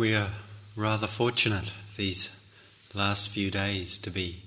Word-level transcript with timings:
We 0.00 0.14
are 0.14 0.30
rather 0.76 1.06
fortunate 1.06 1.74
these 1.98 2.34
last 2.94 3.28
few 3.28 3.50
days 3.50 3.98
to 3.98 4.10
be 4.10 4.40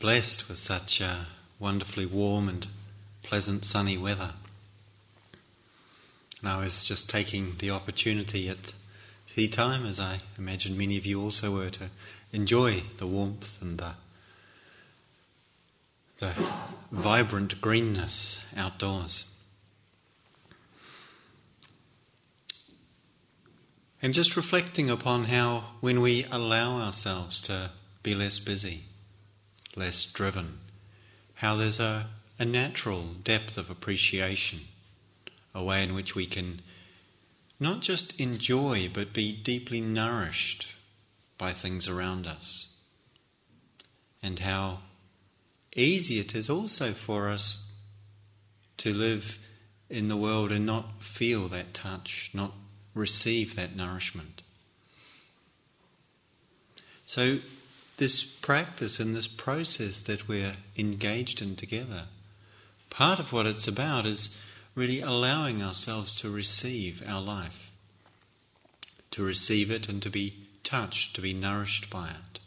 blessed 0.00 0.48
with 0.48 0.58
such 0.58 1.00
uh, 1.00 1.18
wonderfully 1.60 2.04
warm 2.04 2.48
and 2.48 2.66
pleasant 3.22 3.64
sunny 3.64 3.96
weather. 3.96 4.32
And 6.40 6.48
I 6.48 6.58
was 6.58 6.84
just 6.84 7.08
taking 7.08 7.54
the 7.60 7.70
opportunity 7.70 8.48
at 8.48 8.72
tea 9.28 9.46
time, 9.46 9.86
as 9.86 10.00
I 10.00 10.22
imagine 10.36 10.76
many 10.76 10.96
of 10.96 11.06
you 11.06 11.22
also 11.22 11.54
were, 11.54 11.70
to 11.70 11.90
enjoy 12.32 12.82
the 12.96 13.06
warmth 13.06 13.62
and 13.62 13.78
the, 13.78 13.92
the 16.18 16.32
vibrant 16.90 17.60
greenness 17.60 18.44
outdoors. 18.56 19.30
And 24.06 24.14
just 24.14 24.36
reflecting 24.36 24.88
upon 24.88 25.24
how, 25.24 25.64
when 25.80 26.00
we 26.00 26.26
allow 26.30 26.80
ourselves 26.80 27.42
to 27.42 27.72
be 28.04 28.14
less 28.14 28.38
busy, 28.38 28.84
less 29.74 30.04
driven, 30.04 30.60
how 31.34 31.56
there's 31.56 31.80
a, 31.80 32.06
a 32.38 32.44
natural 32.44 33.02
depth 33.24 33.58
of 33.58 33.68
appreciation, 33.68 34.60
a 35.52 35.64
way 35.64 35.82
in 35.82 35.92
which 35.92 36.14
we 36.14 36.24
can 36.24 36.62
not 37.58 37.80
just 37.80 38.20
enjoy 38.20 38.88
but 38.94 39.12
be 39.12 39.32
deeply 39.32 39.80
nourished 39.80 40.68
by 41.36 41.50
things 41.50 41.88
around 41.88 42.28
us. 42.28 42.68
And 44.22 44.38
how 44.38 44.82
easy 45.74 46.20
it 46.20 46.32
is 46.32 46.48
also 46.48 46.92
for 46.92 47.28
us 47.28 47.72
to 48.76 48.94
live 48.94 49.40
in 49.90 50.06
the 50.06 50.16
world 50.16 50.52
and 50.52 50.64
not 50.64 51.02
feel 51.02 51.48
that 51.48 51.74
touch, 51.74 52.30
not 52.32 52.52
receive 52.96 53.54
that 53.54 53.76
nourishment. 53.76 54.42
So, 57.04 57.38
this 57.98 58.24
practice 58.24 58.98
and 58.98 59.14
this 59.14 59.28
process 59.28 60.00
that 60.00 60.26
we're 60.26 60.56
engaged 60.76 61.40
in 61.40 61.54
together, 61.56 62.04
part 62.90 63.18
of 63.18 63.32
what 63.32 63.46
it's 63.46 63.68
about 63.68 64.04
is 64.04 64.36
really 64.74 65.00
allowing 65.00 65.62
ourselves 65.62 66.14
to 66.16 66.30
receive 66.30 67.02
our 67.06 67.22
life, 67.22 67.70
to 69.12 69.22
receive 69.22 69.70
it 69.70 69.88
and 69.88 70.02
to 70.02 70.10
be 70.10 70.34
touched, 70.64 71.14
to 71.14 71.22
be 71.22 71.32
nourished 71.32 71.88
by 71.88 72.08
it. 72.08 72.40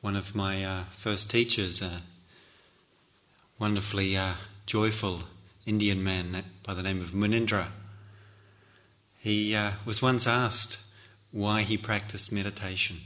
One 0.00 0.16
of 0.16 0.34
my 0.34 0.64
uh, 0.64 0.84
first 0.96 1.30
teachers, 1.30 1.82
a 1.82 2.02
wonderfully 3.58 4.16
uh, 4.16 4.34
joyful 4.64 5.24
Indian 5.66 6.02
man 6.02 6.44
by 6.64 6.74
the 6.74 6.82
name 6.82 7.00
of 7.00 7.10
Munindra, 7.10 7.68
he 9.26 9.56
uh, 9.56 9.72
was 9.84 10.00
once 10.00 10.24
asked 10.24 10.78
why 11.32 11.62
he 11.62 11.76
practiced 11.76 12.30
meditation. 12.30 12.98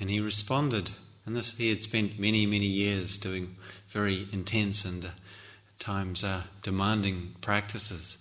And 0.00 0.10
he 0.10 0.18
responded, 0.18 0.90
and 1.24 1.36
this 1.36 1.56
he 1.58 1.68
had 1.68 1.84
spent 1.84 2.18
many, 2.18 2.44
many 2.44 2.66
years 2.66 3.16
doing 3.16 3.54
very 3.88 4.26
intense 4.32 4.84
and 4.84 5.04
uh, 5.04 5.08
at 5.08 5.78
times 5.78 6.24
uh, 6.24 6.42
demanding 6.60 7.36
practices. 7.40 8.18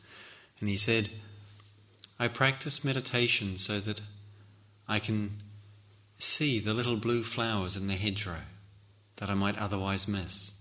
And 0.60 0.70
he 0.70 0.76
said, 0.76 1.10
I 2.20 2.28
practice 2.28 2.86
meditation 2.86 3.58
so 3.58 3.80
that 3.80 4.02
I 4.88 5.00
can 5.00 5.42
see 6.20 6.60
the 6.60 6.76
little 6.76 6.98
blue 6.98 7.24
flowers 7.24 7.76
in 7.76 7.88
the 7.88 7.96
hedgerow 7.96 8.44
that 9.16 9.32
I 9.32 9.34
might 9.34 9.58
otherwise 9.58 10.08
miss. 10.08 10.52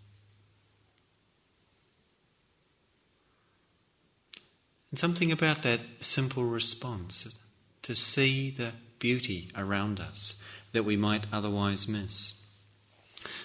And 4.95 4.99
something 5.01 5.33
about 5.33 5.65
that 5.65 6.05
simple 6.05 6.45
response 6.45 7.37
to 7.83 7.97
see 7.97 8.49
the 8.49 8.75
beauty 9.01 9.49
around 9.57 9.99
us 9.99 10.41
that 10.71 10.85
we 10.85 10.97
might 10.97 11.27
otherwise 11.33 11.89
miss, 11.89 12.41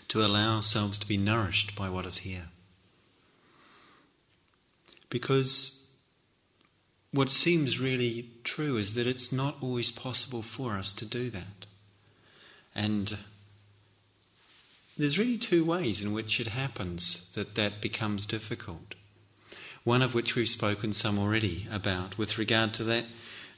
to 0.10 0.24
allow 0.24 0.58
ourselves 0.58 1.00
to 1.00 1.08
be 1.08 1.18
nourished 1.18 1.76
by 1.76 1.90
what 1.90 2.06
is 2.06 2.20
here. 2.20 2.50
Because 5.10 5.88
what 7.10 7.32
seems 7.32 7.80
really 7.80 8.30
true 8.44 8.78
is 8.78 8.94
that 8.94 9.08
it's 9.08 9.32
not 9.32 9.58
always 9.60 9.90
possible 9.90 10.44
for 10.44 10.78
us 10.78 10.94
to 10.94 11.04
do 11.04 11.32
that. 11.32 11.66
And 12.76 13.18
there's 15.00 15.18
really 15.18 15.40
two 15.40 15.66
ways 15.66 16.00
in 16.00 16.14
which 16.14 16.40
it 16.40 16.50
happens 16.50 17.32
that 17.34 17.56
that 17.56 17.82
becomes 17.82 18.28
difficult. 18.28 18.94
One 19.84 20.02
of 20.02 20.14
which 20.14 20.36
we've 20.36 20.50
spoken 20.50 20.94
some 20.94 21.18
already 21.18 21.68
about 21.72 22.18
with 22.18 22.38
regard 22.38 22.74
to 22.76 22.84
that 22.86 23.06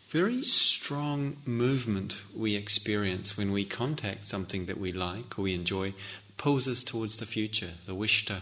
very 0.09 0.43
strong 0.43 1.37
movement 1.45 2.21
we 2.35 2.55
experience 2.55 3.37
when 3.37 3.51
we 3.51 3.63
contact 3.63 4.25
something 4.25 4.65
that 4.65 4.77
we 4.77 4.91
like 4.91 5.39
or 5.39 5.43
we 5.43 5.55
enjoy, 5.55 5.93
pulls 6.35 6.67
us 6.67 6.83
towards 6.83 7.17
the 7.17 7.25
future, 7.25 7.71
the 7.85 7.95
wish 7.95 8.25
to 8.25 8.41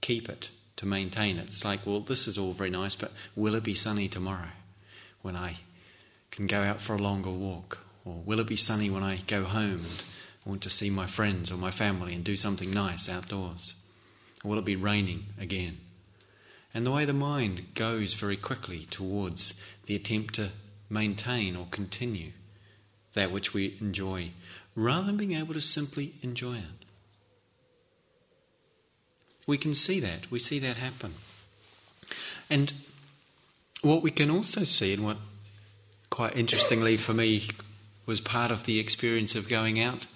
keep 0.00 0.28
it, 0.28 0.48
to 0.76 0.86
maintain 0.86 1.36
it. 1.36 1.48
It's 1.48 1.64
like, 1.64 1.86
well, 1.86 2.00
this 2.00 2.26
is 2.26 2.38
all 2.38 2.54
very 2.54 2.70
nice, 2.70 2.96
but 2.96 3.12
will 3.36 3.54
it 3.54 3.62
be 3.62 3.74
sunny 3.74 4.08
tomorrow 4.08 4.52
when 5.20 5.36
I 5.36 5.58
can 6.30 6.46
go 6.46 6.62
out 6.62 6.80
for 6.80 6.94
a 6.94 6.98
longer 6.98 7.30
walk? 7.30 7.84
Or 8.04 8.22
will 8.24 8.40
it 8.40 8.46
be 8.46 8.56
sunny 8.56 8.88
when 8.88 9.02
I 9.02 9.18
go 9.26 9.44
home 9.44 9.84
and 9.84 10.04
want 10.46 10.62
to 10.62 10.70
see 10.70 10.88
my 10.88 11.06
friends 11.06 11.52
or 11.52 11.56
my 11.56 11.70
family 11.70 12.14
and 12.14 12.24
do 12.24 12.36
something 12.36 12.72
nice 12.72 13.08
outdoors? 13.08 13.74
Or 14.42 14.50
will 14.50 14.58
it 14.58 14.64
be 14.64 14.76
raining 14.76 15.26
again? 15.38 15.78
And 16.74 16.86
the 16.86 16.90
way 16.90 17.04
the 17.04 17.12
mind 17.12 17.74
goes 17.74 18.14
very 18.14 18.36
quickly 18.36 18.86
towards 18.90 19.60
the 19.86 19.94
attempt 19.94 20.34
to 20.34 20.50
maintain 20.88 21.56
or 21.56 21.66
continue 21.70 22.32
that 23.14 23.30
which 23.30 23.52
we 23.52 23.76
enjoy, 23.80 24.30
rather 24.74 25.06
than 25.06 25.18
being 25.18 25.34
able 25.34 25.52
to 25.52 25.60
simply 25.60 26.14
enjoy 26.22 26.56
it. 26.56 26.86
We 29.46 29.58
can 29.58 29.74
see 29.74 30.00
that. 30.00 30.30
We 30.30 30.38
see 30.38 30.58
that 30.60 30.76
happen. 30.76 31.14
And 32.48 32.72
what 33.82 34.02
we 34.02 34.10
can 34.10 34.30
also 34.30 34.64
see, 34.64 34.94
and 34.94 35.04
what 35.04 35.18
quite 36.08 36.36
interestingly 36.36 36.96
for 36.96 37.12
me 37.12 37.48
was 38.06 38.20
part 38.20 38.50
of 38.50 38.64
the 38.64 38.78
experience 38.78 39.34
of 39.34 39.48
going 39.48 39.80
out 39.80 40.06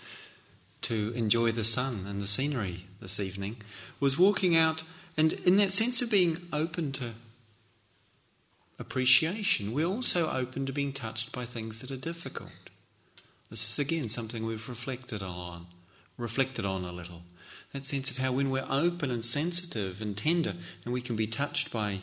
to 0.83 1.12
enjoy 1.15 1.53
the 1.53 1.65
sun 1.65 2.05
and 2.06 2.21
the 2.21 2.28
scenery 2.28 2.84
this 3.00 3.19
evening, 3.19 3.56
was 3.99 4.19
walking 4.19 4.56
out 4.56 4.84
and 5.16 5.32
in 5.32 5.56
that 5.56 5.72
sense 5.72 6.03
of 6.03 6.10
being 6.10 6.38
open 6.53 6.93
to 6.93 7.12
appreciation, 8.78 9.72
we're 9.72 9.87
also 9.87 10.31
open 10.31 10.66
to 10.66 10.72
being 10.72 10.93
touched 10.93 11.32
by 11.32 11.44
things 11.44 11.81
that 11.81 11.91
are 11.91 11.97
difficult. 11.97 12.50
This 13.50 13.69
is 13.71 13.78
again 13.78 14.09
something 14.09 14.44
we've 14.44 14.69
reflected 14.69 15.22
on, 15.22 15.66
reflected 16.19 16.65
on 16.65 16.84
a 16.84 16.93
little. 16.93 17.22
That 17.72 17.87
sense 17.87 18.10
of 18.10 18.19
how 18.19 18.32
when 18.32 18.50
we're 18.50 18.66
open 18.69 19.10
and 19.10 19.25
sensitive 19.25 20.00
and 20.00 20.16
tender, 20.16 20.54
and 20.84 20.93
we 20.93 21.00
can 21.00 21.16
be 21.16 21.27
touched 21.27 21.71
by 21.71 22.00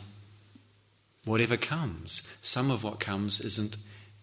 whatever 1.24 1.56
comes. 1.56 2.22
Some 2.42 2.70
of 2.70 2.84
what 2.84 3.00
comes 3.00 3.40
isn't 3.40 3.76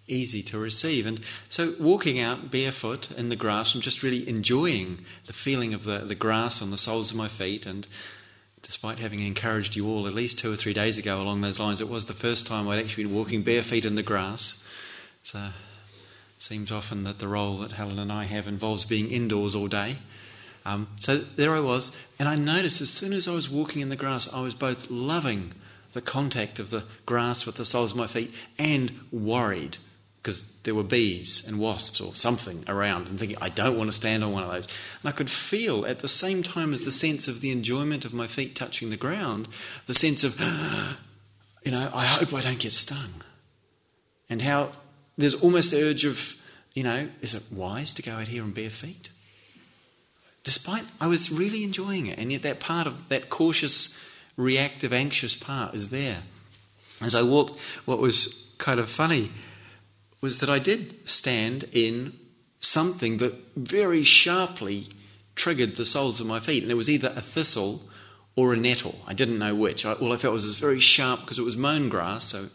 easy 0.08 0.44
to 0.44 0.58
receive. 0.58 1.06
And 1.06 1.22
so 1.50 1.76
walking 1.80 2.20
out 2.20 2.52
barefoot 2.52 3.12
in 3.12 3.30
the 3.30 3.36
grass 3.36 3.74
and 3.74 3.84
just 3.84 4.04
really 4.04 4.28
enjoying 4.28 5.06
the 5.26 5.34
feeling 5.34 5.74
of 5.74 5.84
the, 5.84 6.00
the 6.00 6.16
grass 6.16 6.62
on 6.62 6.72
the 6.72 6.78
soles 6.78 7.12
of 7.12 7.18
my 7.18 7.28
feet 7.28 7.66
and 7.66 7.88
despite 8.62 9.00
having 9.00 9.20
encouraged 9.20 9.76
you 9.76 9.88
all 9.88 10.08
at 10.08 10.14
least 10.14 10.40
two 10.40 10.52
or 10.52 10.56
three 10.56 10.74
days 10.74 10.98
ago 10.98 11.22
along 11.22 11.42
those 11.42 11.60
lines, 11.60 11.82
it 11.82 11.90
was 11.90 12.06
the 12.06 12.14
first 12.14 12.46
time 12.46 12.68
I'd 12.68 12.80
actually 12.80 13.06
been 13.06 13.16
walking 13.16 13.42
bare 13.42 13.64
feet 13.64 13.86
in 13.86 13.96
the 13.96 14.04
grass. 14.04 14.66
So 15.22 15.40
it 15.40 15.52
seems 16.44 16.72
often 16.72 17.04
that 17.04 17.20
the 17.20 17.28
role 17.28 17.58
that 17.60 17.74
Helen 17.74 18.00
and 18.00 18.12
I 18.12 18.26
have 18.26 18.48
involves 18.48 18.86
being 18.86 19.10
indoors 19.10 19.56
all 19.56 19.68
day. 19.68 19.98
Um, 20.66 20.88
so 21.00 21.18
there 21.18 21.56
I 21.56 21.60
was, 21.60 21.96
and 22.20 22.30
I 22.30 22.36
noticed 22.36 22.82
as 22.82 22.90
soon 22.92 23.14
as 23.14 23.28
I 23.28 23.34
was 23.34 23.50
walking 23.50 23.82
in 23.82 23.90
the 23.90 23.96
grass, 23.96 24.32
I 24.32 24.42
was 24.42 24.54
both 24.54 24.90
loving 24.92 25.54
the 25.94 26.02
contact 26.02 26.60
of 26.60 26.70
the 26.70 26.84
grass 27.06 27.46
with 27.46 27.56
the 27.56 27.66
soles 27.66 27.92
of 27.92 27.98
my 27.98 28.08
feet 28.08 28.34
and 28.58 28.92
worried 29.12 29.78
because 30.22 30.44
there 30.64 30.76
were 30.76 30.84
bees 30.84 31.44
and 31.48 31.60
wasps 31.60 32.00
or 32.00 32.14
something 32.14 32.64
around 32.68 33.10
and 33.10 33.18
thinking, 33.18 33.38
I 33.42 33.50
don't 33.50 33.76
want 33.76 33.90
to 33.90 33.96
stand 33.96 34.24
on 34.24 34.32
one 34.32 34.44
of 34.44 34.52
those. 34.52 34.68
And 35.02 35.10
I 35.10 35.12
could 35.12 35.32
feel 35.32 35.86
at 35.86 36.00
the 36.00 36.08
same 36.08 36.44
time 36.44 36.74
as 36.74 36.84
the 36.84 36.92
sense 36.92 37.28
of 37.28 37.42
the 37.42 37.52
enjoyment 37.52 38.06
of 38.06 38.14
my 38.14 38.28
feet 38.28 38.56
touching 38.56 38.92
the 38.92 38.98
ground, 38.98 39.48
the 39.88 39.96
sense 39.96 40.24
of, 40.24 40.40
you 41.64 41.72
know, 41.72 41.90
I 41.94 42.06
hope 42.06 42.34
I 42.34 42.42
don't 42.42 42.60
get 42.60 42.72
stung. 42.72 43.24
And 44.30 44.44
how 44.44 44.74
there's 45.18 45.34
almost 45.34 45.72
the 45.72 45.84
urge 45.84 46.06
of, 46.06 46.36
you 46.76 46.84
know, 46.84 47.10
is 47.22 47.34
it 47.34 47.44
wise 47.52 47.92
to 47.96 48.04
go 48.04 48.14
out 48.14 48.28
here 48.28 48.44
on 48.44 48.52
bare 48.52 48.70
feet? 48.70 49.10
Despite 50.44 50.84
I 51.00 51.08
was 51.08 51.32
really 51.32 51.64
enjoying 51.64 52.08
it, 52.08 52.20
and 52.20 52.32
yet 52.32 52.44
that 52.44 52.60
part 52.60 52.86
of 52.86 53.10
that 53.10 53.30
cautious, 53.30 54.00
reactive, 54.38 54.94
anxious 54.94 55.36
part 55.36 55.74
is 55.74 55.90
there. 55.90 56.20
As 57.00 57.16
I 57.16 57.24
walked, 57.24 57.60
what 57.86 58.00
was 58.00 58.46
kind 58.60 58.80
of 58.80 58.90
funny 58.90 59.32
was 60.22 60.40
that 60.40 60.50
I 60.50 60.60
did 60.60 61.10
stand 61.10 61.66
in 61.74 62.14
something 62.60 63.18
that 63.18 63.34
very 63.56 64.04
sharply 64.04 64.88
triggered 65.36 65.76
the 65.76 65.86
soles 65.86 66.20
of 66.20 66.28
my 66.28 66.40
feet. 66.40 66.64
And 66.64 66.72
it 66.72 66.76
was 66.76 66.90
either 66.90 67.12
a 67.16 67.22
thistle 67.22 67.82
or 68.36 68.54
a 68.54 68.58
nettle. 68.58 69.00
I 69.08 69.14
didn't 69.14 69.40
know 69.40 69.56
which. 69.56 69.86
I, 69.86 69.94
all 69.94 70.14
I 70.14 70.18
felt 70.18 70.34
was 70.34 70.44
it 70.46 70.48
was 70.48 70.60
very 70.60 70.80
sharp 70.80 71.22
because 71.22 71.40
it 71.40 71.44
was 71.44 71.58
mown 71.58 71.90
grass, 71.90 72.26
so 72.26 72.50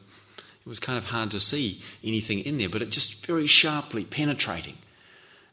It 0.67 0.69
was 0.69 0.81
kind 0.81 0.99
of 0.99 1.07
hard 1.07 1.31
to 1.31 1.39
see 1.39 1.81
anything 2.03 2.41
in 2.41 2.59
there, 2.59 2.69
but 2.69 2.83
it 2.83 2.91
just 2.91 3.25
very 3.25 3.47
sharply 3.47 4.05
penetrating. 4.05 4.75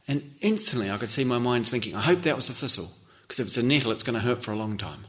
And 0.08 0.32
instantly 0.42 0.90
I 0.90 0.98
could 0.98 1.12
see 1.12 1.24
my 1.24 1.38
mind 1.38 1.68
thinking, 1.68 1.96
I 1.96 2.02
hope 2.02 2.24
that 2.24 2.36
was 2.36 2.50
a 2.50 2.54
thistle, 2.54 2.90
because 3.22 3.40
if 3.40 3.46
it's 3.46 3.58
a 3.58 3.64
nettle, 3.64 3.92
it's 3.92 4.02
going 4.02 4.16
to 4.16 4.26
hurt 4.26 4.44
for 4.44 4.52
a 4.52 4.58
long 4.58 4.76
time. 4.76 5.06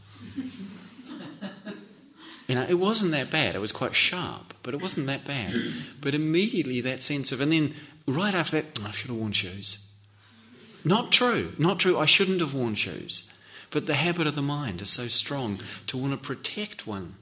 You 2.46 2.54
know, 2.54 2.66
it 2.68 2.78
wasn't 2.78 3.12
that 3.12 3.30
bad. 3.30 3.54
It 3.54 3.60
was 3.60 3.72
quite 3.72 3.94
sharp, 3.94 4.54
but 4.62 4.74
it 4.74 4.82
wasn't 4.82 5.06
that 5.06 5.24
bad. 5.24 5.54
But 6.00 6.14
immediately 6.14 6.80
that 6.82 7.02
sense 7.02 7.32
of, 7.32 7.40
and 7.40 7.50
then 7.50 7.74
right 8.06 8.34
after 8.34 8.60
that, 8.60 8.78
I 8.84 8.90
should 8.90 9.08
have 9.08 9.18
worn 9.18 9.32
shoes. 9.32 9.90
Not 10.84 11.12
true, 11.12 11.54
not 11.58 11.78
true. 11.78 11.98
I 11.98 12.04
shouldn't 12.04 12.40
have 12.40 12.52
worn 12.52 12.74
shoes. 12.74 13.32
But 13.70 13.86
the 13.86 13.94
habit 13.94 14.26
of 14.26 14.36
the 14.36 14.42
mind 14.42 14.82
is 14.82 14.90
so 14.90 15.08
strong 15.08 15.58
to 15.86 15.96
want 15.96 16.12
to 16.12 16.18
protect 16.18 16.86
one, 16.86 17.16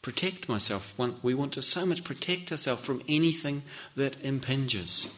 protect 0.00 0.48
myself. 0.48 0.98
We 1.22 1.34
want 1.34 1.52
to 1.52 1.62
so 1.62 1.84
much 1.84 2.04
protect 2.04 2.50
ourselves 2.50 2.84
from 2.84 3.02
anything 3.06 3.62
that 3.94 4.16
impinges. 4.24 5.14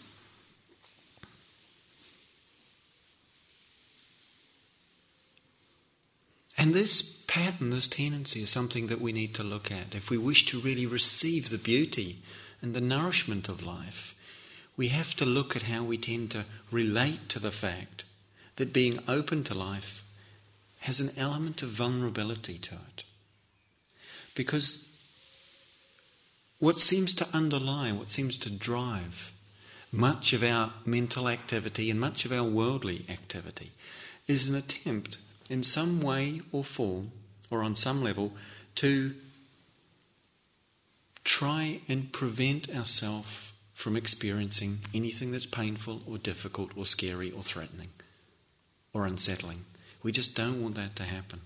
And 6.59 6.75
this 6.75 7.23
pattern, 7.29 7.71
this 7.71 7.87
tendency, 7.87 8.43
is 8.43 8.51
something 8.51 8.89
that 8.89 9.01
we 9.01 9.13
need 9.13 9.33
to 9.37 9.45
look 9.45 9.71
at. 9.71 9.95
If 9.95 10.11
we 10.11 10.19
wish 10.19 10.45
to 10.47 10.59
really 10.59 10.87
receive 10.87 11.51
the 11.51 11.57
beauty 11.57 12.19
and 12.61 12.75
the 12.75 12.81
nourishment 12.81 13.49
of 13.49 13.65
life, 13.65 14.17
we 14.77 14.89
have 14.89 15.15
to 15.17 15.25
look 15.25 15.55
at 15.55 15.63
how 15.63 15.85
we 15.85 15.97
tend 15.97 16.33
to 16.33 16.45
relate 16.73 17.29
to 17.29 17.39
the 17.39 17.53
fact 17.53 18.05
that 18.57 18.73
being 18.73 18.99
open 19.07 19.45
to 19.45 19.55
life 19.55 20.05
has 20.81 20.99
an 20.99 21.11
element 21.17 21.63
of 21.63 21.69
vulnerability 21.69 22.59
to 22.59 22.75
it. 22.75 23.05
Because 24.35 24.93
what 26.59 26.81
seems 26.81 27.15
to 27.15 27.29
underlie, 27.33 27.93
what 27.93 28.11
seems 28.11 28.37
to 28.39 28.51
drive 28.51 29.33
much 29.93 30.33
of 30.33 30.43
our 30.43 30.73
mental 30.85 31.29
activity 31.29 31.89
and 31.89 32.01
much 32.01 32.25
of 32.25 32.33
our 32.33 32.43
worldly 32.43 33.05
activity 33.09 33.71
is 34.27 34.49
an 34.49 34.57
attempt 34.57 35.19
in 35.49 35.63
some 35.63 36.01
way 36.01 36.41
or 36.53 36.65
form, 36.65 37.13
or 37.51 37.63
on 37.63 37.75
some 37.75 38.03
level, 38.03 38.33
to 38.77 39.15
try 41.25 41.81
and 41.89 42.13
prevent 42.13 42.75
ourselves 42.75 43.53
from 43.75 43.97
experiencing 43.97 44.79
anything 44.93 45.31
that's 45.31 45.47
painful 45.47 46.03
or 46.07 46.19
difficult 46.19 46.71
or 46.77 46.85
scary 46.85 47.31
or 47.31 47.43
threatening 47.43 47.91
or 48.93 49.07
unsettling. 49.07 49.65
We 50.03 50.11
just 50.11 50.37
don't 50.37 50.63
want 50.63 50.75
that 50.77 50.97
to 50.97 51.05
happen. 51.05 51.43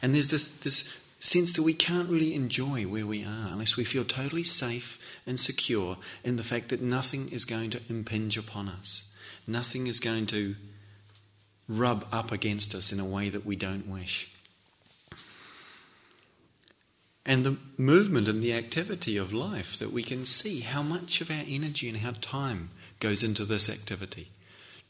And 0.00 0.14
there's 0.14 0.28
this, 0.28 0.46
this 0.58 0.98
sense 1.20 1.52
that 1.54 1.62
we 1.62 1.74
can't 1.74 2.08
really 2.08 2.34
enjoy 2.34 2.84
where 2.84 3.06
we 3.06 3.24
are 3.24 3.48
unless 3.50 3.76
we 3.76 3.84
feel 3.84 4.04
totally 4.04 4.42
safe 4.42 4.98
and 5.26 5.38
secure 5.38 5.96
in 6.24 6.36
the 6.36 6.44
fact 6.44 6.68
that 6.68 6.80
nothing 6.80 7.28
is 7.30 7.44
going 7.44 7.70
to 7.70 7.80
impinge 7.88 8.38
upon 8.38 8.68
us. 8.68 9.14
Nothing 9.46 9.86
is 9.86 10.00
going 10.00 10.26
to 10.26 10.56
rub 11.68 12.06
up 12.12 12.32
against 12.32 12.74
us 12.74 12.92
in 12.92 13.00
a 13.00 13.04
way 13.04 13.28
that 13.28 13.44
we 13.44 13.56
don't 13.56 13.88
wish. 13.88 14.30
And 17.24 17.44
the 17.44 17.56
movement 17.76 18.28
and 18.28 18.40
the 18.40 18.54
activity 18.54 19.16
of 19.16 19.32
life 19.32 19.76
that 19.78 19.92
we 19.92 20.04
can 20.04 20.24
see 20.24 20.60
how 20.60 20.82
much 20.82 21.20
of 21.20 21.30
our 21.30 21.42
energy 21.46 21.88
and 21.88 22.06
our 22.06 22.12
time 22.12 22.70
goes 23.00 23.24
into 23.24 23.44
this 23.44 23.68
activity, 23.68 24.28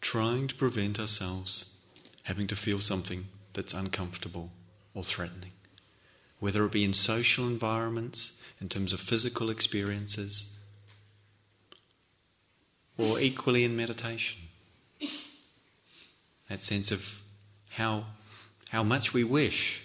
trying 0.02 0.48
to 0.48 0.54
prevent 0.54 1.00
ourselves 1.00 1.76
having 2.24 2.48
to 2.48 2.56
feel 2.56 2.80
something 2.80 3.26
that's 3.54 3.72
uncomfortable 3.72 4.50
or 4.94 5.04
threatening, 5.04 5.52
whether 6.40 6.64
it 6.64 6.72
be 6.72 6.84
in 6.84 6.92
social 6.92 7.46
environments, 7.46 8.40
in 8.60 8.68
terms 8.68 8.92
of 8.92 9.00
physical 9.00 9.48
experiences, 9.48 10.52
or 12.98 13.20
equally 13.20 13.64
in 13.64 13.76
meditation. 13.76 14.45
That 16.48 16.62
sense 16.62 16.92
of 16.92 17.20
how, 17.70 18.04
how 18.70 18.82
much 18.82 19.12
we 19.12 19.24
wish 19.24 19.84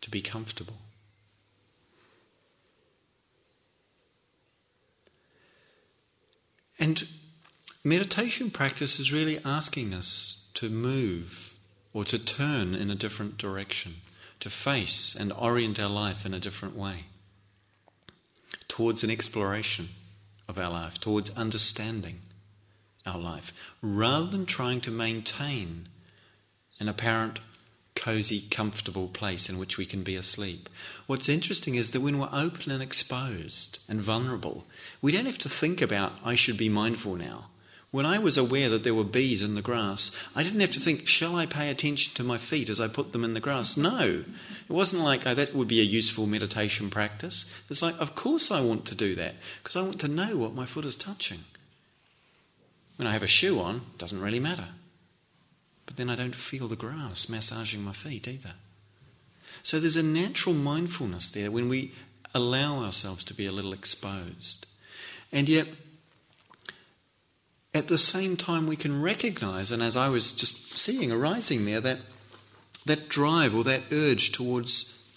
to 0.00 0.10
be 0.10 0.20
comfortable. 0.20 0.78
And 6.78 7.06
meditation 7.84 8.50
practice 8.50 8.98
is 8.98 9.12
really 9.12 9.38
asking 9.44 9.92
us 9.92 10.48
to 10.54 10.70
move 10.70 11.54
or 11.92 12.04
to 12.06 12.18
turn 12.18 12.74
in 12.74 12.90
a 12.90 12.94
different 12.94 13.36
direction, 13.36 13.96
to 14.40 14.48
face 14.48 15.14
and 15.14 15.32
orient 15.32 15.78
our 15.78 15.90
life 15.90 16.24
in 16.24 16.32
a 16.32 16.40
different 16.40 16.74
way, 16.74 17.04
towards 18.66 19.04
an 19.04 19.10
exploration 19.10 19.90
of 20.48 20.56
our 20.56 20.70
life, 20.70 20.98
towards 20.98 21.36
understanding 21.36 22.20
our 23.04 23.18
life, 23.18 23.52
rather 23.82 24.26
than 24.26 24.46
trying 24.46 24.80
to 24.80 24.90
maintain 24.90 25.89
an 26.80 26.88
apparent 26.88 27.40
cozy, 27.94 28.42
comfortable 28.50 29.08
place 29.08 29.48
in 29.50 29.58
which 29.58 29.76
we 29.76 29.84
can 29.84 30.02
be 30.02 30.16
asleep. 30.16 30.68
What's 31.06 31.28
interesting 31.28 31.74
is 31.74 31.90
that 31.90 32.00
when 32.00 32.18
we're 32.18 32.30
open 32.32 32.72
and 32.72 32.82
exposed 32.82 33.78
and 33.88 34.00
vulnerable, 34.00 34.64
we 35.02 35.12
don't 35.12 35.26
have 35.26 35.38
to 35.38 35.48
think 35.48 35.82
about, 35.82 36.12
I 36.24 36.34
should 36.34 36.56
be 36.56 36.70
mindful 36.70 37.16
now. 37.16 37.46
When 37.90 38.06
I 38.06 38.18
was 38.18 38.38
aware 38.38 38.68
that 38.68 38.84
there 38.84 38.94
were 38.94 39.04
bees 39.04 39.42
in 39.42 39.54
the 39.54 39.62
grass, 39.62 40.16
I 40.34 40.44
didn't 40.44 40.60
have 40.60 40.70
to 40.70 40.80
think, 40.80 41.08
shall 41.08 41.34
I 41.34 41.44
pay 41.44 41.68
attention 41.68 42.14
to 42.14 42.22
my 42.22 42.38
feet 42.38 42.68
as 42.68 42.80
I 42.80 42.86
put 42.86 43.12
them 43.12 43.24
in 43.24 43.34
the 43.34 43.40
grass? 43.40 43.76
No. 43.76 44.24
It 44.68 44.72
wasn't 44.72 45.02
like, 45.02 45.26
oh, 45.26 45.34
that 45.34 45.54
would 45.54 45.66
be 45.66 45.80
a 45.80 45.84
useful 45.84 46.26
meditation 46.26 46.88
practice. 46.88 47.52
It's 47.68 47.82
like, 47.82 48.00
of 48.00 48.14
course 48.14 48.52
I 48.52 48.60
want 48.60 48.86
to 48.86 48.94
do 48.94 49.16
that, 49.16 49.34
because 49.58 49.74
I 49.74 49.82
want 49.82 49.98
to 50.00 50.08
know 50.08 50.36
what 50.36 50.54
my 50.54 50.64
foot 50.64 50.84
is 50.84 50.94
touching. 50.94 51.40
When 52.94 53.08
I 53.08 53.12
have 53.12 53.24
a 53.24 53.26
shoe 53.26 53.58
on, 53.58 53.76
it 53.76 53.98
doesn't 53.98 54.20
really 54.20 54.40
matter. 54.40 54.68
But 55.90 55.96
then 55.96 56.08
I 56.08 56.14
don't 56.14 56.36
feel 56.36 56.68
the 56.68 56.76
grass 56.76 57.28
massaging 57.28 57.82
my 57.82 57.90
feet 57.90 58.28
either. 58.28 58.52
So 59.64 59.80
there's 59.80 59.96
a 59.96 60.04
natural 60.04 60.54
mindfulness 60.54 61.28
there 61.28 61.50
when 61.50 61.68
we 61.68 61.90
allow 62.32 62.84
ourselves 62.84 63.24
to 63.24 63.34
be 63.34 63.44
a 63.44 63.50
little 63.50 63.72
exposed. 63.72 64.68
And 65.32 65.48
yet, 65.48 65.66
at 67.74 67.88
the 67.88 67.98
same 67.98 68.36
time, 68.36 68.68
we 68.68 68.76
can 68.76 69.02
recognize, 69.02 69.72
and 69.72 69.82
as 69.82 69.96
I 69.96 70.10
was 70.10 70.32
just 70.32 70.78
seeing 70.78 71.10
arising 71.10 71.64
there, 71.64 71.80
that, 71.80 71.98
that 72.86 73.08
drive 73.08 73.52
or 73.52 73.64
that 73.64 73.82
urge 73.90 74.30
towards 74.30 75.12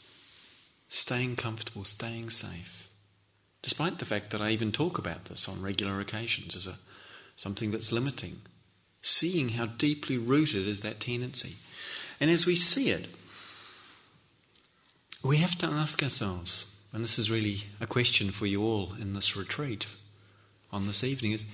staying 0.89 1.35
comfortable, 1.35 1.83
staying 1.83 2.31
safe. 2.31 2.89
Despite 3.61 3.99
the 3.99 4.05
fact 4.05 4.31
that 4.31 4.41
I 4.41 4.49
even 4.49 4.71
talk 4.71 4.97
about 4.97 5.25
this 5.25 5.47
on 5.47 5.61
regular 5.61 5.99
occasions 5.99 6.55
as 6.55 6.65
a 6.65 6.77
something 7.35 7.69
that's 7.69 7.91
limiting. 7.91 8.41
Seeing 9.03 9.49
how 9.49 9.65
deeply 9.65 10.17
rooted 10.17 10.65
is 10.65 10.81
that 10.81 11.01
tendency. 11.01 11.57
And 12.21 12.31
as 12.31 12.45
we 12.45 12.55
see 12.55 12.89
it, 12.89 13.07
we 15.21 15.37
have 15.37 15.57
to 15.57 15.67
ask 15.67 16.01
ourselves, 16.01 16.65
and 16.93 17.03
this 17.03 17.19
is 17.19 17.29
really 17.29 17.65
a 17.81 17.85
question 17.85 18.31
for 18.31 18.45
you 18.45 18.63
all 18.63 18.93
in 18.99 19.13
this 19.13 19.35
retreat 19.35 19.87
on 20.71 20.87
this 20.87 21.03
evening, 21.03 21.33
is 21.33 21.45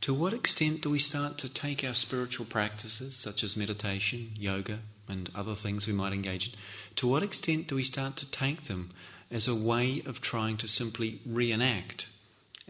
to 0.00 0.14
what 0.14 0.32
extent 0.32 0.80
do 0.80 0.90
we 0.90 1.00
start 1.00 1.38
to 1.38 1.52
take 1.52 1.84
our 1.84 1.94
spiritual 1.94 2.46
practices, 2.46 3.16
such 3.16 3.42
as 3.42 3.56
meditation, 3.56 4.30
yoga, 4.36 4.78
and 5.08 5.28
other 5.34 5.56
things 5.56 5.88
we 5.88 5.92
might 5.92 6.12
engage 6.12 6.48
in, 6.48 6.54
to 6.96 7.08
what 7.08 7.24
extent 7.24 7.66
do 7.66 7.74
we 7.74 7.82
start 7.82 8.16
to 8.16 8.30
take 8.30 8.62
them 8.62 8.90
as 9.28 9.48
a 9.48 9.56
way 9.56 10.02
of 10.06 10.20
trying 10.20 10.56
to 10.58 10.68
simply 10.68 11.18
reenact 11.26 12.06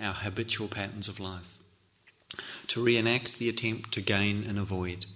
our 0.01 0.15
habitual 0.15 0.69
patterns 0.69 1.07
of 1.09 1.21
life? 1.21 1.52
To 2.69 2.83
reenact 2.83 3.39
the 3.39 3.49
attempt 3.49 3.93
to 3.93 4.01
gain 4.01 4.45
and 4.49 4.59
avoid, 4.59 5.07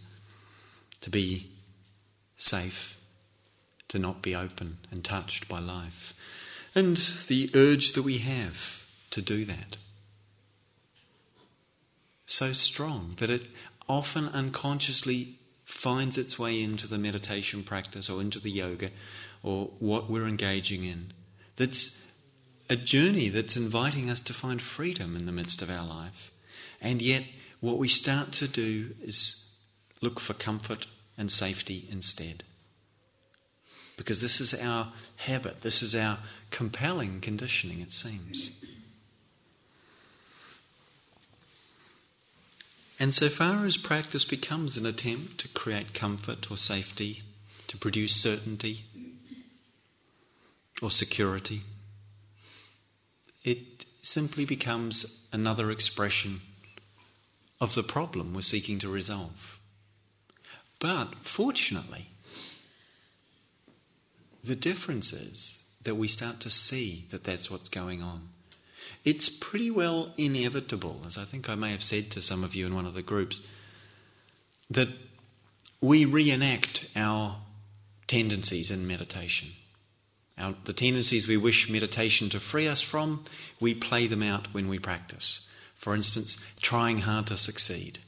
to 1.00 1.10
be 1.10 1.50
safe, 2.36 3.00
to 3.88 3.98
not 3.98 4.22
be 4.22 4.34
open 4.34 4.78
and 4.90 5.04
touched 5.04 5.48
by 5.48 5.58
life, 5.58 6.12
and 6.74 6.96
the 7.28 7.50
urge 7.54 7.92
that 7.92 8.02
we 8.02 8.18
have 8.18 8.86
to 9.10 9.22
do 9.22 9.44
that. 9.44 9.76
So 12.26 12.52
strong 12.52 13.14
that 13.18 13.30
it 13.30 13.52
often 13.88 14.28
unconsciously 14.28 15.34
finds 15.64 16.18
its 16.18 16.38
way 16.38 16.62
into 16.62 16.88
the 16.88 16.98
meditation 16.98 17.62
practice 17.62 18.10
or 18.10 18.20
into 18.20 18.40
the 18.40 18.50
yoga 18.50 18.90
or 19.42 19.70
what 19.78 20.10
we're 20.10 20.26
engaging 20.26 20.84
in. 20.84 21.12
That's 21.56 22.02
a 22.68 22.76
journey 22.76 23.28
that's 23.28 23.56
inviting 23.56 24.10
us 24.10 24.20
to 24.22 24.34
find 24.34 24.60
freedom 24.60 25.16
in 25.16 25.26
the 25.26 25.32
midst 25.32 25.62
of 25.62 25.70
our 25.70 25.86
life. 25.86 26.30
And 26.80 27.00
yet, 27.00 27.24
what 27.60 27.78
we 27.78 27.88
start 27.88 28.32
to 28.32 28.48
do 28.48 28.90
is 29.02 29.56
look 30.00 30.20
for 30.20 30.34
comfort 30.34 30.86
and 31.16 31.30
safety 31.30 31.88
instead. 31.90 32.44
Because 33.96 34.20
this 34.20 34.40
is 34.40 34.54
our 34.54 34.92
habit, 35.16 35.62
this 35.62 35.82
is 35.82 35.94
our 35.94 36.18
compelling 36.50 37.20
conditioning, 37.20 37.80
it 37.80 37.90
seems. 37.90 38.62
And 42.98 43.14
so 43.14 43.28
far 43.28 43.66
as 43.66 43.76
practice 43.76 44.24
becomes 44.24 44.76
an 44.76 44.86
attempt 44.86 45.38
to 45.38 45.48
create 45.48 45.92
comfort 45.92 46.50
or 46.50 46.56
safety, 46.56 47.22
to 47.68 47.76
produce 47.76 48.14
certainty 48.14 48.84
or 50.80 50.90
security, 50.90 51.62
it 53.44 53.84
simply 54.02 54.44
becomes 54.44 55.26
another 55.32 55.70
expression 55.70 56.40
of 57.60 57.74
the 57.74 57.82
problem 57.82 58.34
we're 58.34 58.42
seeking 58.42 58.78
to 58.80 58.88
resolve. 58.88 59.58
But 60.78 61.14
fortunately, 61.22 62.06
the 64.44 64.56
difference 64.56 65.12
is 65.12 65.66
that 65.82 65.96
we 65.96 66.08
start 66.08 66.40
to 66.40 66.50
see 66.50 67.04
that 67.10 67.24
that's 67.24 67.50
what's 67.50 67.68
going 67.68 68.02
on. 68.02 68.28
It's 69.04 69.28
pretty 69.28 69.70
well 69.70 70.12
inevitable, 70.18 71.02
as 71.06 71.16
I 71.16 71.24
think 71.24 71.48
I 71.48 71.54
may 71.54 71.70
have 71.70 71.82
said 71.82 72.10
to 72.10 72.22
some 72.22 72.44
of 72.44 72.54
you 72.54 72.66
in 72.66 72.74
one 72.74 72.86
of 72.86 72.94
the 72.94 73.02
groups, 73.02 73.40
that 74.68 74.88
we 75.80 76.04
reenact 76.04 76.88
our 76.96 77.36
tendencies 78.06 78.70
in 78.70 78.86
meditation. 78.86 79.50
Our, 80.38 80.54
the 80.64 80.72
tendencies 80.72 81.26
we 81.26 81.36
wish 81.36 81.70
meditation 81.70 82.28
to 82.30 82.40
free 82.40 82.68
us 82.68 82.80
from, 82.80 83.24
we 83.60 83.74
play 83.74 84.06
them 84.06 84.22
out 84.22 84.52
when 84.52 84.68
we 84.68 84.78
practice. 84.78 85.48
For 85.86 85.94
instance, 85.94 86.44
trying 86.60 87.02
hard 87.02 87.28
to 87.28 87.36
succeed, 87.36 88.00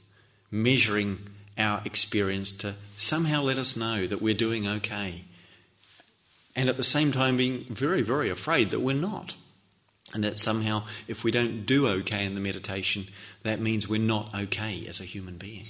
measuring 0.50 1.28
our 1.56 1.80
experience 1.84 2.50
to 2.56 2.74
somehow 2.96 3.42
let 3.42 3.56
us 3.56 3.76
know 3.76 4.04
that 4.04 4.20
we're 4.20 4.34
doing 4.34 4.66
okay, 4.66 5.22
and 6.56 6.68
at 6.68 6.76
the 6.76 6.82
same 6.82 7.12
time 7.12 7.36
being 7.36 7.66
very, 7.70 8.02
very 8.02 8.30
afraid 8.30 8.70
that 8.70 8.80
we're 8.80 8.96
not. 8.96 9.36
And 10.12 10.24
that 10.24 10.40
somehow, 10.40 10.86
if 11.06 11.22
we 11.22 11.30
don't 11.30 11.66
do 11.66 11.86
okay 11.86 12.24
in 12.24 12.34
the 12.34 12.40
meditation, 12.40 13.06
that 13.44 13.60
means 13.60 13.86
we're 13.86 14.00
not 14.00 14.34
okay 14.34 14.84
as 14.88 14.98
a 14.98 15.04
human 15.04 15.36
being. 15.36 15.66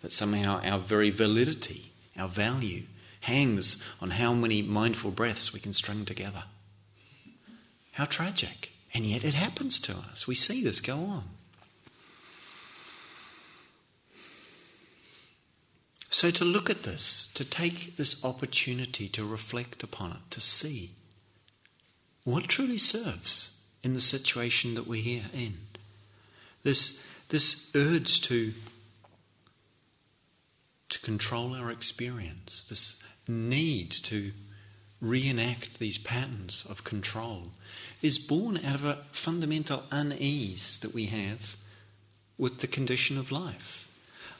That 0.00 0.12
somehow 0.12 0.60
our 0.62 0.78
very 0.78 1.10
validity, 1.10 1.90
our 2.16 2.28
value, 2.28 2.84
hangs 3.22 3.82
on 4.00 4.10
how 4.10 4.32
many 4.32 4.62
mindful 4.62 5.10
breaths 5.10 5.52
we 5.52 5.58
can 5.58 5.72
string 5.72 6.04
together. 6.04 6.44
How 7.94 8.04
tragic. 8.04 8.71
And 8.94 9.06
yet 9.06 9.24
it 9.24 9.34
happens 9.34 9.78
to 9.80 9.92
us. 9.92 10.26
We 10.26 10.34
see 10.34 10.62
this 10.62 10.80
go 10.80 10.96
on. 10.96 11.24
So, 16.10 16.30
to 16.30 16.44
look 16.44 16.68
at 16.68 16.82
this, 16.82 17.32
to 17.34 17.44
take 17.44 17.96
this 17.96 18.22
opportunity 18.22 19.08
to 19.08 19.24
reflect 19.24 19.82
upon 19.82 20.10
it, 20.12 20.30
to 20.30 20.42
see 20.42 20.90
what 22.24 22.48
truly 22.48 22.76
serves 22.76 23.64
in 23.82 23.94
the 23.94 24.00
situation 24.00 24.74
that 24.74 24.86
we're 24.86 25.02
here 25.02 25.24
in. 25.34 25.54
This, 26.62 27.04
this 27.30 27.70
urge 27.74 28.20
to, 28.22 28.52
to 30.90 31.00
control 31.00 31.54
our 31.54 31.70
experience, 31.70 32.64
this 32.68 33.02
need 33.26 33.90
to 33.90 34.32
reenact 35.00 35.78
these 35.78 35.98
patterns 35.98 36.64
of 36.68 36.84
control, 36.84 37.48
is 38.02 38.18
born 38.18 38.58
out 38.58 38.74
of 38.74 38.84
a 38.84 38.98
fundamental 39.12 39.84
unease 39.90 40.76
that 40.78 40.92
we 40.92 41.06
have 41.06 41.56
with 42.36 42.60
the 42.60 42.66
condition 42.66 43.16
of 43.16 43.30
life. 43.30 43.88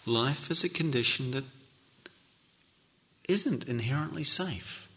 Life 0.04 0.50
is 0.50 0.64
a 0.64 0.68
condition 0.68 1.30
that 1.30 1.44
isn't 3.28 3.68
inherently 3.68 4.24
safe. 4.24 4.88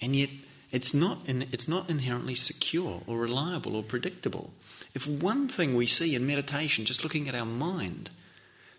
And 0.00 0.14
yet, 0.14 0.28
it's 0.70 0.92
not, 0.92 1.26
in, 1.26 1.46
it's 1.50 1.66
not 1.66 1.88
inherently 1.88 2.34
secure 2.34 3.00
or 3.06 3.16
reliable 3.16 3.74
or 3.74 3.82
predictable. 3.82 4.50
If 4.94 5.06
one 5.06 5.48
thing 5.48 5.74
we 5.74 5.86
see 5.86 6.14
in 6.14 6.26
meditation, 6.26 6.84
just 6.84 7.02
looking 7.02 7.28
at 7.28 7.34
our 7.34 7.46
mind, 7.46 8.10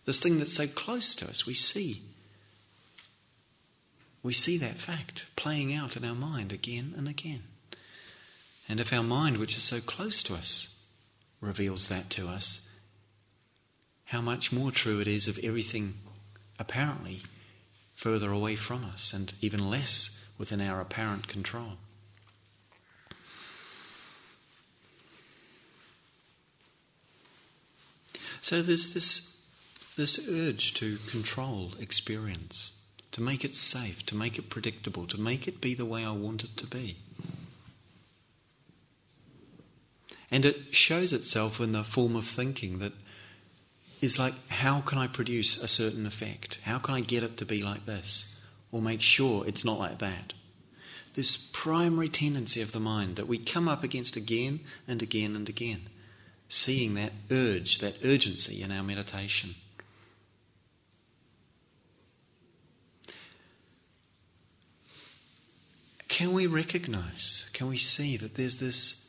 this 0.05 0.19
thing 0.19 0.37
that's 0.37 0.53
so 0.53 0.67
close 0.67 1.15
to 1.15 1.25
us, 1.25 1.47
we 1.47 1.55
see. 1.55 2.01
We 4.21 4.33
see 4.33 4.57
that 4.59 4.75
fact 4.75 5.25
playing 5.35 5.73
out 5.73 5.97
in 5.97 6.05
our 6.05 6.15
mind 6.15 6.53
again 6.53 6.93
and 6.95 7.07
again. 7.07 7.43
And 8.69 8.79
if 8.79 8.93
our 8.93 9.03
mind, 9.03 9.37
which 9.37 9.57
is 9.57 9.63
so 9.63 9.79
close 9.79 10.21
to 10.23 10.35
us, 10.35 10.87
reveals 11.41 11.89
that 11.89 12.11
to 12.11 12.27
us, 12.27 12.69
how 14.05 14.21
much 14.21 14.51
more 14.51 14.71
true 14.71 14.99
it 14.99 15.07
is 15.07 15.27
of 15.27 15.39
everything 15.43 15.95
apparently 16.59 17.21
further 17.95 18.31
away 18.31 18.55
from 18.55 18.85
us 18.85 19.11
and 19.11 19.33
even 19.41 19.69
less 19.69 20.31
within 20.37 20.61
our 20.61 20.79
apparent 20.79 21.27
control. 21.27 21.73
So 28.41 28.61
there's 28.61 28.93
this, 28.93 29.45
this 29.97 30.29
urge 30.29 30.73
to 30.75 30.97
control 31.07 31.73
experience, 31.79 32.81
to 33.11 33.21
make 33.21 33.43
it 33.43 33.55
safe, 33.55 34.05
to 34.05 34.15
make 34.15 34.37
it 34.37 34.49
predictable, 34.49 35.07
to 35.07 35.19
make 35.19 35.47
it 35.47 35.59
be 35.59 35.73
the 35.73 35.85
way 35.85 36.05
I 36.05 36.11
want 36.11 36.43
it 36.43 36.55
to 36.57 36.67
be. 36.67 36.97
And 40.31 40.45
it 40.45 40.75
shows 40.75 41.11
itself 41.11 41.59
in 41.59 41.71
the 41.71 41.83
form 41.83 42.15
of 42.15 42.25
thinking 42.25 42.79
that 42.79 42.93
is 44.01 44.19
like, 44.19 44.33
how 44.49 44.81
can 44.81 44.97
I 44.97 45.07
produce 45.07 45.61
a 45.61 45.67
certain 45.67 46.05
effect? 46.05 46.59
How 46.63 46.79
can 46.79 46.93
I 46.93 47.01
get 47.01 47.23
it 47.23 47.37
to 47.37 47.45
be 47.45 47.61
like 47.61 47.85
this? 47.85 48.39
Or 48.71 48.81
make 48.81 49.01
sure 49.01 49.45
it's 49.45 49.65
not 49.65 49.79
like 49.79 49.99
that? 49.99 50.33
This 51.15 51.35
primary 51.35 52.07
tendency 52.07 52.61
of 52.61 52.71
the 52.71 52.79
mind 52.79 53.15
that 53.15 53.27
we 53.27 53.37
come 53.37 53.67
up 53.67 53.83
against 53.83 54.15
again 54.15 54.61
and 54.87 55.01
again 55.01 55.35
and 55.35 55.49
again, 55.49 55.89
seeing 56.47 56.93
that 56.93 57.11
urge, 57.31 57.79
that 57.79 57.95
urgency 58.05 58.61
in 58.61 58.71
our 58.71 58.83
meditation. 58.83 59.55
Can 66.07 66.33
we 66.33 66.47
recognize, 66.47 67.49
can 67.53 67.67
we 67.67 67.77
see 67.77 68.17
that 68.17 68.35
there's 68.35 68.57
this 68.57 69.08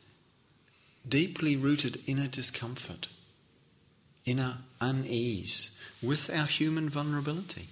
deeply 1.09 1.57
rooted 1.57 1.99
inner 2.07 2.28
discomfort? 2.28 3.09
inner 4.25 4.59
unease 4.80 5.78
with 6.02 6.30
our 6.30 6.47
human 6.47 6.88
vulnerability, 6.88 7.69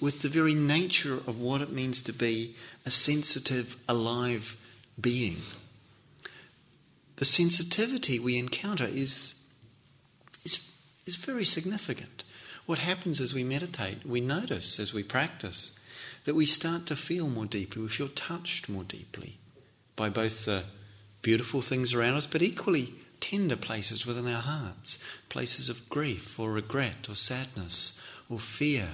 with 0.00 0.22
the 0.22 0.28
very 0.28 0.54
nature 0.54 1.14
of 1.14 1.40
what 1.40 1.60
it 1.60 1.72
means 1.72 2.00
to 2.02 2.12
be 2.12 2.54
a 2.84 2.90
sensitive, 2.90 3.76
alive 3.88 4.56
being. 5.00 5.36
The 7.16 7.24
sensitivity 7.24 8.18
we 8.18 8.38
encounter 8.38 8.84
is, 8.84 9.34
is, 10.44 10.70
is 11.06 11.16
very 11.16 11.44
significant. 11.44 12.24
What 12.66 12.80
happens 12.80 13.20
as 13.20 13.32
we 13.32 13.42
meditate, 13.42 14.04
we 14.04 14.20
notice 14.20 14.78
as 14.78 14.92
we 14.92 15.02
practice 15.02 15.78
that 16.24 16.34
we 16.34 16.46
start 16.46 16.86
to 16.86 16.96
feel 16.96 17.28
more 17.28 17.46
deeply, 17.46 17.82
we 17.82 17.88
feel 17.88 18.08
touched 18.08 18.68
more 18.68 18.84
deeply 18.84 19.38
by 19.94 20.10
both 20.10 20.44
the 20.44 20.64
beautiful 21.26 21.60
things 21.60 21.92
around 21.92 22.14
us, 22.14 22.24
but 22.24 22.40
equally 22.40 22.94
tender 23.18 23.56
places 23.56 24.06
within 24.06 24.32
our 24.32 24.42
hearts, 24.42 25.02
places 25.28 25.68
of 25.68 25.88
grief 25.88 26.38
or 26.38 26.52
regret 26.52 27.08
or 27.08 27.16
sadness 27.16 28.00
or 28.30 28.38
fear 28.38 28.90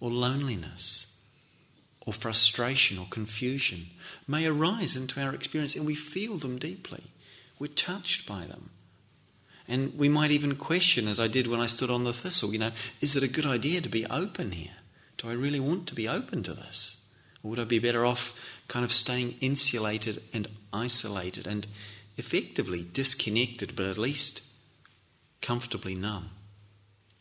or 0.00 0.10
loneliness 0.10 1.14
or 2.06 2.14
frustration 2.14 2.98
or 2.98 3.06
confusion 3.10 3.88
may 4.26 4.46
arise 4.46 4.96
into 4.96 5.20
our 5.20 5.34
experience 5.34 5.76
and 5.76 5.84
we 5.84 5.94
feel 5.94 6.38
them 6.38 6.58
deeply. 6.58 7.02
We're 7.58 7.66
touched 7.66 8.26
by 8.26 8.46
them. 8.46 8.70
And 9.68 9.98
we 9.98 10.08
might 10.08 10.30
even 10.30 10.56
question, 10.56 11.06
as 11.06 11.20
I 11.20 11.28
did 11.28 11.48
when 11.48 11.60
I 11.60 11.66
stood 11.66 11.90
on 11.90 12.04
the 12.04 12.14
thistle, 12.14 12.54
you 12.54 12.58
know, 12.58 12.72
is 13.02 13.14
it 13.14 13.22
a 13.22 13.28
good 13.28 13.44
idea 13.44 13.82
to 13.82 13.90
be 13.90 14.06
open 14.06 14.52
here? 14.52 14.76
Do 15.18 15.28
I 15.28 15.32
really 15.34 15.60
want 15.60 15.86
to 15.88 15.94
be 15.94 16.08
open 16.08 16.42
to 16.44 16.54
this? 16.54 17.06
Or 17.42 17.50
would 17.50 17.58
I 17.58 17.64
be 17.64 17.78
better 17.78 18.06
off 18.06 18.32
kind 18.68 18.84
of 18.84 18.92
staying 18.92 19.34
insulated 19.40 20.22
and 20.32 20.48
isolated 20.72 21.46
and 21.46 21.66
effectively 22.16 22.86
disconnected, 22.92 23.76
but 23.76 23.86
at 23.86 23.98
least 23.98 24.42
comfortably 25.40 25.94
numb. 25.94 26.30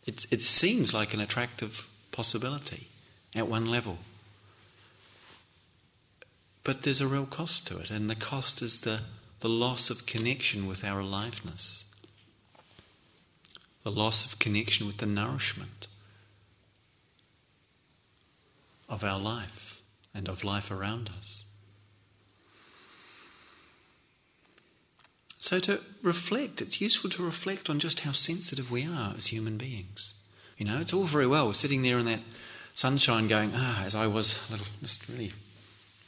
It, 0.05 0.25
it 0.31 0.41
seems 0.41 0.93
like 0.93 1.13
an 1.13 1.19
attractive 1.19 1.88
possibility 2.12 2.88
at 3.35 3.47
one 3.47 3.67
level. 3.67 4.00
But 6.63 6.83
there's 6.83 7.01
a 7.01 7.07
real 7.07 7.25
cost 7.25 7.67
to 7.67 7.77
it, 7.79 7.91
and 7.91 8.09
the 8.09 8.15
cost 8.15 8.62
is 8.62 8.81
the, 8.81 9.01
the 9.39 9.50
loss 9.50 9.89
of 9.89 10.05
connection 10.05 10.67
with 10.67 10.83
our 10.83 11.00
aliveness, 11.00 11.85
the 13.83 13.91
loss 13.91 14.25
of 14.25 14.39
connection 14.39 14.88
with 14.88 14.97
the 14.97 15.05
nourishment 15.05 15.88
of 18.88 19.03
our 19.03 19.19
life 19.19 19.72
and 20.13 20.27
of 20.27 20.43
life 20.43 20.72
around 20.72 21.10
us. 21.17 21.46
So, 25.39 25.60
to 25.60 25.82
reflect, 26.01 26.62
it's 26.62 26.79
useful 26.79 27.10
to 27.12 27.25
reflect 27.25 27.70
on 27.70 27.79
just 27.79 28.01
how 28.01 28.13
sensitive 28.13 28.72
we 28.72 28.86
are 28.86 29.13
as 29.17 29.27
human 29.27 29.58
beings. 29.58 30.13
You 30.58 30.65
know, 30.65 30.79
it's 30.79 30.93
all 30.93 31.03
very 31.03 31.27
well 31.27 31.48
we're 31.48 31.53
sitting 31.53 31.82
there 31.82 32.00
in 32.00 32.05
that 32.05 32.22
sunshine 32.74 33.27
going, 33.27 33.51
ah, 33.53 33.84
as 33.84 33.93
I 33.93 34.08
was 34.08 34.39
little, 34.50 34.67
just 34.82 35.10
really 35.10 35.34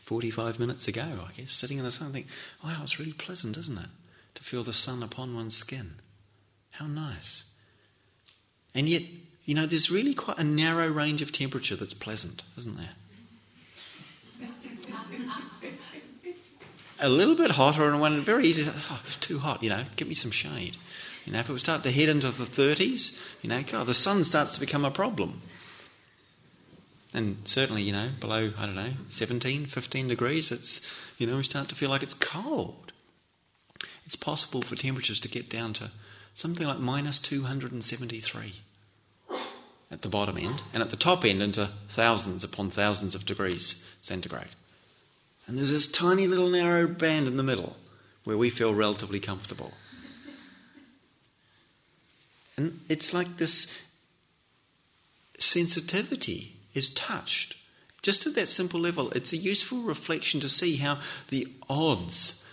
45 0.04 0.60
minutes 0.60 0.88
ago, 0.88 1.04
I 1.28 1.32
guess, 1.36 1.52
sitting 1.52 1.78
in 1.78 1.84
the 1.84 1.92
sun, 1.92 2.14
think, 2.14 2.28
wow, 2.64 2.80
it's 2.84 3.00
really 3.00 3.14
pleasant, 3.14 3.58
isn't 3.58 3.78
it? 3.78 3.90
To 4.36 4.44
feel 4.44 4.64
the 4.64 4.72
sun 4.72 5.04
upon 5.04 5.36
one's 5.36 5.58
skin. 5.58 5.96
How 6.72 6.88
nice. 6.88 7.44
And 8.74 8.88
yet, 8.88 9.02
you 9.46 9.56
know, 9.56 9.66
there's 9.66 9.92
really 9.92 10.14
quite 10.14 10.38
a 10.38 10.44
narrow 10.44 10.88
range 10.88 11.22
of 11.22 11.32
temperature 11.32 11.76
that's 11.76 11.94
pleasant, 11.94 12.44
isn't 12.58 12.78
there? 12.78 12.92
A 17.00 17.10
little 17.10 17.36
bit 17.36 17.52
hotter 17.52 17.88
and 17.88 18.00
one 18.00 18.22
very 18.22 18.46
easy, 18.46 18.70
oh, 18.90 19.02
it's 19.06 19.18
too 19.18 19.40
hot, 19.40 19.62
you 19.62 19.70
know, 19.70 19.84
give 19.96 20.08
me 20.08 20.14
some 20.14 20.32
shade. 20.32 20.78
You 21.26 21.34
know, 21.34 21.40
if 21.40 21.50
it 21.50 21.52
would 21.52 21.62
start 21.62 21.84
to 21.84 21.92
head 21.92 22.10
into 22.10 22.30
the 22.30 22.46
30s, 22.46 23.22
you 23.42 23.50
know, 23.50 23.64
God, 23.64 23.88
the 23.88 23.94
sun 23.94 24.24
starts 24.24 24.54
to 24.54 24.60
become 24.60 24.86
a 24.86 24.92
problem. 24.92 25.42
And 27.14 27.38
certainly, 27.46 27.82
you 27.82 27.94
know, 27.94 28.10
below, 28.20 28.52
I 28.58 28.66
don't 28.66 28.76
know, 28.76 28.92
17, 29.10 29.66
15 29.66 30.08
degrees, 30.08 30.52
it's, 30.52 30.92
you 31.18 31.26
know, 31.26 31.38
we 31.38 31.44
start 31.44 31.70
to 31.70 31.76
feel 31.76 31.90
like 31.90 32.04
it's 32.04 32.14
cold. 32.14 32.92
It's 34.06 34.16
possible 34.16 34.62
for 34.62 34.76
temperatures 34.76 35.20
to 35.22 35.30
get 35.30 35.50
down 35.50 35.74
to 35.74 35.92
something 36.34 36.68
like 36.68 36.80
minus 36.80 37.18
273 37.20 38.54
at 39.92 40.02
the 40.02 40.10
bottom 40.10 40.38
end, 40.38 40.64
and 40.74 40.84
at 40.84 40.90
the 40.90 40.98
top 40.98 41.24
end 41.24 41.42
into 41.42 41.70
thousands 41.90 42.44
upon 42.44 42.70
thousands 42.70 43.16
of 43.16 43.26
degrees 43.26 43.88
centigrade. 44.02 44.50
And 45.48 45.58
there's 45.58 45.72
this 45.72 45.88
tiny 45.88 46.28
little 46.28 46.50
narrow 46.50 46.88
band 46.88 47.28
in 47.28 47.38
the 47.38 47.44
middle 47.44 47.78
where 48.24 48.38
we 48.38 48.50
feel 48.50 48.74
relatively 48.74 49.20
comfortable. 49.20 49.74
And 52.58 52.80
it's 52.90 53.14
like 53.14 53.38
this 53.38 53.82
sensitivity 55.38 56.54
is 56.74 56.90
touched. 56.90 57.56
Just 58.02 58.26
at 58.26 58.36
that 58.36 58.50
simple 58.50 58.80
level, 58.80 59.10
it's 59.12 59.34
a 59.34 59.38
useful 59.38 59.82
reflection 59.82 60.40
to 60.40 60.50
see 60.50 60.78
how 60.78 61.00
the 61.30 61.48
odds 61.70 62.46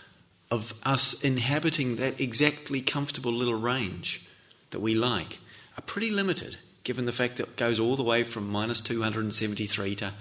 of 0.51 0.73
us 0.83 1.23
inhabiting 1.23 1.95
that 1.95 2.19
exactly 2.19 2.81
comfortable 2.81 3.31
little 3.31 3.59
range 3.59 4.27
that 4.71 4.79
we 4.79 4.93
like 4.93 5.39
are 5.77 5.81
pretty 5.81 6.11
limited, 6.11 6.57
given 6.83 7.05
the 7.05 7.11
fact 7.11 7.37
that 7.37 7.47
it 7.47 7.55
goes 7.55 7.79
all 7.79 7.95
the 7.95 8.03
way 8.03 8.23
from 8.23 8.47
minus 8.47 8.81
273 8.81 9.95
to 9.95 10.13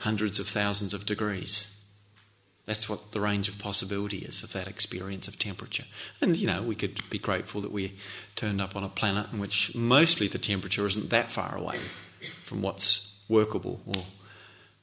hundreds 0.00 0.38
of 0.38 0.46
thousands 0.46 0.94
of 0.94 1.06
degrees. 1.06 1.76
That's 2.70 2.88
what 2.88 3.10
the 3.10 3.20
range 3.20 3.48
of 3.48 3.58
possibility 3.58 4.18
is 4.18 4.44
of 4.44 4.52
that 4.52 4.68
experience 4.68 5.26
of 5.26 5.40
temperature. 5.40 5.86
And, 6.20 6.36
you 6.36 6.46
know, 6.46 6.62
we 6.62 6.76
could 6.76 7.02
be 7.10 7.18
grateful 7.18 7.60
that 7.62 7.72
we 7.72 7.94
turned 8.36 8.60
up 8.60 8.76
on 8.76 8.84
a 8.84 8.88
planet 8.88 9.26
in 9.32 9.40
which 9.40 9.74
mostly 9.74 10.28
the 10.28 10.38
temperature 10.38 10.86
isn't 10.86 11.10
that 11.10 11.32
far 11.32 11.58
away 11.58 11.78
from 12.44 12.62
what's 12.62 13.24
workable 13.28 13.80
or 13.84 14.04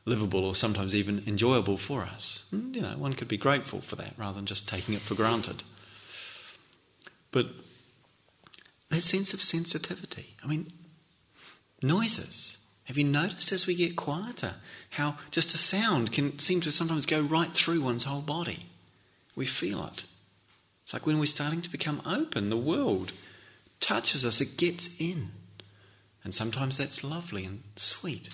livable 0.04 0.44
or 0.44 0.54
sometimes 0.54 0.94
even 0.94 1.24
enjoyable 1.26 1.78
for 1.78 2.02
us. 2.02 2.44
And, 2.52 2.76
you 2.76 2.82
know, 2.82 2.98
one 2.98 3.14
could 3.14 3.30
be 3.30 3.38
grateful 3.38 3.80
for 3.80 3.96
that 3.96 4.16
rather 4.18 4.36
than 4.36 4.46
just 4.46 4.68
taking 4.68 4.94
it 4.94 5.00
for 5.00 5.16
granted. 5.16 5.64
But 7.32 7.52
that 8.90 9.04
sense 9.04 9.34
of 9.34 9.42
sensitivity, 9.42 10.36
I 10.44 10.48
mean, 10.48 10.74
noises. 11.82 12.58
Have 12.88 12.98
you 12.98 13.04
noticed 13.04 13.52
as 13.52 13.68
we 13.68 13.76
get 13.76 13.98
quieter 13.98 14.54
how 14.92 15.18
just 15.30 15.54
a 15.54 15.58
sound 15.58 16.14
can 16.14 16.40
seem 16.40 16.62
to 16.62 16.72
sometimes 16.72 17.06
go 17.06 17.20
right 17.20 17.52
through 17.52 17.82
one's 17.82 18.06
whole 18.06 18.22
body? 18.22 18.68
We 19.36 19.46
feel 19.46 19.86
it. 19.88 20.06
It's 20.84 20.94
like 20.94 21.06
when 21.06 21.20
we're 21.20 21.26
starting 21.26 21.62
to 21.62 21.70
become 21.70 22.02
open, 22.06 22.50
the 22.50 22.56
world 22.56 23.12
touches 23.82 24.24
us, 24.24 24.40
it 24.40 24.56
gets 24.56 25.02
in. 25.02 25.32
And 26.24 26.34
sometimes 26.34 26.78
that's 26.78 27.04
lovely 27.04 27.44
and 27.44 27.62
sweet. 27.76 28.30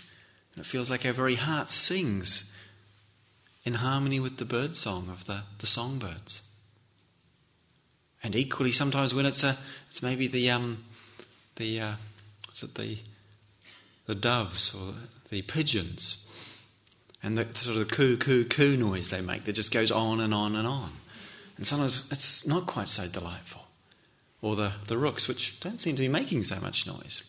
And 0.53 0.63
it 0.63 0.67
feels 0.67 0.91
like 0.91 1.03
our 1.03 1.13
very 1.13 1.36
heart 1.36 1.72
sings 1.72 2.55
in 3.63 3.75
harmony 3.75 4.19
with 4.19 4.38
the 4.38 4.45
bird 4.45 4.75
song 4.75 5.10
of 5.10 5.25
the, 5.25 5.41
the 5.57 5.65
songbirds. 5.65 6.48
And 8.22 8.36
equally, 8.36 8.72
sometimes 8.72 9.15
when 9.15 9.25
it's 9.25 9.43
a, 9.43 9.57
it's 9.88 10.03
maybe 10.03 10.27
the 10.27 10.51
um, 10.51 10.83
the 11.55 11.81
uh, 11.81 11.93
is 12.53 12.63
it 12.63 12.75
the 12.75 13.00
the 14.05 14.15
doves 14.15 14.75
or 14.75 14.93
the 15.29 15.41
pigeons, 15.41 16.27
and 17.22 17.38
the 17.38 17.45
sort 17.57 17.77
of 17.77 17.88
the 17.88 17.95
coo 17.95 18.17
coo 18.17 18.45
coo 18.45 18.75
noise 18.75 19.10
they 19.10 19.22
make 19.22 19.45
that 19.45 19.53
just 19.53 19.74
goes 19.74 19.91
on 19.91 20.19
and 20.19 20.33
on 20.33 20.55
and 20.55 20.67
on. 20.67 20.91
And 21.57 21.65
sometimes 21.65 22.12
it's 22.12 22.45
not 22.45 22.65
quite 22.65 22.89
so 22.89 23.07
delightful. 23.07 23.62
Or 24.41 24.55
the, 24.55 24.74
the 24.88 24.98
rooks, 24.98 25.27
which 25.27 25.60
don't 25.62 25.79
seem 25.79 25.95
to 25.95 26.01
be 26.01 26.10
making 26.10 26.43
so 26.43 26.59
much 26.59 26.85
noise. 26.85 27.24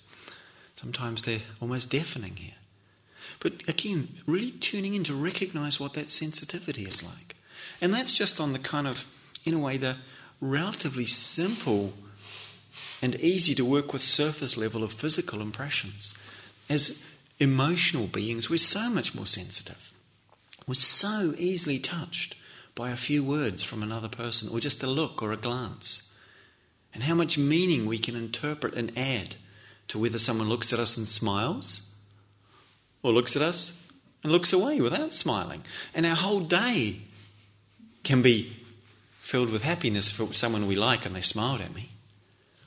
Sometimes 0.75 1.23
they're 1.23 1.41
almost 1.61 1.91
deafening 1.91 2.37
here. 2.37 2.55
But 3.39 3.69
again, 3.69 4.09
really 4.27 4.51
tuning 4.51 4.95
in 4.95 5.05
to 5.05 5.15
recognize 5.15 5.79
what 5.79 5.93
that 5.95 6.11
sensitivity 6.11 6.85
is 6.85 7.03
like. 7.05 7.37
And 7.81 7.95
that's 7.95 8.15
just 8.15 8.41
on 8.41 8.53
the 8.53 8.59
kind 8.59 8.89
of, 8.89 9.05
in 9.45 9.55
a 9.55 9.59
way, 9.59 9.77
the 9.77 9.97
relatively 10.41 11.05
simple 11.05 11.93
and 13.01 13.15
easy 13.17 13.55
to 13.55 13.65
work 13.65 13.93
with 13.93 14.03
surface 14.03 14.57
level 14.57 14.83
of 14.83 14.93
physical 14.93 15.41
impressions 15.41 16.19
as 16.69 17.05
emotional 17.39 18.07
beings, 18.07 18.49
we're 18.49 18.57
so 18.57 18.89
much 18.91 19.15
more 19.15 19.27
sensitive. 19.27 19.93
We're 20.67 20.75
so 20.75 21.35
easily 21.37 21.79
touched 21.79 22.37
by 22.75 22.91
a 22.91 22.97
few 22.97 23.23
words 23.23 23.63
from 23.63 23.83
another 23.83 24.09
person, 24.09 24.49
or 24.53 24.61
just 24.61 24.83
a 24.83 24.87
look 24.87 25.23
or 25.23 25.33
a 25.33 25.37
glance. 25.37 26.17
And 26.93 27.05
how 27.05 27.15
much 27.15 27.39
meaning 27.39 27.87
we 27.87 27.99
can 27.99 28.17
interpret 28.17 28.75
and 28.75 28.97
add 28.97 29.37
to 29.89 29.99
whether 29.99 30.19
someone 30.19 30.49
looks 30.49 30.73
at 30.73 30.79
us 30.79 30.97
and 30.97 31.07
smiles, 31.07 31.95
or 33.03 33.13
looks 33.13 33.37
at 33.37 33.43
us 33.43 33.87
and 34.23 34.33
looks 34.33 34.53
away 34.53 34.81
without 34.81 35.13
smiling. 35.13 35.63
And 35.95 36.07
our 36.07 36.17
whole 36.17 36.41
day 36.41 37.03
can 38.03 38.23
be 38.23 38.57
filled 39.21 39.51
with 39.51 39.63
happiness 39.63 40.11
for 40.11 40.33
someone 40.33 40.67
we 40.67 40.77
like 40.77 41.07
and 41.07 41.15
they 41.15 41.21
smiled 41.21 41.61
at 41.61 41.75
me. 41.75 41.91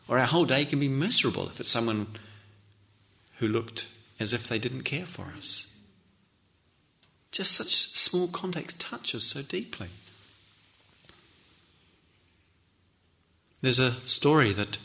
Or 0.07 0.19
our 0.19 0.25
whole 0.25 0.45
day 0.45 0.65
can 0.65 0.79
be 0.79 0.87
miserable 0.87 1.49
if 1.49 1.59
it's 1.59 1.71
someone 1.71 2.07
who 3.39 3.47
looked 3.47 3.87
as 4.19 4.33
if 4.33 4.47
they 4.47 4.59
didn't 4.59 4.81
care 4.83 5.05
for 5.05 5.33
us. 5.37 5.73
Just 7.31 7.51
such 7.51 7.95
small 7.95 8.27
context 8.27 8.79
touches 8.79 9.23
so 9.23 9.41
deeply. 9.41 9.89
There's 13.61 13.79
a 13.79 13.93
story 14.07 14.53
that 14.53 14.77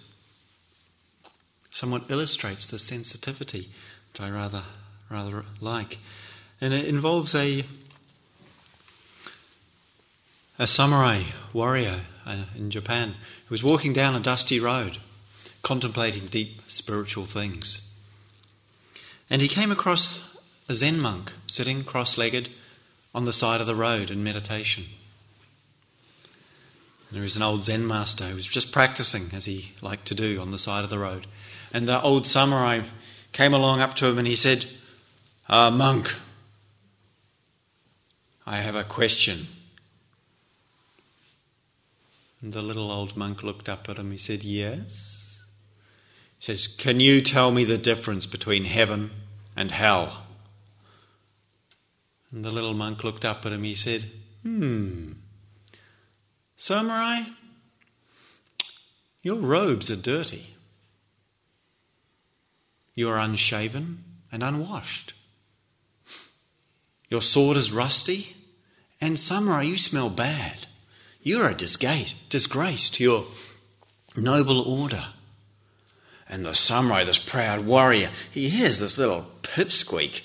somewhat 1.71 2.11
illustrates 2.11 2.67
the 2.67 2.79
sensitivity 2.79 3.69
that 4.13 4.23
I 4.23 4.31
rather 4.31 4.63
rather 5.11 5.45
like, 5.61 5.99
and 6.61 6.73
it 6.73 6.87
involves 6.87 7.35
a 7.35 7.65
a 10.59 10.67
samurai 10.67 11.23
warrior 11.53 12.01
uh, 12.27 12.45
in 12.57 12.71
Japan 12.71 13.15
who 13.47 13.53
was 13.53 13.63
walking 13.63 13.93
down 13.93 14.15
a 14.15 14.21
dusty 14.21 14.61
road, 14.61 14.99
contemplating 15.63 16.27
deep 16.27 16.63
spiritual 16.67 17.25
things. 17.25 17.92
And 19.33 19.41
he 19.41 19.49
came 19.49 19.73
across 19.73 20.23
a 20.69 20.75
Zen 20.75 21.01
monk 21.01 21.33
sitting 21.47 21.85
cross 21.85 22.19
legged 22.19 22.51
on 23.15 23.25
the 23.25 23.33
side 23.33 23.63
of 23.63 23.67
the 23.67 23.75
road 23.75 24.11
in 24.11 24.23
meditation. 24.23 24.85
And 27.09 27.17
there 27.17 27.23
was 27.23 27.35
an 27.35 27.43
old 27.43 27.65
Zen 27.65 27.87
master 27.87 28.25
who 28.25 28.35
was 28.35 28.45
just 28.45 28.73
practicing, 28.73 29.31
as 29.33 29.47
he 29.47 29.73
liked 29.81 30.05
to 30.09 30.15
do, 30.15 30.39
on 30.39 30.51
the 30.51 30.59
side 30.59 30.85
of 30.85 30.91
the 30.91 30.99
road. 30.99 31.27
And 31.73 31.89
the 31.89 32.03
old 32.03 32.27
samurai 32.27 32.83
came 33.33 33.55
along 33.55 33.81
up 33.81 33.95
to 33.97 34.07
him 34.07 34.19
and 34.19 34.29
he 34.29 34.37
said, 34.37 34.67
uh, 35.49 35.71
Monk, 35.71 36.15
I 38.47 38.59
have 38.59 38.77
a 38.77 38.85
question. 38.85 39.47
And 42.43 42.53
the 42.53 42.61
little 42.61 42.93
old 42.93 43.17
monk 43.17 43.43
looked 43.43 43.71
up 43.71 43.89
at 43.89 43.97
him. 43.97 44.11
He 44.11 44.19
said, 44.19 44.45
Yes. 44.45 45.39
He 46.39 46.45
says, 46.45 46.67
Can 46.67 47.01
you 47.01 47.23
tell 47.23 47.51
me 47.51 47.65
the 47.65 47.79
difference 47.79 48.27
between 48.27 48.67
heaven 48.67 49.11
and 49.57 49.71
hell. 49.71 50.25
And 52.31 52.45
the 52.45 52.51
little 52.51 52.75
monk 52.75 53.05
looked 53.05 53.25
up 53.25 53.45
at 53.45 53.53
him. 53.53 53.63
He 53.63 53.75
said, 53.75 54.07
Hmm, 54.43 55.13
samurai, 56.57 57.23
your 59.23 59.37
robes 59.37 59.91
are 59.91 59.97
dirty. 59.97 60.55
You 62.95 63.09
are 63.11 63.19
unshaven 63.19 64.05
and 64.31 64.43
unwashed. 64.43 65.15
Your 67.09 67.23
sword 67.23 67.57
is 67.57 67.73
rusty, 67.73 68.37
and 69.01 69.21
samurai, 69.21 69.63
you 69.63 69.77
smell 69.77 70.09
bad. 70.09 70.67
You're 71.21 71.49
a 71.49 71.55
disgrace, 71.55 72.15
disgrace 72.31 72.91
to 72.91 73.05
your 73.05 73.27
noble 74.17 74.61
order. 74.61 75.05
And 76.33 76.47
the 76.47 76.55
samurai, 76.55 77.05
this 77.05 77.19
proud 77.19 77.67
warrior, 77.67 78.09
he 78.31 78.49
hears 78.49 78.79
this 78.79 78.97
little 78.97 79.27
pipsqueak 79.43 80.23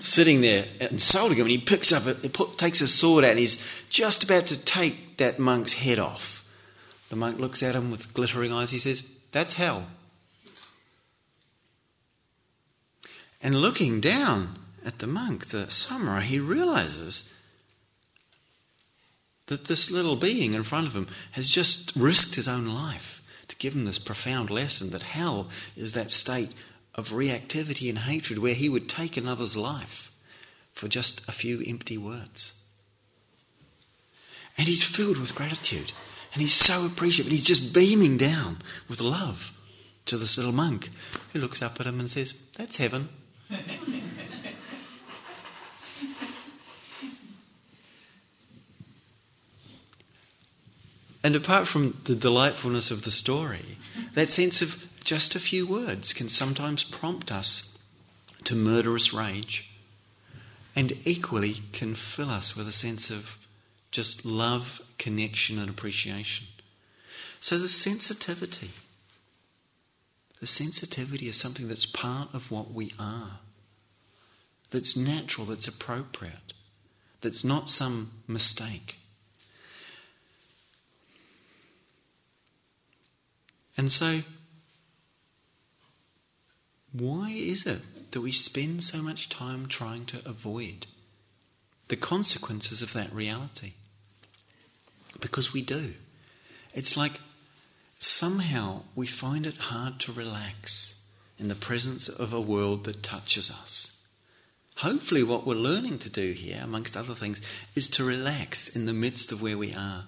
sitting 0.00 0.40
there 0.40 0.64
insulting 0.80 1.36
him, 1.36 1.42
and 1.42 1.50
he 1.50 1.58
picks 1.58 1.92
up, 1.92 2.04
put, 2.32 2.56
takes 2.56 2.78
his 2.78 2.94
sword 2.94 3.22
out, 3.22 3.32
and 3.32 3.38
he's 3.38 3.62
just 3.90 4.24
about 4.24 4.46
to 4.46 4.56
take 4.56 5.18
that 5.18 5.38
monk's 5.38 5.74
head 5.74 5.98
off. 5.98 6.42
The 7.10 7.16
monk 7.16 7.38
looks 7.38 7.62
at 7.62 7.74
him 7.74 7.90
with 7.90 8.14
glittering 8.14 8.50
eyes. 8.50 8.70
He 8.70 8.78
says, 8.78 9.06
That's 9.32 9.52
hell. 9.54 9.88
And 13.42 13.60
looking 13.60 14.00
down 14.00 14.58
at 14.86 15.00
the 15.00 15.06
monk, 15.06 15.48
the 15.48 15.68
samurai, 15.70 16.22
he 16.22 16.38
realizes 16.38 17.30
that 19.48 19.66
this 19.66 19.90
little 19.90 20.16
being 20.16 20.54
in 20.54 20.62
front 20.62 20.86
of 20.86 20.94
him 20.94 21.08
has 21.32 21.50
just 21.50 21.94
risked 21.94 22.36
his 22.36 22.48
own 22.48 22.64
life 22.64 23.21
to 23.52 23.58
give 23.58 23.74
him 23.74 23.84
this 23.84 23.98
profound 23.98 24.50
lesson 24.50 24.90
that 24.90 25.02
hell 25.02 25.48
is 25.76 25.92
that 25.92 26.10
state 26.10 26.54
of 26.94 27.10
reactivity 27.10 27.88
and 27.90 27.98
hatred 27.98 28.38
where 28.38 28.54
he 28.54 28.68
would 28.68 28.88
take 28.88 29.16
another's 29.16 29.56
life 29.56 30.10
for 30.72 30.88
just 30.88 31.28
a 31.28 31.32
few 31.32 31.62
empty 31.66 31.98
words. 31.98 32.58
And 34.56 34.68
he's 34.68 34.82
filled 34.82 35.18
with 35.18 35.34
gratitude. 35.34 35.92
And 36.32 36.40
he's 36.40 36.54
so 36.54 36.86
appreciative. 36.86 37.26
And 37.26 37.32
he's 37.32 37.44
just 37.44 37.74
beaming 37.74 38.16
down 38.16 38.58
with 38.88 39.02
love 39.02 39.52
to 40.06 40.16
this 40.16 40.38
little 40.38 40.52
monk 40.52 40.88
who 41.32 41.38
looks 41.38 41.62
up 41.62 41.78
at 41.78 41.86
him 41.86 42.00
and 42.00 42.10
says, 42.10 42.42
That's 42.56 42.76
heaven. 42.76 43.10
and 51.24 51.36
apart 51.36 51.68
from 51.68 51.98
the 52.04 52.16
delightfulness 52.16 52.90
of 52.90 53.02
the 53.02 53.10
story, 53.10 53.78
that 54.14 54.30
sense 54.30 54.60
of 54.60 54.88
just 55.04 55.34
a 55.34 55.40
few 55.40 55.66
words 55.66 56.12
can 56.12 56.28
sometimes 56.28 56.84
prompt 56.84 57.30
us 57.30 57.78
to 58.44 58.54
murderous 58.54 59.12
rage 59.12 59.70
and 60.74 60.92
equally 61.04 61.56
can 61.72 61.94
fill 61.94 62.30
us 62.30 62.56
with 62.56 62.66
a 62.66 62.72
sense 62.72 63.10
of 63.10 63.46
just 63.90 64.24
love, 64.24 64.80
connection, 64.98 65.58
and 65.58 65.68
appreciation. 65.68 66.46
So 67.40 67.58
the 67.58 67.68
sensitivity, 67.68 68.70
the 70.40 70.46
sensitivity 70.46 71.28
is 71.28 71.38
something 71.38 71.68
that's 71.68 71.86
part 71.86 72.32
of 72.32 72.50
what 72.50 72.72
we 72.72 72.94
are, 72.98 73.40
that's 74.70 74.96
natural, 74.96 75.46
that's 75.46 75.68
appropriate, 75.68 76.52
that's 77.20 77.44
not 77.44 77.70
some 77.70 78.12
mistake. 78.26 78.96
And 83.76 83.90
so, 83.90 84.20
why 86.92 87.30
is 87.30 87.66
it 87.66 87.80
that 88.10 88.20
we 88.20 88.32
spend 88.32 88.84
so 88.84 88.98
much 88.98 89.28
time 89.28 89.66
trying 89.66 90.04
to 90.06 90.20
avoid 90.28 90.86
the 91.88 91.96
consequences 91.96 92.82
of 92.82 92.92
that 92.92 93.12
reality? 93.12 93.72
Because 95.20 95.52
we 95.52 95.62
do. 95.62 95.94
It's 96.74 96.96
like 96.96 97.20
somehow 97.98 98.82
we 98.94 99.06
find 99.06 99.46
it 99.46 99.56
hard 99.56 100.00
to 100.00 100.12
relax 100.12 101.06
in 101.38 101.48
the 101.48 101.54
presence 101.54 102.08
of 102.08 102.32
a 102.32 102.40
world 102.40 102.84
that 102.84 103.02
touches 103.02 103.50
us. 103.50 104.06
Hopefully, 104.76 105.22
what 105.22 105.46
we're 105.46 105.54
learning 105.54 105.98
to 106.00 106.10
do 106.10 106.32
here, 106.32 106.60
amongst 106.62 106.96
other 106.96 107.14
things, 107.14 107.40
is 107.74 107.88
to 107.90 108.04
relax 108.04 108.74
in 108.74 108.86
the 108.86 108.92
midst 108.92 109.30
of 109.30 109.42
where 109.42 109.58
we 109.58 109.74
are. 109.74 110.04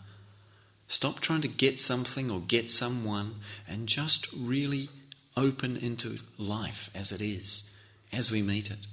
Stop 0.88 1.20
trying 1.20 1.40
to 1.40 1.48
get 1.48 1.80
something 1.80 2.30
or 2.30 2.40
get 2.40 2.70
someone 2.70 3.36
and 3.68 3.88
just 3.88 4.28
really 4.32 4.88
open 5.36 5.76
into 5.76 6.18
life 6.38 6.90
as 6.94 7.10
it 7.10 7.20
is, 7.20 7.70
as 8.12 8.30
we 8.30 8.42
meet 8.42 8.70
it. 8.70 8.86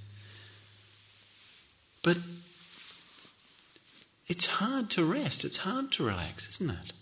But 2.03 2.17
it's 4.27 4.45
hard 4.45 4.89
to 4.91 5.03
rest, 5.03 5.45
it's 5.45 5.57
hard 5.57 5.91
to 5.93 6.03
relax, 6.03 6.49
isn't 6.49 6.69
it? 6.69 6.93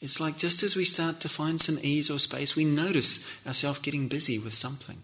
It's 0.00 0.18
like 0.18 0.36
just 0.36 0.64
as 0.64 0.74
we 0.74 0.84
start 0.84 1.20
to 1.20 1.28
find 1.28 1.60
some 1.60 1.78
ease 1.80 2.10
or 2.10 2.18
space, 2.18 2.56
we 2.56 2.64
notice 2.64 3.28
ourselves 3.46 3.78
getting 3.78 4.08
busy 4.08 4.36
with 4.36 4.52
something. 4.52 4.98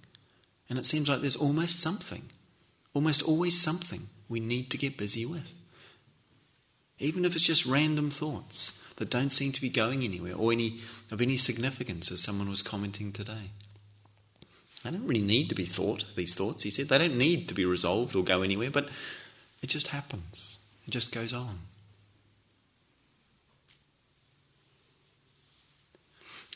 And 0.68 0.78
it 0.78 0.86
seems 0.86 1.08
like 1.08 1.20
there's 1.20 1.36
almost 1.36 1.80
something, 1.80 2.22
almost 2.94 3.22
always 3.22 3.60
something 3.60 4.08
we 4.28 4.40
need 4.40 4.70
to 4.70 4.78
get 4.78 4.96
busy 4.96 5.24
with. 5.24 5.54
Even 6.98 7.24
if 7.24 7.34
it's 7.34 7.44
just 7.44 7.66
random 7.66 8.10
thoughts 8.10 8.82
that 8.96 9.10
don't 9.10 9.30
seem 9.30 9.52
to 9.52 9.60
be 9.60 9.68
going 9.68 10.02
anywhere 10.02 10.34
or 10.34 10.52
any 10.52 10.80
of 11.10 11.20
any 11.20 11.36
significance, 11.36 12.10
as 12.10 12.22
someone 12.22 12.50
was 12.50 12.62
commenting 12.62 13.12
today. 13.12 13.50
They 14.84 14.90
don't 14.90 15.06
really 15.06 15.22
need 15.22 15.48
to 15.48 15.54
be 15.54 15.64
thought, 15.64 16.04
these 16.16 16.34
thoughts, 16.34 16.62
he 16.62 16.70
said. 16.70 16.88
They 16.88 16.98
don't 16.98 17.16
need 17.16 17.48
to 17.48 17.54
be 17.54 17.64
resolved 17.64 18.14
or 18.14 18.22
go 18.22 18.42
anywhere, 18.42 18.70
but 18.70 18.88
it 19.62 19.68
just 19.68 19.88
happens. 19.88 20.58
It 20.86 20.90
just 20.90 21.12
goes 21.12 21.32
on. 21.32 21.60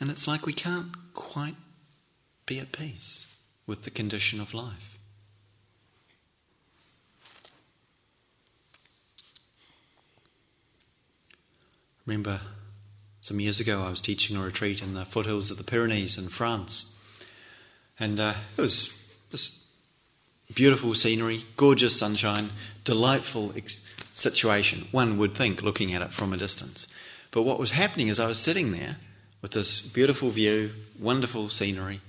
And 0.01 0.11
it's 0.11 0.27
like 0.27 0.47
we 0.47 0.53
can't 0.53 0.93
quite 1.15 1.57
be 2.47 2.59
at 2.59 2.73
peace 2.73 3.33
with 3.67 3.85
the 3.85 3.91
condition 3.91 4.41
of 4.41 4.55
life. 4.55 4.92
Remember 12.07 12.41
some 13.21 13.39
years 13.39 13.61
ago 13.61 13.83
I 13.83 13.91
was 13.91 14.01
teaching 14.01 14.37
a 14.37 14.43
retreat 14.43 14.83
in 14.83 14.95
the 14.95 15.05
foothills 15.05 15.51
of 15.51 15.59
the 15.59 15.65
Pyrenees 15.65 16.19
in 16.19 16.29
France. 16.29 16.99
And 17.99 18.19
uh, 18.19 18.35
it 18.57 18.61
was 18.61 18.93
this 19.31 19.65
beautiful 20.55 20.95
scenery, 20.95 21.45
gorgeous 21.57 21.97
sunshine, 21.97 22.51
delightful 22.85 23.53
ex- 23.57 23.89
situation, 24.13 24.89
one 24.91 25.19
would 25.19 25.35
think, 25.35 25.63
looking 25.63 25.95
at 25.95 26.03
it 26.03 26.13
from 26.13 26.33
a 26.33 26.37
distance. 26.37 26.89
But 27.31 27.43
what 27.43 27.61
was 27.61 27.71
happening 27.71 28.09
is 28.09 28.19
I 28.19 28.27
was 28.27 28.41
sitting 28.41 28.73
there 28.73 28.97
with 29.41 29.53
this 29.53 29.81
beautiful 29.81 30.31
view, 30.31 30.71
wonderful 30.99 31.49
scenery, 31.49 32.01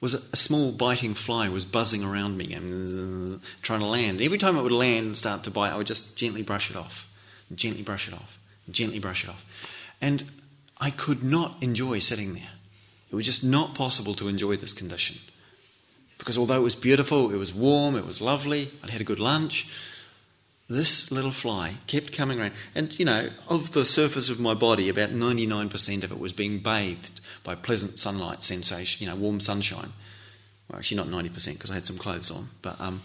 was 0.00 0.14
a 0.14 0.36
small 0.36 0.72
biting 0.72 1.12
fly 1.12 1.48
was 1.48 1.64
buzzing 1.64 2.04
around 2.04 2.38
me 2.38 2.52
and 2.52 3.40
trying 3.62 3.80
to 3.80 3.86
land. 3.86 4.20
Every 4.20 4.38
time 4.38 4.56
it 4.56 4.62
would 4.62 4.72
land 4.72 5.06
and 5.06 5.18
start 5.18 5.42
to 5.44 5.50
bite, 5.50 5.72
I 5.72 5.76
would 5.76 5.88
just 5.88 6.16
gently 6.16 6.42
brush 6.42 6.70
it 6.70 6.76
off, 6.76 7.12
gently 7.54 7.82
brush 7.82 8.08
it 8.08 8.14
off 8.14 8.37
gently 8.70 8.98
brush 8.98 9.24
it 9.24 9.30
off. 9.30 9.44
And 10.00 10.24
I 10.80 10.90
could 10.90 11.22
not 11.22 11.62
enjoy 11.62 11.98
sitting 11.98 12.34
there. 12.34 12.50
It 13.10 13.14
was 13.14 13.26
just 13.26 13.42
not 13.42 13.74
possible 13.74 14.14
to 14.14 14.28
enjoy 14.28 14.56
this 14.56 14.72
condition. 14.72 15.18
Because 16.18 16.36
although 16.36 16.56
it 16.56 16.64
was 16.64 16.76
beautiful, 16.76 17.32
it 17.32 17.36
was 17.36 17.54
warm, 17.54 17.94
it 17.94 18.06
was 18.06 18.20
lovely, 18.20 18.70
I'd 18.82 18.90
had 18.90 19.00
a 19.00 19.04
good 19.04 19.20
lunch, 19.20 19.68
this 20.68 21.10
little 21.10 21.30
fly 21.30 21.76
kept 21.86 22.12
coming 22.12 22.38
around. 22.38 22.52
And, 22.74 22.98
you 22.98 23.04
know, 23.04 23.30
of 23.48 23.72
the 23.72 23.86
surface 23.86 24.28
of 24.28 24.38
my 24.38 24.52
body, 24.52 24.88
about 24.88 25.10
99% 25.10 26.04
of 26.04 26.12
it 26.12 26.20
was 26.20 26.32
being 26.32 26.58
bathed 26.58 27.20
by 27.42 27.54
pleasant 27.54 27.98
sunlight 27.98 28.42
sensation, 28.42 29.02
you 29.02 29.10
know, 29.10 29.16
warm 29.16 29.40
sunshine. 29.40 29.92
Well, 30.68 30.78
actually, 30.78 30.98
not 30.98 31.06
90% 31.08 31.54
because 31.54 31.70
I 31.70 31.74
had 31.74 31.86
some 31.86 31.96
clothes 31.96 32.30
on. 32.30 32.48
But 32.60 32.78
um, 32.80 33.02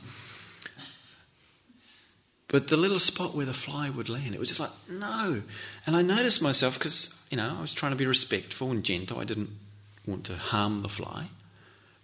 but 2.54 2.68
the 2.68 2.78
little 2.78 3.00
spot 3.00 3.34
where 3.34 3.48
the 3.48 3.52
fly 3.54 3.90
would 3.90 4.10
land, 4.10 4.36
it 4.36 4.40
was 4.40 4.50
just 4.50 4.60
like, 4.60 4.70
no. 4.88 5.42
And 5.88 5.96
I 5.96 6.04
noticed 6.04 6.40
myself 6.40 6.78
because, 6.78 7.20
you 7.32 7.38
know, 7.38 7.56
I 7.58 7.60
was 7.60 7.74
trying 7.74 7.94
to 7.94 7.98
be 7.98 8.06
respectful 8.06 8.70
and 8.70 8.84
gentle. 8.84 9.20
I 9.20 9.24
didn't 9.24 9.50
want 10.06 10.24
to 10.26 10.36
harm 10.36 10.84
the 10.84 10.88
fly. 10.88 11.30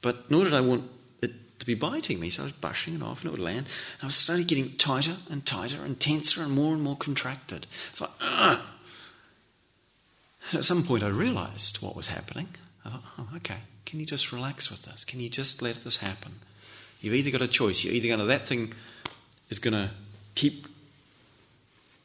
But 0.02 0.32
nor 0.32 0.46
did 0.46 0.56
I 0.56 0.62
want 0.62 0.90
it 1.22 1.60
to 1.60 1.68
be 1.68 1.76
biting 1.76 2.20
me. 2.20 2.32
So 2.32 2.42
I 2.42 2.46
was 2.46 2.54
brushing 2.54 2.96
it 2.96 3.04
off 3.04 3.22
and 3.22 3.28
it 3.28 3.38
would 3.38 3.40
land. 3.40 3.68
And 3.68 4.02
I 4.02 4.06
was 4.08 4.16
slowly 4.16 4.44
getting 4.44 4.76
tighter 4.76 5.18
and 5.30 5.46
tighter 5.46 5.84
and 5.86 6.00
tenser 6.00 6.42
and 6.42 6.52
more 6.52 6.74
and 6.74 6.82
more 6.82 6.98
contracted. 6.98 7.68
It's 7.92 8.02
like, 8.02 8.10
Ugh! 8.20 8.60
And 10.50 10.58
at 10.58 10.66
some 10.66 10.82
point 10.82 11.04
I 11.04 11.10
realized 11.10 11.80
what 11.80 11.96
was 11.96 12.08
happening. 12.08 12.48
I 12.84 12.90
thought, 12.90 13.04
oh, 13.20 13.28
okay, 13.36 13.58
can 13.86 14.00
you 14.00 14.08
just 14.08 14.32
relax 14.32 14.72
with 14.72 14.82
this? 14.82 15.06
Can 15.06 15.20
you 15.20 15.30
just 15.30 15.62
let 15.62 15.84
this 15.84 15.98
happen? 15.98 16.40
You've 17.02 17.14
either 17.14 17.30
got 17.30 17.42
a 17.42 17.48
choice. 17.48 17.84
You're 17.84 17.94
either 17.94 18.08
going 18.08 18.20
to, 18.20 18.26
that 18.26 18.48
thing 18.48 18.74
is 19.52 19.60
going 19.60 19.76
to 19.76 19.92
keep 20.40 20.68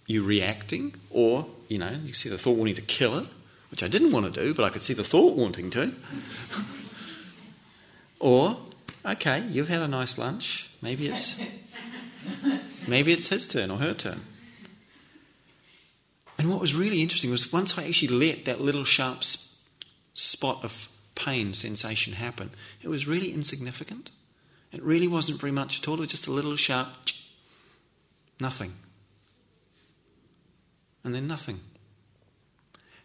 you 0.07 0.25
reacting, 0.25 0.94
or, 1.11 1.47
you 1.68 1.79
know, 1.79 1.92
you 2.05 2.12
see 2.12 2.29
the 2.29 2.37
thought 2.37 2.59
wanting 2.59 2.75
to 2.75 2.83
kill 2.83 3.16
it, 3.16 3.29
which 3.70 3.83
I 3.83 3.88
didn't 3.88 4.11
want 4.11 4.33
to 4.33 4.42
do, 4.42 4.53
but 4.53 4.64
I 4.64 4.70
could 4.70 4.83
see 4.83 4.92
the 4.92 5.05
thought 5.05 5.37
wanting 5.37 5.70
to. 5.70 5.94
or, 8.20 8.57
okay, 9.07 9.40
you've 9.40 9.68
had 9.68 9.81
a 9.81 9.88
nice 9.88 10.18
lunch. 10.18 10.68
Maybe 10.83 11.07
it's 11.07 11.38
maybe 12.88 13.12
it's 13.12 13.29
his 13.29 13.47
turn 13.47 13.70
or 13.70 13.79
her 13.79 13.94
turn. 13.94 14.23
And 16.37 16.51
what 16.51 16.61
was 16.61 16.75
really 16.75 17.01
interesting 17.01 17.31
was 17.31 17.53
once 17.53 17.79
I 17.79 17.87
actually 17.87 18.09
let 18.09 18.44
that 18.47 18.61
little 18.61 18.85
sharp 18.85 19.23
spot 20.14 20.64
of 20.64 20.88
pain 21.14 21.55
sensation 21.55 22.14
happen, 22.14 22.51
it 22.83 22.88
was 22.88 23.07
really 23.07 23.33
insignificant. 23.33 24.11
It 24.73 24.83
really 24.83 25.07
wasn't 25.07 25.40
very 25.40 25.53
much 25.53 25.79
at 25.79 25.87
all. 25.87 25.94
It 25.94 26.01
was 26.01 26.11
just 26.11 26.27
a 26.27 26.33
little 26.33 26.57
sharp 26.57 26.88
Nothing. 28.40 28.73
And 31.03 31.14
then 31.14 31.27
nothing. 31.27 31.61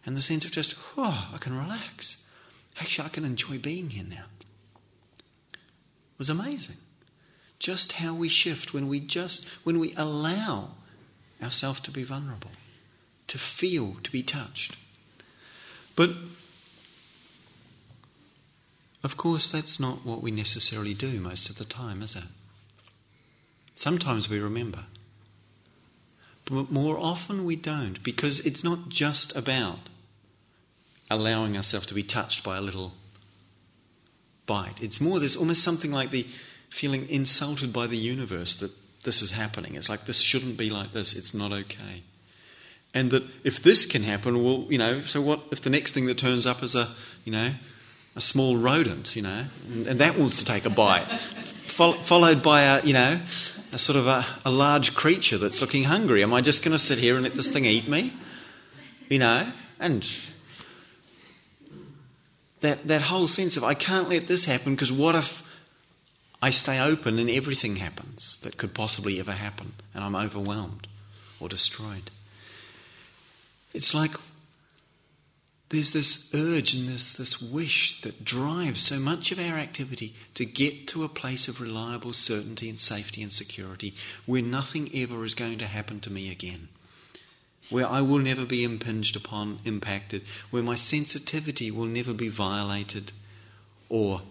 And 0.06 0.16
the 0.16 0.22
sense 0.22 0.44
of 0.44 0.50
just, 0.50 0.74
oh, 0.96 1.28
I 1.32 1.38
can 1.38 1.56
relax. 1.56 2.24
Actually, 2.80 3.06
I 3.06 3.10
can 3.10 3.24
enjoy 3.24 3.58
being 3.58 3.90
here 3.90 4.06
now. 4.08 4.24
It 5.52 6.18
was 6.18 6.30
amazing. 6.30 6.76
Just 7.58 7.92
how 7.92 8.14
we 8.14 8.28
shift 8.28 8.72
when 8.72 8.88
we 8.88 9.00
just 9.00 9.46
when 9.64 9.78
we 9.78 9.94
allow 9.96 10.70
ourselves 11.42 11.80
to 11.80 11.90
be 11.90 12.04
vulnerable, 12.04 12.52
to 13.26 13.38
feel, 13.38 13.96
to 14.02 14.10
be 14.10 14.22
touched. 14.22 14.76
But 15.94 16.10
of 19.02 19.16
course, 19.16 19.50
that's 19.50 19.78
not 19.78 20.04
what 20.04 20.22
we 20.22 20.30
necessarily 20.30 20.94
do 20.94 21.20
most 21.20 21.50
of 21.50 21.56
the 21.56 21.64
time, 21.64 22.02
is 22.02 22.16
it? 22.16 22.24
Sometimes 23.74 24.28
we 24.28 24.38
remember. 24.38 24.84
But 26.50 26.70
more 26.70 26.98
often 26.98 27.44
we 27.44 27.54
don't 27.54 28.02
because 28.02 28.40
it's 28.40 28.64
not 28.64 28.88
just 28.88 29.36
about 29.36 29.78
allowing 31.08 31.56
ourselves 31.56 31.86
to 31.86 31.94
be 31.94 32.02
touched 32.02 32.42
by 32.42 32.56
a 32.56 32.60
little 32.60 32.92
bite. 34.46 34.82
It's 34.82 35.00
more, 35.00 35.20
there's 35.20 35.36
almost 35.36 35.62
something 35.62 35.92
like 35.92 36.10
the 36.10 36.26
feeling 36.68 37.08
insulted 37.08 37.72
by 37.72 37.86
the 37.86 37.96
universe 37.96 38.56
that 38.56 38.72
this 39.04 39.22
is 39.22 39.32
happening. 39.32 39.76
It's 39.76 39.88
like, 39.88 40.06
this 40.06 40.20
shouldn't 40.20 40.56
be 40.56 40.70
like 40.70 40.92
this, 40.92 41.16
it's 41.16 41.32
not 41.32 41.52
okay. 41.52 42.02
And 42.92 43.12
that 43.12 43.22
if 43.44 43.62
this 43.62 43.86
can 43.86 44.02
happen, 44.02 44.42
well, 44.42 44.66
you 44.68 44.78
know, 44.78 45.02
so 45.02 45.20
what 45.20 45.40
if 45.52 45.60
the 45.60 45.70
next 45.70 45.92
thing 45.92 46.06
that 46.06 46.18
turns 46.18 46.46
up 46.46 46.62
is 46.62 46.74
a, 46.74 46.88
you 47.24 47.30
know, 47.30 47.54
a 48.16 48.20
small 48.20 48.56
rodent, 48.56 49.14
you 49.14 49.22
know, 49.22 49.44
and, 49.68 49.86
and 49.86 50.00
that 50.00 50.18
wants 50.18 50.40
to 50.40 50.44
take 50.44 50.64
a 50.64 50.70
bite, 50.70 51.06
followed 51.66 52.42
by 52.42 52.62
a, 52.62 52.82
you 52.84 52.92
know, 52.92 53.20
a 53.72 53.78
sort 53.78 53.96
of 53.96 54.06
a, 54.06 54.24
a 54.44 54.50
large 54.50 54.94
creature 54.94 55.38
that's 55.38 55.60
looking 55.60 55.84
hungry. 55.84 56.22
Am 56.22 56.32
I 56.32 56.40
just 56.40 56.64
going 56.64 56.72
to 56.72 56.78
sit 56.78 56.98
here 56.98 57.14
and 57.14 57.22
let 57.22 57.34
this 57.34 57.50
thing 57.50 57.64
eat 57.64 57.88
me? 57.88 58.12
You 59.08 59.18
know, 59.18 59.46
and 59.78 60.08
that, 62.60 62.86
that 62.86 63.02
whole 63.02 63.28
sense 63.28 63.56
of 63.56 63.64
I 63.64 63.74
can't 63.74 64.08
let 64.08 64.26
this 64.26 64.44
happen 64.44 64.74
because 64.74 64.92
what 64.92 65.14
if 65.14 65.42
I 66.42 66.50
stay 66.50 66.80
open 66.80 67.18
and 67.18 67.30
everything 67.30 67.76
happens 67.76 68.38
that 68.38 68.56
could 68.56 68.74
possibly 68.74 69.20
ever 69.20 69.32
happen 69.32 69.72
and 69.94 70.04
I'm 70.04 70.16
overwhelmed 70.16 70.86
or 71.38 71.48
destroyed? 71.48 72.10
It's 73.72 73.94
like 73.94 74.12
there's 75.70 75.92
this 75.92 76.34
urge 76.34 76.74
and 76.74 76.88
this, 76.88 77.12
this 77.14 77.40
wish 77.40 78.00
that 78.02 78.24
drives 78.24 78.82
so 78.82 78.98
much 78.98 79.32
of 79.32 79.38
our 79.38 79.56
activity 79.56 80.14
to 80.34 80.44
get 80.44 80.88
to 80.88 81.04
a 81.04 81.08
place 81.08 81.46
of 81.48 81.60
reliable 81.60 82.12
certainty 82.12 82.68
and 82.68 82.78
safety 82.78 83.22
and 83.22 83.32
security 83.32 83.94
where 84.26 84.42
nothing 84.42 84.90
ever 84.92 85.24
is 85.24 85.34
going 85.34 85.58
to 85.58 85.66
happen 85.66 86.00
to 86.00 86.12
me 86.12 86.30
again 86.30 86.68
where 87.70 87.86
I 87.86 88.00
will 88.00 88.18
never 88.18 88.44
be 88.44 88.64
impinged 88.64 89.16
upon, 89.16 89.60
impacted, 89.64 90.22
where 90.50 90.62
my 90.62 90.74
sensitivity 90.74 91.70
will 91.70 91.86
never 91.86 92.12
be 92.12 92.28
violated, 92.28 93.12
or, 93.88 94.22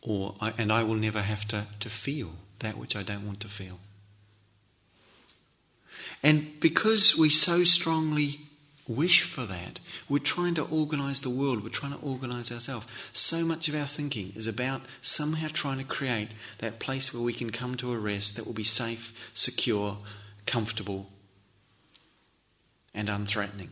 or 0.00 0.36
I, 0.40 0.54
and 0.56 0.72
I 0.72 0.84
will 0.84 0.94
never 0.94 1.20
have 1.20 1.46
to, 1.48 1.66
to 1.80 1.90
feel 1.90 2.34
that 2.60 2.78
which 2.78 2.94
I 2.94 3.02
don't 3.02 3.26
want 3.26 3.40
to 3.40 3.48
feel. 3.48 3.80
And 6.22 6.58
because 6.60 7.18
we 7.18 7.28
so 7.28 7.64
strongly 7.64 8.38
wish 8.86 9.22
for 9.22 9.46
that, 9.46 9.80
we're 10.08 10.18
trying 10.18 10.54
to 10.54 10.64
organize 10.64 11.20
the 11.20 11.30
world, 11.30 11.62
we're 11.62 11.70
trying 11.70 11.92
to 11.92 12.04
organize 12.06 12.52
ourselves. 12.52 12.86
So 13.12 13.44
much 13.44 13.68
of 13.68 13.74
our 13.74 13.86
thinking 13.86 14.32
is 14.34 14.46
about 14.46 14.82
somehow 15.00 15.48
trying 15.52 15.78
to 15.78 15.84
create 15.84 16.28
that 16.58 16.78
place 16.78 17.12
where 17.12 17.22
we 17.22 17.32
can 17.32 17.50
come 17.50 17.76
to 17.76 17.92
a 17.92 17.98
rest 17.98 18.36
that 18.36 18.46
will 18.46 18.52
be 18.52 18.64
safe, 18.64 19.30
secure, 19.32 19.98
comfortable, 20.46 21.06
and 22.92 23.08
unthreatening. 23.08 23.70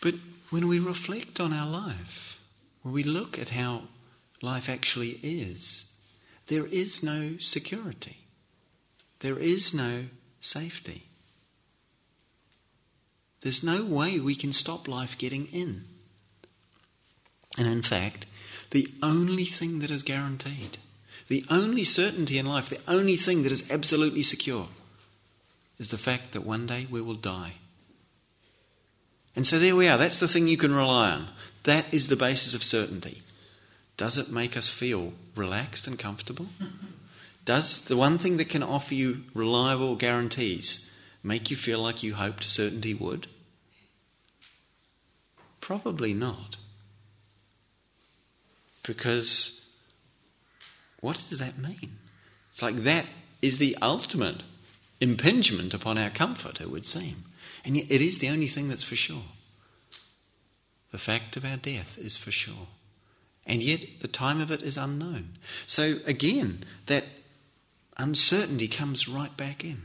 But 0.00 0.14
when 0.50 0.68
we 0.68 0.78
reflect 0.78 1.40
on 1.40 1.52
our 1.52 1.68
life, 1.68 2.40
when 2.82 2.92
we 2.92 3.02
look 3.02 3.38
at 3.38 3.50
how 3.50 3.84
life 4.42 4.68
actually 4.68 5.18
is, 5.22 5.94
there 6.48 6.66
is 6.66 7.02
no 7.02 7.36
security. 7.38 8.18
There 9.20 9.38
is 9.38 9.72
no 9.72 10.06
safety. 10.42 11.04
There's 13.40 13.64
no 13.64 13.82
way 13.82 14.20
we 14.20 14.34
can 14.34 14.52
stop 14.52 14.86
life 14.86 15.16
getting 15.16 15.46
in. 15.46 15.84
And 17.56 17.66
in 17.66 17.82
fact, 17.82 18.26
the 18.70 18.88
only 19.02 19.44
thing 19.44 19.78
that 19.78 19.90
is 19.90 20.02
guaranteed 20.02 20.78
the 21.32 21.46
only 21.48 21.82
certainty 21.82 22.36
in 22.36 22.44
life, 22.44 22.68
the 22.68 22.92
only 22.92 23.16
thing 23.16 23.42
that 23.42 23.52
is 23.52 23.70
absolutely 23.70 24.22
secure, 24.22 24.68
is 25.78 25.88
the 25.88 25.96
fact 25.96 26.32
that 26.32 26.44
one 26.44 26.66
day 26.66 26.86
we 26.90 27.00
will 27.00 27.14
die. 27.14 27.54
And 29.34 29.46
so 29.46 29.58
there 29.58 29.74
we 29.74 29.88
are. 29.88 29.96
That's 29.96 30.18
the 30.18 30.28
thing 30.28 30.46
you 30.46 30.58
can 30.58 30.74
rely 30.74 31.12
on. 31.12 31.28
That 31.62 31.92
is 31.94 32.08
the 32.08 32.16
basis 32.16 32.54
of 32.54 32.62
certainty. 32.62 33.22
Does 33.96 34.18
it 34.18 34.30
make 34.30 34.58
us 34.58 34.68
feel 34.68 35.14
relaxed 35.34 35.86
and 35.86 35.98
comfortable? 35.98 36.48
Does 37.44 37.84
the 37.84 37.96
one 37.96 38.18
thing 38.18 38.36
that 38.36 38.48
can 38.48 38.62
offer 38.62 38.94
you 38.94 39.24
reliable 39.34 39.96
guarantees 39.96 40.90
make 41.22 41.50
you 41.50 41.56
feel 41.56 41.80
like 41.80 42.02
you 42.02 42.14
hoped 42.14 42.44
certainty 42.44 42.94
would? 42.94 43.26
Probably 45.60 46.14
not. 46.14 46.56
Because 48.82 49.68
what 51.00 51.24
does 51.28 51.38
that 51.38 51.58
mean? 51.58 51.98
It's 52.50 52.62
like 52.62 52.76
that 52.76 53.06
is 53.40 53.58
the 53.58 53.76
ultimate 53.82 54.42
impingement 55.00 55.74
upon 55.74 55.98
our 55.98 56.10
comfort, 56.10 56.60
it 56.60 56.70
would 56.70 56.84
seem. 56.84 57.16
And 57.64 57.76
yet 57.76 57.90
it 57.90 58.00
is 58.00 58.18
the 58.18 58.28
only 58.28 58.46
thing 58.46 58.68
that's 58.68 58.84
for 58.84 58.96
sure. 58.96 59.24
The 60.90 60.98
fact 60.98 61.36
of 61.36 61.44
our 61.44 61.56
death 61.56 61.98
is 61.98 62.16
for 62.16 62.30
sure. 62.30 62.68
And 63.46 63.62
yet 63.62 64.00
the 64.00 64.08
time 64.08 64.40
of 64.40 64.50
it 64.50 64.62
is 64.62 64.76
unknown. 64.76 65.38
So 65.66 65.96
again, 66.06 66.64
that 66.86 67.04
uncertainty 68.02 68.68
comes 68.68 69.08
right 69.08 69.36
back 69.36 69.64
in. 69.64 69.82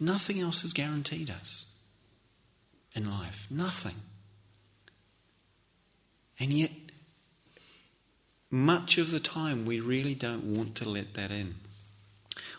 Nothing 0.00 0.40
else 0.40 0.64
is 0.64 0.72
guaranteed 0.72 1.30
us 1.30 1.66
in 2.94 3.10
life. 3.10 3.46
Nothing. 3.50 3.96
And 6.38 6.52
yet 6.52 6.70
much 8.50 8.98
of 8.98 9.10
the 9.10 9.20
time, 9.20 9.64
we 9.64 9.80
really 9.80 10.14
don't 10.14 10.44
want 10.44 10.74
to 10.76 10.88
let 10.88 11.14
that 11.14 11.30
in. 11.30 11.56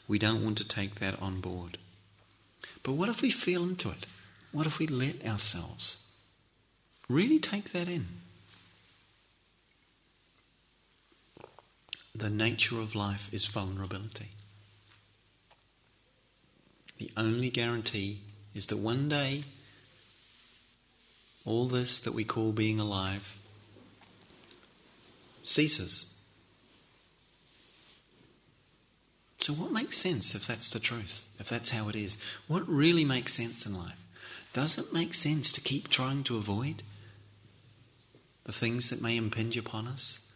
We 0.07 0.19
don't 0.19 0.43
want 0.43 0.57
to 0.59 0.67
take 0.67 0.95
that 0.95 1.21
on 1.21 1.41
board. 1.41 1.77
But 2.83 2.93
what 2.93 3.09
if 3.09 3.21
we 3.21 3.31
feel 3.31 3.63
into 3.63 3.89
it? 3.89 4.05
What 4.51 4.67
if 4.67 4.79
we 4.79 4.87
let 4.87 5.25
ourselves 5.25 6.05
really 7.09 7.39
take 7.39 7.71
that 7.71 7.87
in? 7.87 8.07
The 12.13 12.29
nature 12.29 12.79
of 12.79 12.95
life 12.95 13.33
is 13.33 13.45
vulnerability. 13.45 14.29
The 16.97 17.11
only 17.17 17.49
guarantee 17.49 18.21
is 18.53 18.67
that 18.67 18.77
one 18.77 19.09
day 19.09 19.43
all 21.43 21.65
this 21.67 21.99
that 21.99 22.13
we 22.13 22.23
call 22.23 22.51
being 22.51 22.79
alive 22.79 23.37
ceases. 25.43 26.11
So, 29.37 29.53
what 29.53 29.71
makes 29.71 29.99
sense 29.99 30.33
if 30.33 30.47
that's 30.47 30.71
the 30.71 30.79
truth, 30.79 31.29
if 31.39 31.47
that's 31.47 31.69
how 31.69 31.87
it 31.87 31.95
is? 31.95 32.17
What 32.47 32.67
really 32.67 33.05
makes 33.05 33.35
sense 33.35 33.65
in 33.65 33.77
life? 33.77 33.99
Does 34.53 34.79
it 34.79 34.91
make 34.91 35.13
sense 35.13 35.51
to 35.51 35.61
keep 35.61 35.87
trying 35.87 36.23
to 36.23 36.37
avoid 36.37 36.81
the 38.45 38.51
things 38.51 38.89
that 38.89 39.01
may 39.01 39.17
impinge 39.17 39.55
upon 39.55 39.87
us 39.87 40.31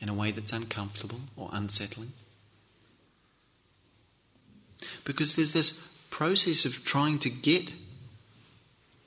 in 0.00 0.08
a 0.08 0.14
way 0.14 0.32
that's 0.32 0.52
uncomfortable 0.52 1.20
or 1.36 1.50
unsettling? 1.52 2.12
Because 5.04 5.36
there's 5.36 5.52
this 5.52 5.86
process 6.18 6.64
of 6.64 6.84
trying 6.84 7.16
to 7.16 7.30
get 7.30 7.72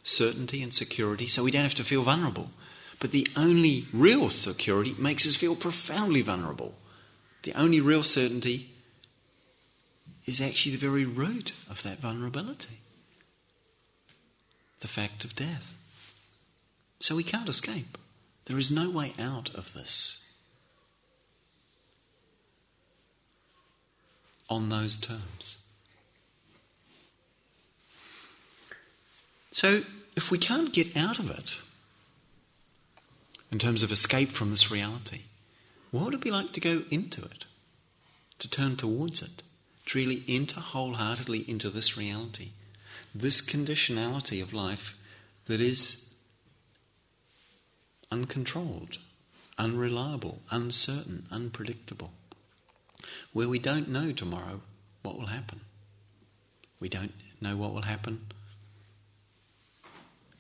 certainty 0.02 0.64
and 0.64 0.74
security 0.74 1.28
so 1.28 1.44
we 1.44 1.52
don't 1.52 1.64
have 1.64 1.76
to 1.76 1.84
feel 1.84 2.04
vulnerable. 2.04 2.50
But 3.02 3.12
the 3.12 3.28
only 3.36 3.86
real 3.92 4.30
security 4.30 4.96
makes 4.98 5.28
us 5.28 5.36
feel 5.36 5.58
profoundly 5.58 6.22
vulnerable. 6.22 6.74
The 7.44 7.54
only 7.54 7.82
real 7.82 8.04
certainty 8.04 8.70
is 10.26 10.40
actually 10.40 10.72
the 10.72 10.88
very 10.88 11.04
root 11.04 11.52
of 11.70 11.84
that 11.84 12.00
vulnerability 12.00 12.78
the 14.80 14.88
fact 14.88 15.26
of 15.26 15.36
death. 15.36 15.78
So 17.02 17.16
we 17.18 17.24
can't 17.24 17.50
escape. 17.50 17.98
There 18.46 18.58
is 18.58 18.72
no 18.72 18.90
way 18.90 19.12
out 19.20 19.54
of 19.54 19.74
this 19.74 20.34
on 24.50 24.70
those 24.70 24.96
terms. 24.96 25.71
So 29.52 29.84
if 30.16 30.32
we 30.32 30.38
can't 30.38 30.74
get 30.74 30.96
out 30.98 31.20
of 31.20 31.30
it, 31.30 31.62
in 33.52 33.60
terms 33.60 33.84
of 33.84 33.92
escape 33.92 34.30
from 34.30 34.50
this 34.50 34.72
reality. 34.72 35.22
What 35.92 36.06
would 36.06 36.14
it 36.14 36.22
be 36.22 36.32
like 36.32 36.52
to 36.52 36.62
go 36.62 36.84
into 36.90 37.22
it? 37.24 37.46
To 38.40 38.50
turn 38.50 38.78
towards 38.78 39.22
it? 39.22 39.44
To 39.88 39.98
really 39.98 40.24
enter 40.28 40.62
wholeheartedly 40.62 41.50
into 41.50 41.70
this 41.70 41.98
reality? 41.98 42.52
This 43.14 43.42
conditionality 43.42 44.42
of 44.42 44.54
life 44.54 44.98
that 45.46 45.60
is 45.60 46.14
uncontrolled, 48.10 48.98
unreliable, 49.58 50.40
uncertain, 50.50 51.26
unpredictable, 51.30 52.12
where 53.34 53.50
we 53.50 53.60
don't 53.60 53.90
know 53.90 54.12
tomorrow 54.12 54.62
what 55.04 55.18
will 55.18 55.28
happen. 55.28 55.60
We 56.80 56.88
don't 56.88 57.14
know 57.42 57.58
what 57.58 57.74
will 57.74 57.82
happen 57.82 58.28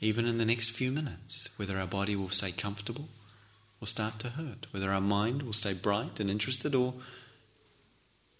even 0.01 0.25
in 0.25 0.39
the 0.39 0.45
next 0.45 0.71
few 0.71 0.91
minutes, 0.91 1.49
whether 1.57 1.79
our 1.79 1.87
body 1.87 2.15
will 2.15 2.29
stay 2.29 2.51
comfortable 2.51 3.07
or 3.79 3.87
start 3.87 4.19
to 4.19 4.29
hurt, 4.29 4.67
whether 4.71 4.91
our 4.91 5.01
mind 5.01 5.43
will 5.43 5.53
stay 5.53 5.73
bright 5.73 6.19
and 6.19 6.29
interested 6.29 6.75
or 6.75 6.95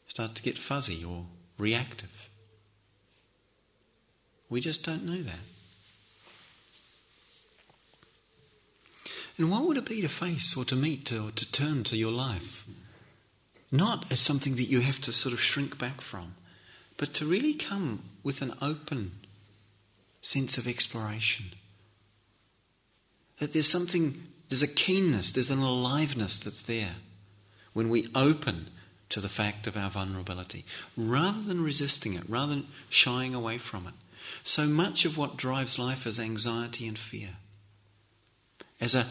start 0.08 0.36
to 0.36 0.44
get 0.44 0.58
fuzzy 0.58 1.06
or 1.06 1.26
reactive. 1.58 2.30
We 4.50 4.60
just 4.60 4.84
don't 4.84 5.06
know 5.06 5.22
that. 5.22 5.46
And 9.38 9.50
what 9.50 9.64
would 9.64 9.78
it 9.78 9.86
be 9.86 10.02
to 10.02 10.10
face 10.10 10.58
or 10.58 10.66
to 10.66 10.76
meet 10.76 11.12
or 11.14 11.32
to 11.32 11.52
turn 11.52 11.84
to 11.86 11.96
your 11.96 12.12
life 12.12 12.66
not 13.72 14.12
as 14.12 14.20
something 14.20 14.56
that 14.56 14.66
you 14.66 14.82
have 14.82 15.00
to 15.02 15.14
sort 15.14 15.34
of 15.34 15.40
shrink 15.40 15.78
back 15.78 16.02
from, 16.02 16.36
but 16.98 17.14
to 17.14 17.26
really 17.26 17.54
come 17.54 18.02
with 18.22 18.42
an 18.42 18.54
open 18.62 19.12
sense 20.22 20.58
of 20.58 20.68
exploration. 20.68 21.48
That 23.40 23.54
there's 23.54 23.70
something, 23.70 24.22
there's 24.50 24.62
a 24.62 24.68
keenness, 24.68 25.32
there's 25.32 25.52
an 25.52 25.60
aliveness 25.60 26.38
that's 26.38 26.62
there 26.62 26.96
when 27.74 27.90
we 27.90 28.08
open 28.16 28.70
to 29.10 29.20
the 29.20 29.30
fact 29.30 29.68
of 29.68 29.76
our 29.76 29.90
vulnerability, 29.90 30.64
rather 30.96 31.42
than 31.42 31.64
resisting 31.64 32.14
it, 32.14 32.24
rather 32.30 32.56
than 32.56 32.68
shying 32.90 33.34
away 33.34 33.58
from 33.58 33.88
it. 33.88 33.94
So 34.44 34.66
much 34.66 35.04
of 35.04 35.18
what 35.18 35.38
drives 35.38 35.78
life 35.78 36.08
is 36.08 36.20
anxiety 36.20 36.88
and 36.88 36.98
fear, 36.98 37.30
as 38.80 38.96
a, 38.96 39.08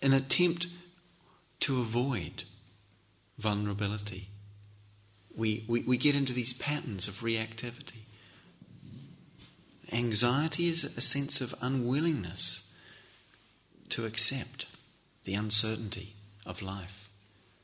an 0.00 0.12
attempt 0.12 0.68
to 1.60 1.80
avoid 1.80 2.44
vulnerability. 3.38 4.28
We, 5.34 5.64
we, 5.66 5.82
we 5.82 5.96
get 5.96 6.14
into 6.14 6.32
these 6.32 6.52
patterns 6.52 7.08
of 7.08 7.20
reactivity. 7.20 8.02
Anxiety 9.92 10.68
is 10.68 10.84
a 10.84 11.00
sense 11.00 11.40
of 11.40 11.54
unwillingness 11.60 12.72
to 13.90 14.06
accept 14.06 14.66
the 15.24 15.34
uncertainty 15.34 16.14
of 16.46 16.62
life. 16.62 17.10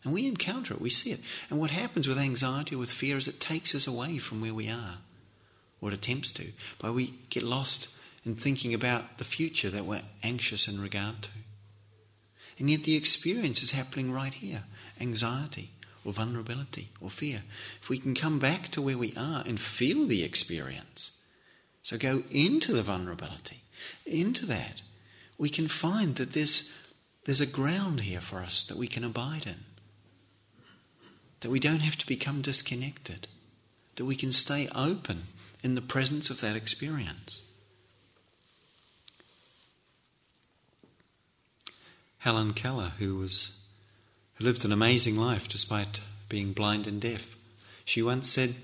And 0.05 0.13
we 0.13 0.27
encounter 0.27 0.75
it, 0.75 0.81
we 0.81 0.91
see 0.91 1.11
it. 1.11 1.21
And 1.51 1.59
what 1.59 1.71
happens 1.71 2.07
with 2.07 2.19
anxiety 2.19 2.77
or 2.77 2.79
with 2.79 2.93
fear 2.93 3.17
is 3.17 3.27
it 3.27 3.41
takes 3.41 3.75
us 3.75 3.87
away 3.87 4.19
from 4.19 4.41
where 4.41 4.55
we 4.55 4.69
are, 4.69 4.99
or 5.81 5.91
it 5.91 5.95
attempts 5.95 6.33
to, 6.35 6.49
by 6.79 6.91
we 6.91 7.15
get 7.31 7.43
lost 7.43 7.89
in 8.25 8.35
thinking 8.35 8.75
about 8.75 9.19
the 9.19 9.25
future 9.25 9.71
that 9.71 9.87
we're 9.87 10.03
anxious 10.23 10.69
in 10.69 10.81
regard 10.81 11.23
to. 11.23 11.31
And 12.59 12.71
yet 12.71 12.85
the 12.85 12.97
experience 12.97 13.63
is 13.63 13.71
happening 13.71 14.13
right 14.13 14.35
here 14.35 14.65
anxiety 15.01 15.71
or 16.05 16.13
vulnerability 16.13 16.89
or 17.01 17.09
fear. 17.09 17.43
If 17.81 17.89
we 17.89 17.99
can 17.99 18.15
come 18.15 18.39
back 18.39 18.69
to 18.69 18.83
where 18.83 18.99
we 18.99 19.15
are 19.17 19.45
and 19.47 19.61
feel 19.61 20.07
the 20.07 20.25
experience, 20.25 21.18
so 21.89 21.97
go 21.97 22.23
into 22.31 22.75
the 22.75 22.83
vulnerability, 22.83 23.63
into 24.05 24.45
that, 24.45 24.83
we 25.39 25.49
can 25.49 25.69
find 25.69 26.17
that 26.17 26.35
there's, 26.35 26.79
there's 27.25 27.41
a 27.41 27.47
ground 27.47 28.03
here 28.03 28.21
for 28.21 28.41
us 28.41 28.63
that 28.65 28.77
we 28.77 28.87
can 28.87 29.05
abide 29.05 29.47
in. 29.47 29.65
That 31.41 31.51
we 31.51 31.59
don't 31.59 31.81
have 31.81 31.97
to 31.97 32.07
become 32.07 32.43
disconnected, 32.43 33.27
that 33.97 34.05
we 34.05 34.17
can 34.17 34.31
stay 34.31 34.69
open 34.75 35.29
in 35.63 35.77
the 35.77 35.81
presence 35.81 36.29
of 36.29 36.43
that 36.43 36.57
experience. 36.57 37.51
Helen 42.19 42.53
Keller, 42.53 42.93
who 42.99 43.17
was 43.17 43.59
who 44.35 44.45
lived 44.45 44.63
an 44.67 44.73
amazing 44.73 45.17
life 45.17 45.49
despite 45.49 46.03
being 46.29 46.53
blind 46.53 46.87
and 46.87 47.01
deaf, 47.01 47.35
she 47.87 48.03
once 48.03 48.29
said, 48.29 48.57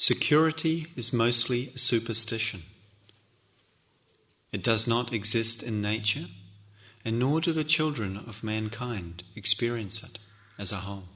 Security 0.00 0.86
is 0.94 1.12
mostly 1.12 1.72
a 1.74 1.78
superstition. 1.78 2.62
It 4.52 4.62
does 4.62 4.86
not 4.86 5.12
exist 5.12 5.60
in 5.60 5.82
nature, 5.82 6.26
and 7.04 7.18
nor 7.18 7.40
do 7.40 7.52
the 7.52 7.64
children 7.64 8.16
of 8.16 8.44
mankind 8.44 9.24
experience 9.34 10.04
it 10.04 10.20
as 10.56 10.70
a 10.70 10.86
whole. 10.86 11.08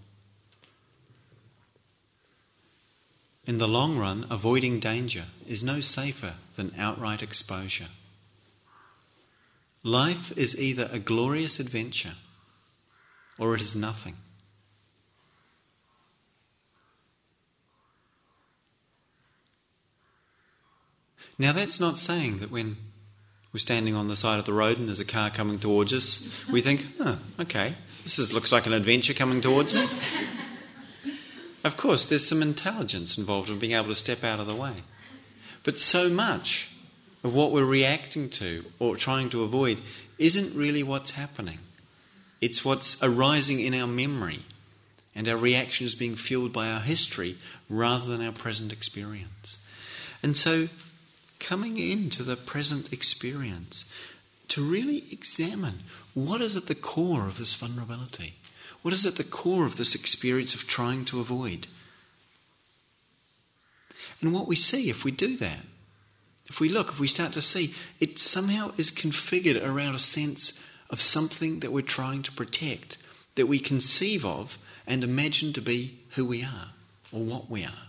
In 3.47 3.59
the 3.59 3.69
long 3.69 3.99
run, 3.99 4.27
avoiding 4.29 4.81
danger 4.81 5.27
is 5.47 5.63
no 5.63 5.79
safer 5.79 6.35
than 6.57 6.75
outright 6.77 7.23
exposure. 7.23 7.91
Life 9.85 10.37
is 10.37 10.59
either 10.59 10.91
a 10.91 10.99
glorious 10.99 11.61
adventure 11.61 12.17
or 13.39 13.55
it 13.55 13.63
is 13.63 13.77
nothing. 13.77 14.17
Now, 21.43 21.53
that's 21.53 21.81
not 21.81 21.99
saying 21.99 22.39
that 22.39 22.53
when 22.53 22.77
we're 23.53 23.59
standing 23.59 23.97
on 23.97 24.07
the 24.07 24.15
side 24.15 24.39
of 24.39 24.45
the 24.45 24.53
road 24.53 24.79
and 24.79 24.87
there's 24.87 25.01
a 25.01 25.05
car 25.05 25.29
coming 25.29 25.59
towards 25.59 25.93
us, 25.93 26.33
we 26.49 26.61
think, 26.61 26.87
oh, 27.01 27.19
okay, 27.41 27.75
this 28.05 28.21
is, 28.21 28.33
looks 28.33 28.53
like 28.53 28.65
an 28.67 28.73
adventure 28.73 29.13
coming 29.13 29.41
towards 29.41 29.75
me. 29.75 29.89
of 31.65 31.77
course, 31.77 32.07
there's 32.07 32.29
some 32.29 32.43
intelligence 32.43 33.19
involved 33.19 33.51
in 33.51 33.59
being 33.59 33.73
able 33.73 33.89
to 33.89 33.97
step 33.97 34.23
out 34.23 34.39
of 34.39 34.47
the 34.47 34.55
way. 34.55 34.85
But 35.65 35.81
so 35.81 36.09
much 36.09 36.71
of 37.25 37.35
what 37.35 37.51
we're 37.51 37.65
reacting 37.65 38.31
to 38.31 38.65
or 38.79 38.95
trying 38.95 39.29
to 39.31 39.43
avoid 39.43 39.81
isn't 40.19 40.57
really 40.57 40.85
what's 40.85 41.11
happening. 41.11 41.59
It's 42.41 42.65
what's 42.65 43.03
arising 43.03 43.59
in 43.59 43.75
our 43.75 43.89
memory, 43.89 44.45
and 45.13 45.27
our 45.27 45.37
reaction 45.37 45.87
is 45.87 45.97
being 45.97 46.15
fueled 46.15 46.53
by 46.53 46.69
our 46.69 46.83
history 46.83 47.37
rather 47.69 48.07
than 48.07 48.25
our 48.25 48.33
present 48.33 48.73
experience. 48.73 49.59
And 50.23 50.37
so, 50.37 50.69
coming 51.43 51.79
into 51.79 52.23
the 52.23 52.37
present 52.37 52.93
experience 52.93 53.93
to 54.49 54.63
really 54.63 55.05
examine 55.11 55.81
what 56.15 56.41
is 56.41 56.57
at 56.57 56.67
the 56.67 56.75
core 56.75 57.27
of 57.27 57.39
this 57.39 57.55
vulnerability? 57.55 58.35
What 58.83 58.95
is 58.95 59.05
at 59.05 59.17
the 59.17 59.25
core 59.25 59.67
of 59.67 59.77
this 59.77 59.95
experience 59.95 60.55
of 60.55 60.67
trying 60.67 61.05
to 61.07 61.21
avoid? 61.21 61.67
And 64.21 64.33
what 64.33 64.49
we 64.49 64.57
see 64.57 64.89
if 64.89 65.05
we 65.05 65.11
do 65.11 65.37
that 65.37 65.65
if 66.53 66.61
we 66.61 66.69
look, 66.69 66.91
if 66.91 67.01
we 67.01 67.07
start 67.07 67.33
to 67.33 67.41
see, 67.41 67.75
it 67.99 68.19
somehow 68.19 68.73
is 68.77 68.91
configured 68.91 69.67
around 69.67 69.95
a 69.95 69.99
sense 69.99 70.63
of 70.91 71.01
something 71.01 71.61
that 71.61 71.73
we're 71.73 71.81
trying 71.81 72.23
to 72.25 72.33
protect, 72.33 72.99
that 73.37 73.47
we 73.47 73.59
conceive 73.59 74.23
of 74.23 74.59
and 74.87 75.03
imagine 75.03 75.55
to 75.55 75.63
be 75.63 76.01
who 76.11 76.27
we 76.27 76.43
are 76.43 76.73
or 77.11 77.21
what 77.21 77.49
we 77.49 77.65
are. 77.65 77.89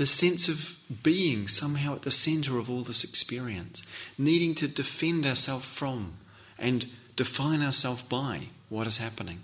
The 0.00 0.06
sense 0.06 0.48
of 0.48 0.78
being 1.02 1.46
somehow 1.46 1.94
at 1.94 2.04
the 2.04 2.10
centre 2.10 2.56
of 2.56 2.70
all 2.70 2.80
this 2.80 3.04
experience, 3.04 3.82
needing 4.16 4.54
to 4.54 4.66
defend 4.66 5.26
ourselves 5.26 5.66
from 5.66 6.14
and 6.58 6.86
define 7.16 7.60
ourselves 7.60 8.02
by 8.04 8.44
what 8.70 8.86
is 8.86 8.96
happening, 8.96 9.40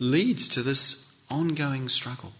leads 0.00 0.48
to 0.48 0.62
this 0.62 1.16
ongoing 1.30 1.88
struggle 1.88 2.32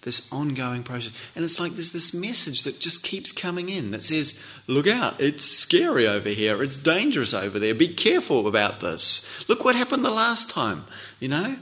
this 0.00 0.32
ongoing 0.32 0.82
process. 0.82 1.12
And 1.36 1.44
it's 1.44 1.60
like 1.60 1.72
there's 1.72 1.92
this 1.92 2.14
message 2.14 2.62
that 2.62 2.80
just 2.80 3.02
keeps 3.02 3.30
coming 3.30 3.68
in 3.68 3.90
that 3.90 4.02
says, 4.02 4.42
Look 4.66 4.86
out, 4.86 5.20
it's 5.20 5.44
scary 5.44 6.08
over 6.08 6.30
here, 6.30 6.62
it's 6.62 6.78
dangerous 6.78 7.34
over 7.34 7.58
there, 7.58 7.74
be 7.74 7.88
careful 7.88 8.46
about 8.46 8.80
this. 8.80 9.28
Look 9.46 9.62
what 9.62 9.76
happened 9.76 10.06
the 10.06 10.10
last 10.10 10.48
time, 10.48 10.84
you 11.20 11.28
know? 11.28 11.56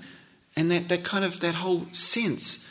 And 0.55 0.71
that, 0.71 0.89
that 0.91 1.03
kind 1.03 1.25
of 1.25 1.41
that 1.41 1.57
whole 1.57 1.89
sense 1.91 2.67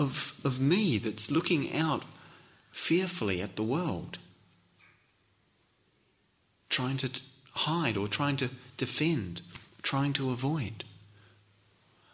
of, 0.00 0.32
of 0.44 0.58
me 0.58 0.96
that's 0.96 1.30
looking 1.30 1.76
out 1.76 2.04
fearfully 2.72 3.42
at 3.42 3.56
the 3.56 3.62
world, 3.62 4.18
trying 6.70 6.96
to 6.96 7.10
hide 7.52 7.98
or 7.98 8.08
trying 8.08 8.38
to 8.38 8.48
defend, 8.78 9.42
trying 9.82 10.14
to 10.14 10.30
avoid 10.30 10.84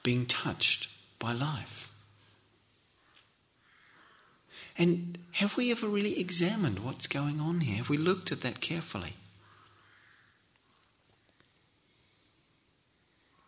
being 0.03 0.27
touched 0.27 0.89
by 1.21 1.33
life. 1.33 1.93
And 4.77 5.19
have 5.33 5.57
we 5.57 5.71
ever 5.71 5.87
really 5.87 6.19
examined 6.19 6.81
what's 6.81 7.07
going 7.07 7.41
on 7.41 7.61
here? 7.61 7.77
Have 7.77 7.89
we 7.89 7.97
looked 7.97 8.33
at 8.33 8.41
that 8.41 8.61
carefully? 8.61 9.15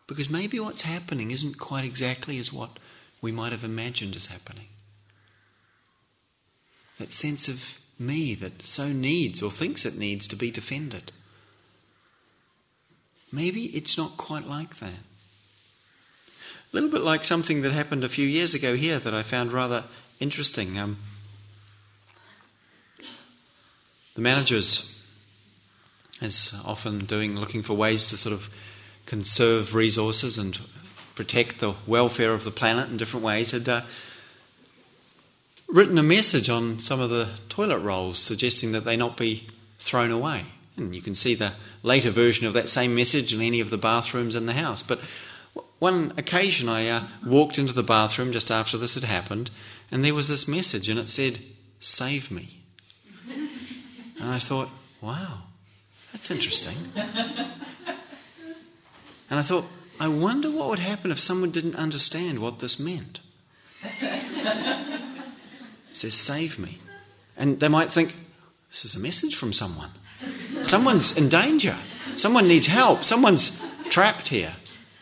Because 0.07 0.29
maybe 0.29 0.59
what's 0.61 0.83
happening 0.83 1.29
isn't 1.29 1.59
quite 1.59 1.83
exactly 1.83 2.39
as 2.39 2.53
what 2.53 2.79
we 3.21 3.31
might 3.31 3.51
have 3.51 3.63
imagined 3.63 4.15
as 4.15 4.27
happening. 4.27 4.67
That 6.97 7.13
sense 7.13 7.47
of 7.47 7.79
me 7.97 8.35
that 8.35 8.63
so 8.63 8.89
needs 8.89 9.41
or 9.41 9.51
thinks 9.51 9.85
it 9.85 9.97
needs 9.97 10.27
to 10.27 10.35
be 10.35 10.51
defended. 10.51 11.11
Maybe 13.31 13.65
it's 13.65 13.97
not 13.97 14.17
quite 14.17 14.47
like 14.47 14.77
that. 14.77 14.89
A 16.71 16.73
little 16.73 16.89
bit 16.89 17.01
like 17.01 17.23
something 17.23 17.61
that 17.61 17.71
happened 17.71 18.03
a 18.03 18.09
few 18.09 18.27
years 18.27 18.53
ago 18.53 18.75
here 18.75 18.99
that 18.99 19.13
I 19.13 19.23
found 19.23 19.53
rather 19.53 19.85
interesting. 20.19 20.77
Um, 20.77 20.97
The 24.19 24.23
managers, 24.23 25.07
as 26.19 26.53
often 26.65 27.05
doing, 27.05 27.39
looking 27.39 27.63
for 27.63 27.73
ways 27.73 28.05
to 28.07 28.17
sort 28.17 28.33
of 28.33 28.53
conserve 29.05 29.73
resources 29.73 30.37
and 30.37 30.59
protect 31.19 31.59
the 31.59 31.73
welfare 31.85 32.31
of 32.31 32.45
the 32.45 32.49
planet 32.49 32.89
in 32.89 32.95
different 32.95 33.25
ways, 33.25 33.51
had 33.51 33.67
uh, 33.67 33.81
written 35.67 35.97
a 35.97 36.03
message 36.03 36.49
on 36.49 36.79
some 36.79 37.01
of 37.01 37.09
the 37.09 37.27
toilet 37.49 37.79
rolls 37.79 38.17
suggesting 38.17 38.71
that 38.71 38.85
they 38.85 38.95
not 38.95 39.17
be 39.17 39.45
thrown 39.79 40.11
away. 40.11 40.45
And 40.77 40.95
you 40.95 41.01
can 41.01 41.15
see 41.15 41.35
the 41.35 41.51
later 41.83 42.09
version 42.09 42.47
of 42.47 42.53
that 42.53 42.69
same 42.69 42.95
message 42.95 43.33
in 43.33 43.41
any 43.41 43.59
of 43.59 43.69
the 43.69 43.77
bathrooms 43.77 44.33
in 44.33 44.45
the 44.45 44.53
house. 44.53 44.81
But 44.81 45.01
one 45.79 46.13
occasion 46.15 46.69
I 46.69 46.87
uh, 46.87 47.03
walked 47.25 47.59
into 47.59 47.73
the 47.73 47.83
bathroom 47.83 48.31
just 48.31 48.49
after 48.49 48.77
this 48.77 48.95
had 48.95 49.03
happened, 49.03 49.51
and 49.91 50.05
there 50.05 50.15
was 50.15 50.29
this 50.29 50.47
message, 50.47 50.87
and 50.87 50.97
it 50.97 51.09
said, 51.09 51.39
Save 51.81 52.31
me. 52.31 52.61
And 54.21 54.29
I 54.29 54.39
thought, 54.39 54.69
wow, 55.01 55.39
That's 56.13 56.31
interesting. 56.31 56.77
And 59.29 59.37
I 59.37 59.43
thought, 59.43 59.65
I 59.99 60.07
wonder 60.07 60.49
what 60.49 60.69
would 60.69 60.79
happen 60.79 61.11
if 61.11 61.19
someone 61.19 61.51
didn't 61.51 61.75
understand 61.75 62.39
what 62.39 62.59
this 62.59 62.79
meant. 62.79 63.19
It 63.83 65.01
says, 65.93 66.13
Save 66.13 66.57
me. 66.57 66.79
And 67.37 67.59
they 67.59 67.67
might 67.67 67.91
think, 67.91 68.15
This 68.69 68.85
is 68.85 68.95
a 68.95 68.99
message 68.99 69.35
from 69.35 69.51
someone. 69.51 69.91
Someone's 70.63 71.17
in 71.17 71.29
danger. 71.29 71.75
Someone 72.15 72.47
needs 72.47 72.67
help. 72.67 73.03
Someone's 73.03 73.63
trapped 73.89 74.29
here. 74.29 74.53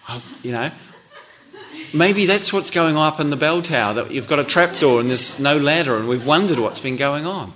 Well, 0.08 0.22
you 0.42 0.52
know, 0.52 0.70
maybe 1.94 2.26
that's 2.26 2.54
what's 2.54 2.72
going 2.72 2.96
on 2.96 3.14
up 3.14 3.20
in 3.20 3.30
the 3.30 3.38
bell 3.38 3.62
tower 3.62 3.94
that 3.96 4.12
you've 4.12 4.28
got 4.28 4.40
a 4.40 4.44
trapdoor 4.44 5.00
and 5.00 5.10
there's 5.10 5.40
no 5.40 5.58
ladder, 5.58 5.98
and 5.98 6.08
we've 6.08 6.26
wondered 6.26 6.60
what's 6.60 6.80
been 6.80 6.96
going 6.96 7.26
on. 7.26 7.54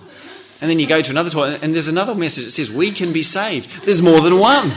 And 0.62 0.70
then 0.70 0.80
you 0.80 0.88
go 0.88 1.02
to 1.02 1.10
another 1.10 1.32
toilet, 1.32 1.64
and 1.64 1.74
there's 1.74 1.88
another 1.88 2.14
message 2.14 2.46
that 2.46 2.52
says, 2.52 2.70
We 2.70 2.92
can 2.92 3.14
be 3.14 3.24
saved. 3.24 3.84
There's 3.84 4.02
more 4.02 4.22
than 4.22 4.38
one. 4.38 4.72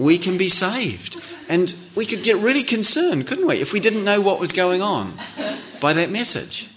We 0.00 0.16
can 0.16 0.38
be 0.38 0.48
saved. 0.48 1.22
And 1.48 1.74
we 1.94 2.06
could 2.06 2.22
get 2.22 2.38
really 2.38 2.62
concerned, 2.62 3.26
couldn't 3.26 3.46
we, 3.46 3.60
if 3.60 3.72
we 3.72 3.80
didn't 3.80 4.02
know 4.02 4.20
what 4.20 4.40
was 4.40 4.50
going 4.50 4.80
on 4.80 5.18
by 5.80 5.92
that 5.92 6.10
message. 6.10 6.70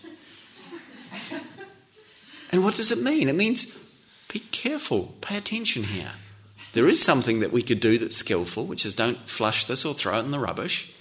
And 2.52 2.64
what 2.64 2.76
does 2.76 2.92
it 2.92 3.02
mean? 3.02 3.30
It 3.30 3.36
means 3.36 3.80
be 4.28 4.40
careful, 4.40 5.16
pay 5.22 5.38
attention 5.38 5.84
here. 5.84 6.12
There 6.74 6.88
is 6.88 7.02
something 7.02 7.40
that 7.40 7.54
we 7.54 7.62
could 7.62 7.80
do 7.80 7.98
that's 7.98 8.18
skillful, 8.18 8.66
which 8.66 8.86
is 8.86 8.94
don't 8.94 9.30
flush 9.30 9.66
this 9.66 9.86
or 9.86 9.94
throw 9.94 10.20
it 10.20 10.26
in 10.26 10.32
the 10.32 10.40
rubbish, 10.40 10.92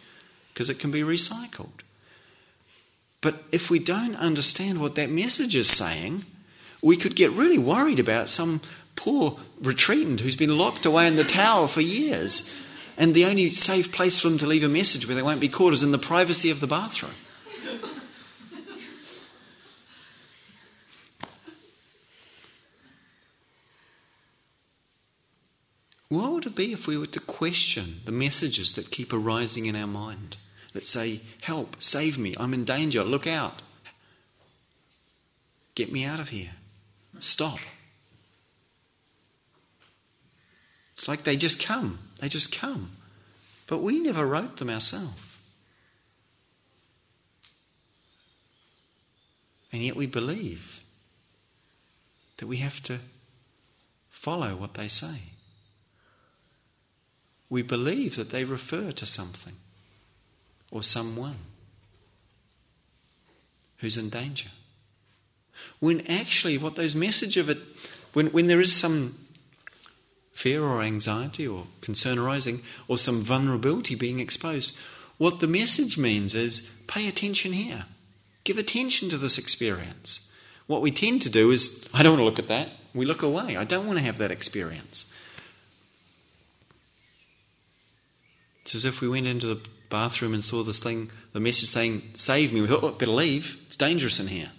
because 0.53 0.71
it 0.71 0.79
can 0.79 0.91
be 0.91 1.01
recycled. 1.01 1.81
But 3.21 3.43
if 3.51 3.69
we 3.69 3.79
don't 3.79 4.17
understand 4.17 4.81
what 4.81 4.95
that 4.95 5.11
message 5.11 5.57
is 5.57 5.69
saying, 5.69 6.25
we 6.83 6.97
could 6.97 7.17
get 7.17 7.33
really 7.33 7.59
worried 7.59 7.99
about 7.99 8.29
some 8.29 8.61
poor 8.97 9.39
retreatant 9.61 10.21
who's 10.21 10.37
been 10.37 10.59
locked 10.59 10.87
away 10.87 11.07
in 11.07 11.17
the 11.17 11.25
tower 11.25 11.69
for 11.69 11.81
years. 11.81 12.51
And 12.97 13.15
the 13.15 13.25
only 13.25 13.51
safe 13.51 13.91
place 13.91 14.19
for 14.19 14.29
them 14.29 14.39
to 14.39 14.47
leave 14.47 14.63
a 14.63 14.69
message 14.69 15.07
where 15.07 15.17
they 15.17 15.23
won't 15.23 15.41
be 15.41 15.49
caught 15.49 15.73
is 15.73 15.83
in 15.83 15.93
the 15.93 15.99
privacy 15.99 16.51
of 16.51 16.61
the 16.61 16.67
bathroom. 16.67 17.13
What 26.09 26.33
would 26.33 26.47
it 26.47 26.55
be 26.55 26.75
if 26.75 26.87
we 26.87 26.99
were 26.99 27.07
to 27.07 27.21
question 27.21 28.03
the 28.05 28.13
messages 28.13 28.75
that 28.75 28.91
keep 28.91 29.15
arising 29.15 29.65
in 29.65 29.75
our 29.75 29.87
mind? 29.87 30.37
that 30.73 30.87
say, 30.87 31.21
Help, 31.43 31.77
save 31.79 32.19
me, 32.19 32.35
I'm 32.39 32.55
in 32.55 32.65
danger, 32.65 33.05
look 33.05 33.27
out. 33.27 33.63
Get 35.75 35.93
me 35.93 36.05
out 36.05 36.21
of 36.21 36.31
here. 36.31 36.51
Stop. 37.19 37.59
It's 41.03 41.09
like 41.09 41.25
they 41.25 41.35
just 41.35 41.61
come. 41.61 41.99
They 42.21 42.29
just 42.29 42.57
come. 42.57 42.93
But 43.67 43.79
we 43.79 43.99
never 43.99 44.25
wrote 44.25 44.59
them 44.59 44.71
ourselves. 44.71 45.21
And 49.73 49.83
yet 49.83 49.97
we 49.97 50.07
believe 50.07 50.85
that 52.37 52.47
we 52.47 52.59
have 52.59 52.81
to 52.85 53.01
follow 54.11 54.55
what 54.55 54.75
they 54.75 54.87
say. 54.87 55.23
We 57.51 57.63
believe 57.63 58.15
that 58.15 58.31
they 58.31 58.45
refer 58.45 58.93
to 58.93 59.05
something 59.05 59.55
or 60.71 60.85
someone 60.85 61.39
who's 63.79 63.97
in 63.97 64.09
danger. 64.09 64.51
When 65.81 66.07
actually, 66.07 66.59
what 66.59 66.77
those 66.77 66.95
message 66.95 67.37
of 67.37 67.51
it, 67.51 67.59
when, 68.13 68.29
when 68.29 68.47
there 68.47 68.61
is 68.61 68.73
some 68.73 69.19
fear 70.33 70.63
or 70.65 70.83
anxiety 70.83 71.47
or 71.47 71.67
concern 71.81 72.19
arising 72.19 72.63
or 72.89 72.99
some 72.99 73.23
vulnerability 73.23 73.95
being 73.95 74.19
exposed, 74.19 74.77
what 75.19 75.41
the 75.41 75.47
message 75.47 75.99
means 75.99 76.35
is 76.35 76.75
pay 76.87 77.09
attention 77.09 77.53
here. 77.53 77.85
Give 78.45 78.59
attention 78.59 79.09
to 79.11 79.19
this 79.19 79.39
experience. 79.39 80.33
What 80.67 80.83
we 80.83 80.91
tend 80.91 81.23
to 81.23 81.31
do 81.31 81.51
is, 81.51 81.89
I 81.95 82.03
don't 82.03 82.13
want 82.13 82.21
to 82.21 82.25
look 82.25 82.39
at 82.39 82.49
that. 82.49 82.71
We 82.95 83.07
look 83.07 83.23
away. 83.23 83.57
I 83.57 83.65
don't 83.65 83.87
want 83.87 83.99
to 83.99 84.05
have 84.05 84.19
that 84.19 84.31
experience. 84.31 85.13
It's 88.63 88.75
as 88.75 88.85
if 88.85 89.01
we 89.01 89.09
went 89.09 89.27
into 89.27 89.47
the 89.47 89.61
bathroom 89.91 90.35
and 90.35 90.43
saw 90.43 90.63
this 90.63 90.81
thing, 90.81 91.11
the 91.33 91.41
message 91.41 91.69
saying, 91.69 92.03
Save 92.15 92.53
me. 92.53 92.61
We 92.61 92.67
thought, 92.67 92.83
oh, 92.83 92.91
better 92.91 93.13
leave. 93.13 93.59
It's 93.67 93.77
dangerous 93.77 94.19
in 94.21 94.29
here. 94.29 94.51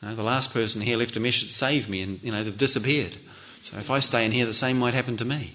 You 0.00 0.08
know, 0.08 0.14
the 0.14 0.22
last 0.22 0.52
person 0.52 0.82
here 0.82 0.96
left 0.96 1.16
a 1.16 1.20
message, 1.20 1.50
Save 1.50 1.88
me, 1.88 2.02
and 2.02 2.22
you 2.22 2.32
know, 2.32 2.42
they've 2.42 2.56
disappeared. 2.56 3.16
So 3.62 3.78
if 3.78 3.90
I 3.90 4.00
stay 4.00 4.26
in 4.26 4.32
here, 4.32 4.44
the 4.44 4.52
same 4.52 4.78
might 4.78 4.92
happen 4.92 5.16
to 5.16 5.24
me. 5.24 5.54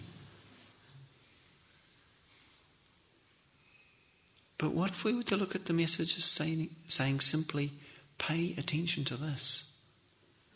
But 4.58 4.72
what 4.72 4.90
if 4.90 5.04
we 5.04 5.14
were 5.14 5.24
to 5.24 5.36
look 5.36 5.56
at 5.56 5.66
the 5.66 5.74
message 5.74 6.18
as 6.18 6.24
saying, 6.24 6.70
saying 6.88 7.20
simply, 7.20 7.72
pay 8.18 8.56
attention 8.58 9.04
to 9.06 9.18
this? 9.18 9.80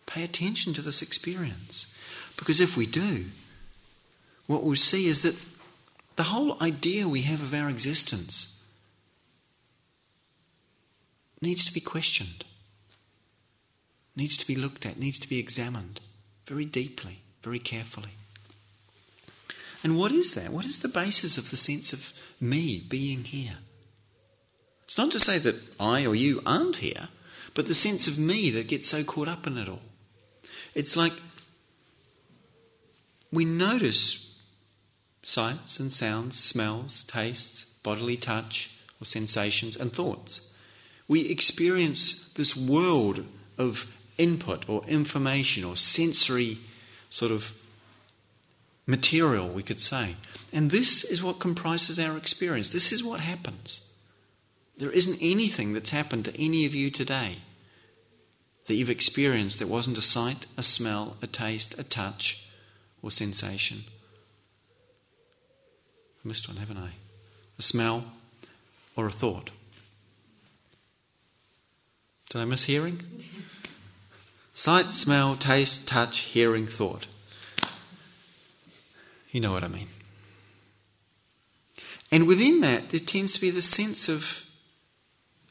Pay 0.06 0.24
attention 0.24 0.74
to 0.74 0.82
this 0.82 1.02
experience. 1.02 1.94
Because 2.38 2.60
if 2.60 2.76
we 2.76 2.86
do, 2.86 3.26
what 4.48 4.64
we'll 4.64 4.76
see 4.76 5.06
is 5.06 5.22
that 5.22 5.36
the 6.16 6.24
whole 6.24 6.58
idea 6.62 7.08
we 7.08 7.22
have 7.24 7.42
of 7.42 7.54
our 7.54 7.70
existence 7.70 8.66
needs 11.42 11.66
to 11.66 11.74
be 11.74 11.82
questioned, 11.82 12.46
needs 14.16 14.38
to 14.38 14.48
be 14.48 14.56
looked 14.56 14.86
at, 14.86 14.98
needs 14.98 15.20
to 15.20 15.30
be 15.30 15.38
examined 15.38 16.00
very 16.48 16.66
deeply, 16.66 17.20
very 17.42 17.60
carefully. 17.60 18.12
And 19.84 19.98
what 19.98 20.12
is 20.12 20.36
that? 20.36 20.52
What 20.52 20.66
is 20.66 20.80
the 20.80 20.88
basis 20.88 21.38
of 21.38 21.50
the 21.50 21.58
sense 21.58 21.92
of 21.92 22.14
me 22.40 22.84
being 22.88 23.24
here? 23.24 23.58
It's 24.84 24.98
not 24.98 25.12
to 25.12 25.20
say 25.20 25.38
that 25.40 25.56
I 25.80 26.06
or 26.06 26.16
you 26.16 26.42
aren't 26.46 26.78
here, 26.78 27.08
but 27.54 27.68
the 27.68 27.74
sense 27.74 28.08
of 28.08 28.20
me 28.20 28.50
that 28.52 28.68
gets 28.68 28.90
so 28.90 29.04
caught 29.04 29.28
up 29.28 29.48
in 29.48 29.58
it 29.58 29.68
all. 29.68 29.82
It's 30.76 30.96
like 30.96 31.14
we 33.32 33.46
notice 33.46 34.40
sights 35.24 35.80
and 35.80 35.92
sounds, 35.92 36.38
smells, 36.38 37.04
tastes, 37.06 37.66
bodily 37.84 38.18
touch, 38.18 38.76
or 39.02 39.06
sensations 39.06 39.76
and 39.76 39.92
thoughts. 39.92 40.54
We 41.08 41.30
experience 41.30 42.32
this 42.34 42.56
world 42.56 43.26
of 43.58 43.86
input 44.18 44.68
or 44.70 44.84
information 44.88 45.64
or 45.64 45.76
sensory 45.76 46.58
sort 47.12 47.32
of 47.32 47.52
material, 48.88 49.48
we 49.50 49.62
could 49.62 49.80
say. 49.80 50.16
And 50.52 50.72
this 50.72 51.04
is 51.04 51.22
what 51.22 51.40
comprises 51.40 52.00
our 52.00 52.18
experience. 52.18 52.70
This 52.70 52.92
is 52.92 53.04
what 53.04 53.20
happens. 53.20 53.88
There 54.78 54.92
isn't 54.92 55.20
anything 55.22 55.74
that's 55.74 55.92
happened 55.92 56.26
to 56.26 56.42
any 56.42 56.66
of 56.66 56.74
you 56.74 56.90
today 56.90 57.38
that 58.66 58.76
you've 58.76 58.90
experienced 58.90 59.60
that 59.60 59.68
wasn't 59.68 59.98
a 59.98 60.02
sight, 60.02 60.48
a 60.58 60.64
smell, 60.64 61.18
a 61.22 61.28
taste, 61.28 61.78
a 61.78 61.84
touch, 61.84 62.48
or 63.04 63.12
sensation. 63.12 63.84
I 66.24 66.28
missed 66.28 66.48
one, 66.48 66.58
haven't 66.58 66.78
I? 66.78 66.92
A 67.60 67.62
smell 67.62 68.06
or 68.96 69.08
a 69.08 69.12
thought? 69.12 69.52
Did 72.30 72.42
I 72.42 72.46
miss 72.46 72.64
hearing? 72.64 73.02
Sight, 74.54 74.92
smell, 74.92 75.36
taste, 75.36 75.88
touch, 75.88 76.20
hearing, 76.20 76.68
thought. 76.68 77.08
You 79.32 79.40
know 79.40 79.54
what 79.54 79.64
I 79.64 79.70
mean. 79.70 79.88
And 82.12 82.28
within 82.28 82.60
that, 82.60 82.90
there 82.90 83.00
tends 83.00 83.36
to 83.36 83.42
be 83.42 83.50
the 83.50 83.62
sense 83.62 84.10
of 84.10 84.44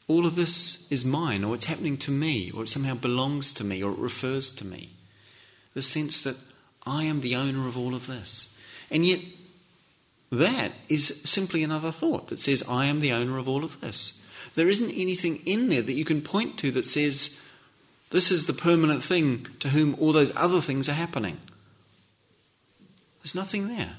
all 0.07 0.25
of 0.25 0.35
this 0.35 0.91
is 0.91 1.03
mine, 1.03 1.43
or 1.43 1.55
it's 1.55 1.65
happening 1.65 1.97
to 1.97 2.11
me, 2.11 2.51
or 2.51 2.63
it 2.63 2.69
somehow 2.69 2.93
belongs 2.93 3.53
to 3.55 3.63
me, 3.63 3.81
or 3.81 3.91
it 3.91 3.97
refers 3.97 4.53
to 4.55 4.65
me. 4.65 4.91
The 5.73 5.81
sense 5.81 6.21
that 6.21 6.37
I 6.85 7.03
am 7.03 7.21
the 7.21 7.35
owner 7.35 7.67
of 7.67 7.77
all 7.77 7.95
of 7.95 8.07
this. 8.07 8.59
And 8.91 9.05
yet, 9.05 9.21
that 10.31 10.73
is 10.89 11.21
simply 11.23 11.63
another 11.63 11.91
thought 11.91 12.27
that 12.27 12.39
says, 12.39 12.63
I 12.69 12.85
am 12.85 12.99
the 12.99 13.13
owner 13.13 13.37
of 13.37 13.49
all 13.49 13.63
of 13.63 13.81
this. 13.81 14.23
There 14.55 14.69
isn't 14.69 14.91
anything 14.91 15.37
in 15.45 15.69
there 15.69 15.81
that 15.81 15.93
you 15.93 16.05
can 16.05 16.21
point 16.21 16.57
to 16.59 16.71
that 16.71 16.85
says, 16.85 17.40
this 18.11 18.29
is 18.29 18.45
the 18.45 18.53
permanent 18.53 19.01
thing 19.01 19.47
to 19.59 19.69
whom 19.69 19.95
all 19.99 20.11
those 20.11 20.35
other 20.35 20.61
things 20.61 20.89
are 20.89 20.93
happening. 20.93 21.39
There's 23.21 23.35
nothing 23.35 23.69
there 23.69 23.95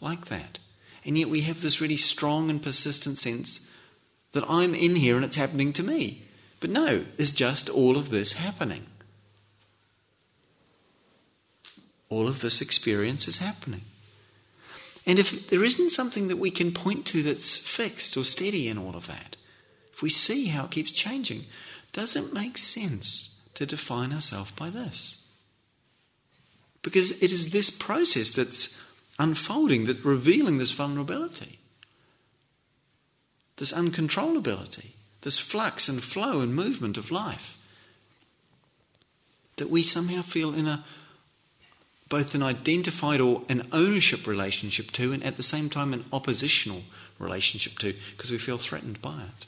like 0.00 0.26
that. 0.26 0.58
And 1.04 1.18
yet 1.18 1.28
we 1.28 1.42
have 1.42 1.60
this 1.60 1.80
really 1.80 1.96
strong 1.96 2.48
and 2.48 2.62
persistent 2.62 3.18
sense 3.18 3.70
that 4.32 4.48
I'm 4.48 4.74
in 4.74 4.96
here 4.96 5.16
and 5.16 5.24
it's 5.24 5.36
happening 5.36 5.72
to 5.74 5.82
me. 5.82 6.22
But 6.60 6.70
no, 6.70 7.04
there's 7.16 7.32
just 7.32 7.68
all 7.68 7.96
of 7.96 8.10
this 8.10 8.34
happening. 8.34 8.86
All 12.08 12.28
of 12.28 12.40
this 12.40 12.60
experience 12.60 13.26
is 13.26 13.38
happening. 13.38 13.82
And 15.04 15.18
if 15.18 15.48
there 15.48 15.64
isn't 15.64 15.90
something 15.90 16.28
that 16.28 16.38
we 16.38 16.50
can 16.50 16.72
point 16.72 17.04
to 17.06 17.22
that's 17.22 17.56
fixed 17.56 18.16
or 18.16 18.24
steady 18.24 18.68
in 18.68 18.78
all 18.78 18.94
of 18.96 19.06
that, 19.08 19.36
if 19.92 20.02
we 20.02 20.10
see 20.10 20.46
how 20.46 20.66
it 20.66 20.70
keeps 20.70 20.92
changing, 20.92 21.44
does 21.92 22.14
it 22.14 22.32
make 22.32 22.58
sense 22.58 23.35
to 23.56 23.66
define 23.66 24.12
ourselves 24.12 24.52
by 24.52 24.70
this? 24.70 25.26
Because 26.82 27.22
it 27.22 27.32
is 27.32 27.50
this 27.50 27.68
process 27.68 28.30
that's 28.30 28.80
unfolding, 29.18 29.86
that's 29.86 30.04
revealing 30.04 30.58
this 30.58 30.70
vulnerability, 30.70 31.58
this 33.56 33.72
uncontrollability, 33.72 34.90
this 35.22 35.38
flux 35.38 35.88
and 35.88 36.02
flow 36.02 36.40
and 36.40 36.54
movement 36.54 36.96
of 36.96 37.10
life 37.10 37.58
that 39.56 39.70
we 39.70 39.82
somehow 39.82 40.22
feel 40.22 40.54
in 40.54 40.66
a 40.66 40.84
both 42.08 42.36
an 42.36 42.42
identified 42.42 43.20
or 43.20 43.42
an 43.48 43.66
ownership 43.72 44.28
relationship 44.28 44.92
to, 44.92 45.12
and 45.12 45.24
at 45.24 45.36
the 45.36 45.42
same 45.42 45.68
time 45.68 45.92
an 45.92 46.04
oppositional 46.12 46.82
relationship 47.18 47.78
to, 47.80 47.94
because 48.12 48.30
we 48.30 48.38
feel 48.38 48.58
threatened 48.58 49.02
by 49.02 49.22
it 49.22 49.46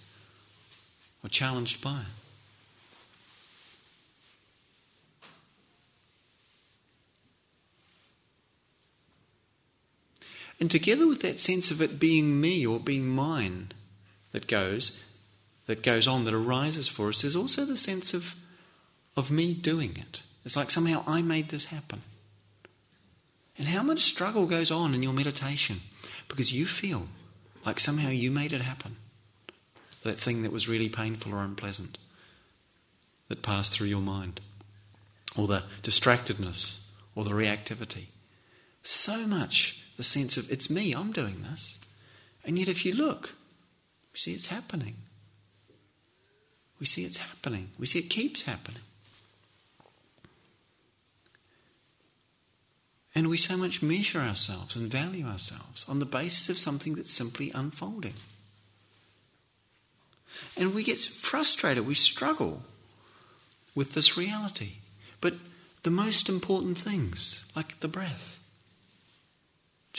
or 1.22 1.28
challenged 1.28 1.80
by 1.80 1.98
it. 1.98 2.17
And 10.60 10.70
together 10.70 11.06
with 11.06 11.22
that 11.22 11.40
sense 11.40 11.70
of 11.70 11.80
it 11.80 12.00
being 12.00 12.40
me 12.40 12.66
or 12.66 12.80
being 12.80 13.08
mine 13.08 13.72
that 14.32 14.46
goes, 14.46 15.02
that 15.66 15.82
goes 15.82 16.08
on, 16.08 16.24
that 16.24 16.34
arises 16.34 16.88
for 16.88 17.08
us, 17.08 17.22
there's 17.22 17.36
also 17.36 17.64
the 17.64 17.76
sense 17.76 18.12
of, 18.14 18.34
of 19.16 19.30
me 19.30 19.54
doing 19.54 19.96
it. 19.96 20.22
It's 20.44 20.56
like 20.56 20.70
somehow 20.70 21.04
I 21.06 21.22
made 21.22 21.50
this 21.50 21.66
happen. 21.66 22.00
And 23.56 23.68
how 23.68 23.82
much 23.82 24.00
struggle 24.00 24.46
goes 24.46 24.70
on 24.70 24.94
in 24.94 25.02
your 25.02 25.12
meditation 25.12 25.80
because 26.28 26.52
you 26.52 26.66
feel 26.66 27.08
like 27.66 27.80
somehow 27.80 28.08
you 28.08 28.30
made 28.30 28.52
it 28.52 28.62
happen. 28.62 28.96
That 30.02 30.18
thing 30.18 30.42
that 30.42 30.52
was 30.52 30.68
really 30.68 30.88
painful 30.88 31.34
or 31.34 31.42
unpleasant 31.42 31.98
that 33.28 33.42
passed 33.42 33.72
through 33.72 33.88
your 33.88 34.00
mind, 34.00 34.40
or 35.36 35.46
the 35.46 35.64
distractedness, 35.82 36.86
or 37.14 37.24
the 37.24 37.30
reactivity. 37.30 38.06
So 38.82 39.26
much 39.26 39.82
the 39.98 40.04
sense 40.04 40.36
of, 40.36 40.50
it's 40.50 40.70
me, 40.70 40.92
I'm 40.92 41.12
doing 41.12 41.42
this. 41.42 41.78
And 42.44 42.56
yet, 42.56 42.68
if 42.68 42.86
you 42.86 42.94
look, 42.94 43.34
we 44.12 44.18
see 44.18 44.32
it's 44.32 44.46
happening. 44.46 44.94
We 46.78 46.86
see 46.86 47.04
it's 47.04 47.16
happening. 47.16 47.72
We 47.78 47.86
see 47.86 47.98
it 47.98 48.08
keeps 48.08 48.42
happening. 48.42 48.82
And 53.12 53.28
we 53.28 53.36
so 53.36 53.56
much 53.56 53.82
measure 53.82 54.20
ourselves 54.20 54.76
and 54.76 54.88
value 54.88 55.26
ourselves 55.26 55.84
on 55.88 55.98
the 55.98 56.06
basis 56.06 56.48
of 56.48 56.58
something 56.60 56.94
that's 56.94 57.12
simply 57.12 57.50
unfolding. 57.52 58.14
And 60.56 60.72
we 60.72 60.84
get 60.84 61.00
frustrated, 61.00 61.84
we 61.84 61.94
struggle 61.94 62.62
with 63.74 63.94
this 63.94 64.16
reality. 64.16 64.74
But 65.20 65.34
the 65.82 65.90
most 65.90 66.28
important 66.28 66.78
things, 66.78 67.50
like 67.56 67.80
the 67.80 67.88
breath, 67.88 68.38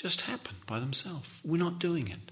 just 0.02 0.22
happen 0.22 0.56
by 0.66 0.80
themselves. 0.80 1.28
We're 1.44 1.58
not 1.58 1.78
doing 1.78 2.08
it. 2.08 2.32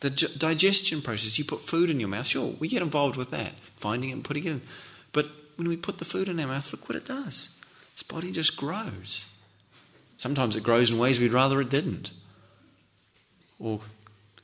The 0.00 0.10
digestion 0.10 1.02
process, 1.02 1.38
you 1.38 1.44
put 1.44 1.62
food 1.62 1.88
in 1.88 2.00
your 2.00 2.08
mouth, 2.08 2.26
sure, 2.26 2.54
we 2.58 2.66
get 2.66 2.82
involved 2.82 3.16
with 3.16 3.30
that, 3.30 3.52
finding 3.76 4.10
it 4.10 4.14
and 4.14 4.24
putting 4.24 4.44
it 4.44 4.50
in. 4.50 4.62
But 5.12 5.28
when 5.56 5.68
we 5.68 5.76
put 5.76 5.98
the 5.98 6.04
food 6.04 6.28
in 6.28 6.40
our 6.40 6.46
mouth, 6.46 6.72
look 6.72 6.88
what 6.88 6.96
it 6.96 7.04
does. 7.04 7.56
His 7.94 8.02
body 8.02 8.32
just 8.32 8.56
grows. 8.56 9.26
Sometimes 10.16 10.56
it 10.56 10.64
grows 10.64 10.90
in 10.90 10.98
ways 10.98 11.20
we'd 11.20 11.32
rather 11.32 11.60
it 11.60 11.70
didn't. 11.70 12.10
Or 13.60 13.80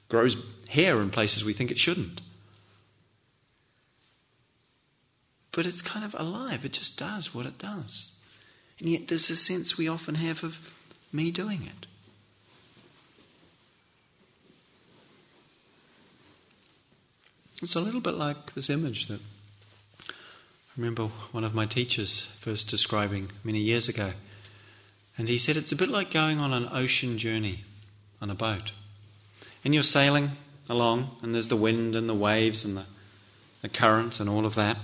grows 0.09 0.37
hair 0.69 1.01
in 1.01 1.11
places 1.11 1.45
we 1.45 1.53
think 1.53 1.71
it 1.71 1.79
shouldn't. 1.79 2.21
But 5.51 5.67
it's 5.67 5.83
kind 5.83 6.05
of 6.05 6.15
alive, 6.17 6.65
it 6.65 6.73
just 6.73 6.99
does 6.99 7.35
what 7.35 7.47
it 7.47 7.59
does. 7.59 8.13
And 8.79 8.89
yet 8.89 9.09
there's 9.09 9.31
a 9.31 9.37
sense 9.37 9.77
we 9.79 9.89
often 9.89 10.17
have 10.17 10.43
of 10.43 10.73
me 11.15 11.31
doing 11.31 11.63
it. 11.63 11.87
It's 17.63 17.77
a 17.77 17.81
little 17.81 18.01
bit 18.01 18.15
like 18.15 18.55
this 18.55 18.69
image 18.69 19.07
that 19.07 19.21
I 20.11 20.13
remember 20.77 21.05
one 21.31 21.45
of 21.45 21.55
my 21.55 21.67
teachers 21.67 22.37
first 22.41 22.69
describing 22.69 23.31
many 23.45 23.61
years 23.61 23.89
ago. 23.89 24.11
And 25.17 25.29
he 25.29 25.39
said 25.39 25.57
it's 25.57 25.71
a 25.71 25.77
bit 25.77 25.89
like 25.89 26.11
going 26.11 26.41
on 26.41 26.53
an 26.53 26.69
ocean 26.73 27.17
journey 27.17 27.61
on 28.21 28.29
a 28.29 28.35
boat. 28.35 28.73
And 29.65 29.73
you're 29.73 29.85
sailing 29.85 30.33
along, 30.69 31.17
and 31.23 31.33
there's 31.33 31.49
the 31.49 31.57
wind 31.57 31.95
and 31.95 32.09
the 32.09 32.15
waves 32.15 32.65
and 32.65 32.77
the, 32.77 32.85
the 33.63 33.69
current 33.69 34.19
and 34.19 34.29
all 34.29 34.45
of 34.45 34.57
that. 34.57 34.79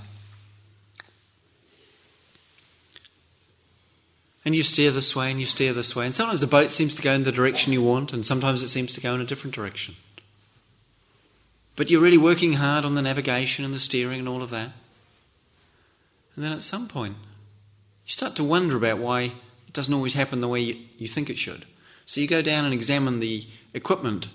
And 4.45 4.57
you 4.57 4.63
steer 4.63 4.91
this 4.91 5.15
way 5.15 5.31
and 5.31 5.39
you 5.39 5.47
steer 5.47 5.73
this 5.73 5.95
way. 5.95 6.07
And 6.07 6.15
sometimes 6.15 6.41
the 6.41 6.47
boat 6.47 6.73
seems 6.73 6.97
to 6.97 7.03
go 7.03 7.13
in 7.13 7.25
the 7.25 7.33
direction 7.33 7.73
you 7.73 7.83
want, 7.83 8.13
and 8.13 8.25
sometimes 8.25 8.63
it 8.63 8.69
seems 8.69 8.95
to 8.95 9.01
go 9.01 9.15
in 9.15 9.21
a 9.21 9.27
different 9.27 9.55
direction. 9.55 9.97
But 11.77 11.91
you're 11.91 12.01
really 12.01 12.19
working 12.19 12.55
hard 12.55 12.85
on 12.85 12.95
the 12.95 13.03
navigation 13.03 13.65
and 13.65 13.75
the 13.75 13.79
steering 13.79 14.21
and 14.21 14.29
all 14.29 14.43
of 14.43 14.51
that. 14.51 14.71
And 16.35 16.45
then 16.45 16.53
at 16.53 16.63
some 16.63 16.89
point, 16.89 17.17
you 18.07 18.13
start 18.13 18.35
to 18.37 18.45
wonder 18.45 18.77
about 18.77 18.99
why 18.99 19.33
it 19.67 19.73
doesn't 19.73 19.93
always 19.93 20.15
happen 20.15 20.41
the 20.41 20.49
way 20.49 20.61
you, 20.61 20.77
you 20.99 21.07
think 21.07 21.29
it 21.29 21.39
should. 21.39 21.67
So 22.07 22.21
you 22.21 22.27
go 22.27 22.43
down 22.43 22.65
and 22.65 22.75
examine 22.75 23.21
the 23.21 23.47
equipment 23.75 24.29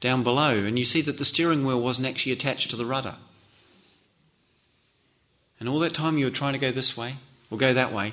down 0.00 0.22
below, 0.22 0.56
and 0.58 0.78
you 0.78 0.84
see 0.84 1.00
that 1.02 1.18
the 1.18 1.24
steering 1.24 1.64
wheel 1.64 1.80
wasn't 1.80 2.08
actually 2.08 2.32
attached 2.32 2.70
to 2.70 2.76
the 2.76 2.84
rudder. 2.84 3.14
And 5.58 5.68
all 5.68 5.78
that 5.78 5.94
time 5.94 6.18
you 6.18 6.26
were 6.26 6.30
trying 6.30 6.52
to 6.52 6.58
go 6.58 6.70
this 6.70 6.96
way 6.96 7.16
or 7.50 7.56
go 7.56 7.72
that 7.72 7.92
way, 7.92 8.12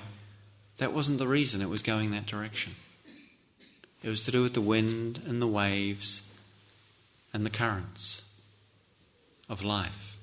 that 0.78 0.94
wasn't 0.94 1.20
the 1.20 1.28
reason 1.28 1.62
it 1.62 1.70
was 1.70 1.82
going 1.82 2.12
that 2.12 2.26
direction. 2.26 2.74
It 4.04 4.10
was 4.10 4.24
to 4.24 4.32
do 4.32 4.42
with 4.42 4.54
the 4.54 4.62
wind 4.62 5.22
and 5.26 5.42
the 5.42 5.48
waves 5.48 6.38
and 7.34 7.46
the 7.46 7.50
currents 7.50 8.30
of 9.50 9.64
life. 9.64 10.18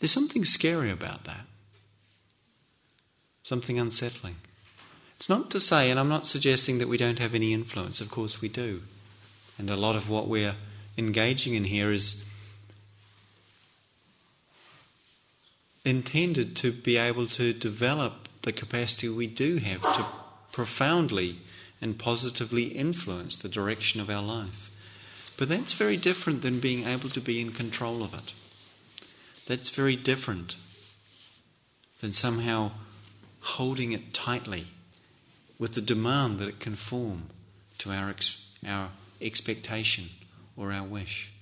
There's 0.00 0.12
something 0.12 0.44
scary 0.44 0.90
about 0.90 1.24
that, 1.24 1.46
something 3.42 3.80
unsettling. 3.80 4.36
It's 5.16 5.28
not 5.28 5.50
to 5.50 5.58
say, 5.58 5.90
and 5.90 5.98
I'm 5.98 6.08
not 6.08 6.28
suggesting 6.28 6.78
that 6.78 6.86
we 6.86 6.96
don't 6.96 7.18
have 7.18 7.34
any 7.34 7.52
influence, 7.52 8.00
of 8.00 8.08
course 8.08 8.40
we 8.40 8.48
do. 8.48 8.82
And 9.58 9.68
a 9.68 9.74
lot 9.74 9.96
of 9.96 10.08
what 10.08 10.28
we're 10.28 10.54
engaging 10.96 11.54
in 11.54 11.64
here 11.64 11.90
is 11.90 12.27
intended 15.88 16.54
to 16.56 16.70
be 16.70 16.96
able 16.96 17.26
to 17.26 17.52
develop 17.52 18.28
the 18.42 18.52
capacity 18.52 19.08
we 19.08 19.26
do 19.26 19.56
have 19.56 19.82
to 19.82 20.04
profoundly 20.52 21.38
and 21.80 21.98
positively 21.98 22.64
influence 22.64 23.36
the 23.36 23.48
direction 23.48 24.00
of 24.00 24.10
our 24.10 24.22
life. 24.22 24.70
But 25.36 25.48
that's 25.48 25.72
very 25.72 25.96
different 25.96 26.42
than 26.42 26.60
being 26.60 26.86
able 26.86 27.08
to 27.10 27.20
be 27.20 27.40
in 27.40 27.52
control 27.52 28.02
of 28.02 28.12
it. 28.12 28.34
That's 29.46 29.70
very 29.70 29.96
different 29.96 30.56
than 32.00 32.12
somehow 32.12 32.72
holding 33.40 33.92
it 33.92 34.12
tightly 34.12 34.66
with 35.58 35.72
the 35.72 35.80
demand 35.80 36.38
that 36.38 36.48
it 36.48 36.60
conform 36.60 37.30
to 37.78 37.92
our, 37.92 38.10
ex- 38.10 38.46
our 38.66 38.90
expectation 39.22 40.06
or 40.56 40.72
our 40.72 40.84
wish. 40.84 41.32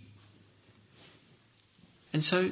And 2.13 2.25
so, 2.25 2.51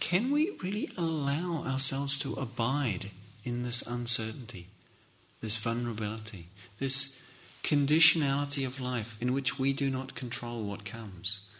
can 0.00 0.30
we 0.30 0.50
really 0.62 0.90
allow 0.96 1.64
ourselves 1.66 2.18
to 2.18 2.34
abide 2.34 3.10
in 3.44 3.62
this 3.62 3.82
uncertainty, 3.86 4.66
this 5.40 5.56
vulnerability, 5.56 6.46
this 6.78 7.20
conditionality 7.62 8.66
of 8.66 8.80
life 8.80 9.16
in 9.20 9.32
which 9.32 9.58
we 9.58 9.72
do 9.72 9.90
not 9.90 10.14
control 10.14 10.62
what 10.62 10.84
comes 10.84 11.50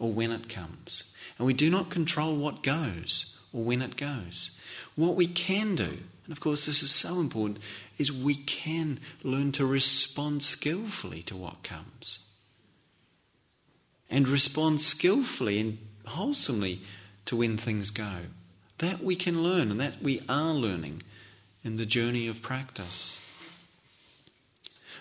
or 0.00 0.12
when 0.12 0.32
it 0.32 0.48
comes? 0.48 1.12
And 1.38 1.46
we 1.46 1.52
do 1.52 1.70
not 1.70 1.90
control 1.90 2.36
what 2.36 2.62
goes 2.62 3.40
or 3.52 3.62
when 3.62 3.82
it 3.82 3.96
goes. 3.96 4.52
What 4.96 5.14
we 5.14 5.26
can 5.26 5.74
do, 5.74 5.98
and 6.24 6.32
of 6.32 6.40
course 6.40 6.66
this 6.66 6.82
is 6.82 6.90
so 6.90 7.20
important, 7.20 7.58
is 7.98 8.12
we 8.12 8.34
can 8.34 8.98
learn 9.22 9.52
to 9.52 9.66
respond 9.66 10.42
skillfully 10.42 11.22
to 11.24 11.36
what 11.36 11.62
comes. 11.62 12.26
And 14.10 14.28
respond 14.28 14.82
skillfully 14.82 15.60
and 15.60 15.78
wholesomely 16.06 16.80
to 17.26 17.36
when 17.36 17.56
things 17.56 17.90
go. 17.90 18.12
That 18.78 19.02
we 19.02 19.16
can 19.16 19.42
learn, 19.42 19.70
and 19.70 19.80
that 19.80 20.02
we 20.02 20.22
are 20.28 20.52
learning 20.52 21.02
in 21.64 21.76
the 21.76 21.86
journey 21.86 22.26
of 22.26 22.42
practice. 22.42 23.20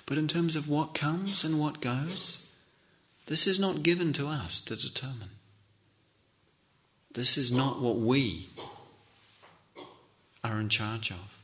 But 0.06 0.18
in 0.18 0.28
terms 0.28 0.56
of 0.56 0.70
what 0.70 0.94
comes 0.94 1.44
and 1.44 1.60
what 1.60 1.82
goes, 1.82 2.52
this 3.28 3.48
is 3.48 3.60
not 3.60 3.84
given 3.84 4.14
to 4.14 4.28
us 4.28 4.60
to 4.62 4.76
determine. 4.76 5.30
This 7.14 7.38
is 7.38 7.52
not 7.52 7.82
what 7.82 7.98
we 7.98 8.50
are 10.44 10.60
in 10.60 10.70
charge 10.70 11.12
of. 11.12 11.38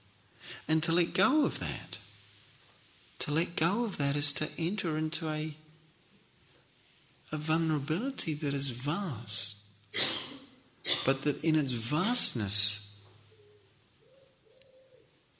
And 0.67 0.81
to 0.83 0.91
let 0.91 1.13
go 1.13 1.45
of 1.45 1.59
that, 1.59 1.97
to 3.19 3.31
let 3.31 3.55
go 3.55 3.83
of 3.83 3.97
that 3.97 4.15
is 4.15 4.31
to 4.33 4.49
enter 4.57 4.97
into 4.97 5.29
a, 5.29 5.55
a 7.31 7.37
vulnerability 7.37 8.33
that 8.33 8.53
is 8.53 8.69
vast, 8.69 9.57
but 11.05 11.23
that 11.23 11.43
in 11.43 11.55
its 11.55 11.73
vastness 11.73 12.95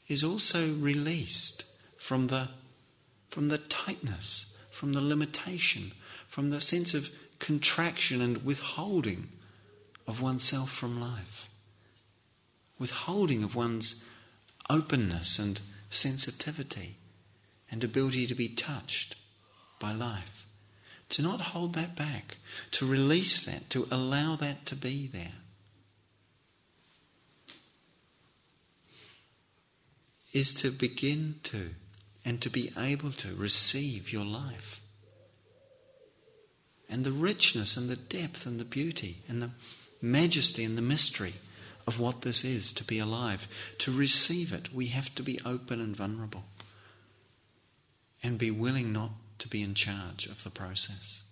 is 0.08 0.24
also 0.24 0.74
released 0.76 1.66
from 1.98 2.28
the, 2.28 2.50
from 3.30 3.50
the 3.50 3.58
tightness, 3.58 4.58
from 4.72 4.93
the 4.93 5.02
limitation, 5.02 5.91
from 6.28 6.50
the 6.50 6.60
sense 6.60 6.93
of 6.93 7.10
contraction 7.39 8.22
and 8.22 8.43
withholding 8.43 9.30
of 10.08 10.22
oneself 10.22 10.72
from 10.72 11.00
life, 11.00 11.50
withholding 12.80 13.43
of 13.43 13.56
one's 13.56 14.04
openness 14.70 15.39
and 15.39 15.62
sensitivity 15.89 16.95
and 17.70 17.84
ability 17.84 18.26
to 18.28 18.36
be 18.36 18.48
touched 18.48 19.16
by 19.80 19.91
life. 19.91 20.47
To 21.10 21.22
not 21.22 21.39
hold 21.39 21.74
that 21.74 21.95
back, 21.95 22.38
to 22.72 22.86
release 22.86 23.41
that, 23.43 23.70
to 23.70 23.88
allow 23.89 24.36
that 24.36 24.66
to 24.66 24.76
be 24.76 25.08
there. 25.08 25.34
Is 30.34 30.53
to 30.55 30.70
begin 30.70 31.36
to 31.43 31.72
and 32.26 32.41
to 32.41 32.49
be 32.49 32.72
able 32.78 33.12
to 33.12 33.34
receive 33.36 34.12
your 34.12 34.26
life. 34.26 34.82
And 36.89 37.05
the 37.05 37.12
richness 37.12 37.78
and 37.78 37.89
the 37.89 37.95
depth 37.95 38.45
and 38.45 38.60
the 38.60 38.66
beauty 38.66 39.18
and 39.30 39.41
the 39.41 39.51
majesty 40.01 40.64
and 40.66 40.78
the 40.78 40.82
mystery 40.82 41.36
of 41.88 42.01
what 42.01 42.22
this 42.22 42.43
is 42.43 42.74
to 42.74 42.84
be 42.84 42.99
alive. 42.99 43.47
To 43.80 43.91
receive 43.91 44.51
it, 44.51 44.74
we 44.74 44.88
have 44.88 45.16
to 45.16 45.24
be 45.24 45.39
open 45.45 45.80
and 45.80 45.95
vulnerable 45.95 46.43
and 48.22 48.38
be 48.38 48.51
willing 48.51 48.91
not 48.91 49.12
to 49.39 49.47
be 49.47 49.61
in 49.61 49.73
charge 49.73 50.25
of 50.25 50.43
the 50.43 50.49
process. 50.49 51.23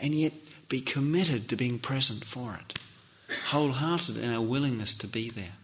And 0.00 0.14
yet 0.14 0.32
be 0.68 0.80
committed 0.80 1.48
to 1.48 1.56
being 1.56 1.78
present 1.78 2.24
for 2.24 2.58
it, 2.60 2.78
wholehearted 3.48 4.16
in 4.16 4.32
our 4.32 4.42
willingness 4.42 4.94
to 4.98 5.06
be 5.06 5.30
there, 5.30 5.56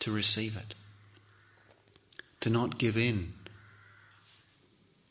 to 0.00 0.10
receive 0.10 0.56
it, 0.56 0.74
to 2.40 2.50
not 2.50 2.78
give 2.78 2.96
in 2.96 3.32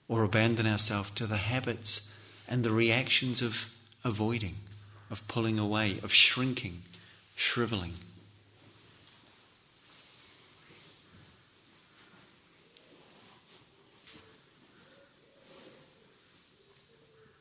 or 0.08 0.24
abandon 0.24 0.68
ourselves 0.68 1.10
to 1.12 1.26
the 1.26 1.38
habits 1.38 2.14
and 2.48 2.64
the 2.64 2.72
reactions 2.72 3.42
of 3.42 3.70
avoiding, 4.04 4.56
of 5.10 5.28
pulling 5.28 5.58
away, 5.58 6.00
of 6.04 6.14
shrinking, 6.14 6.84
shriveling. 7.36 7.94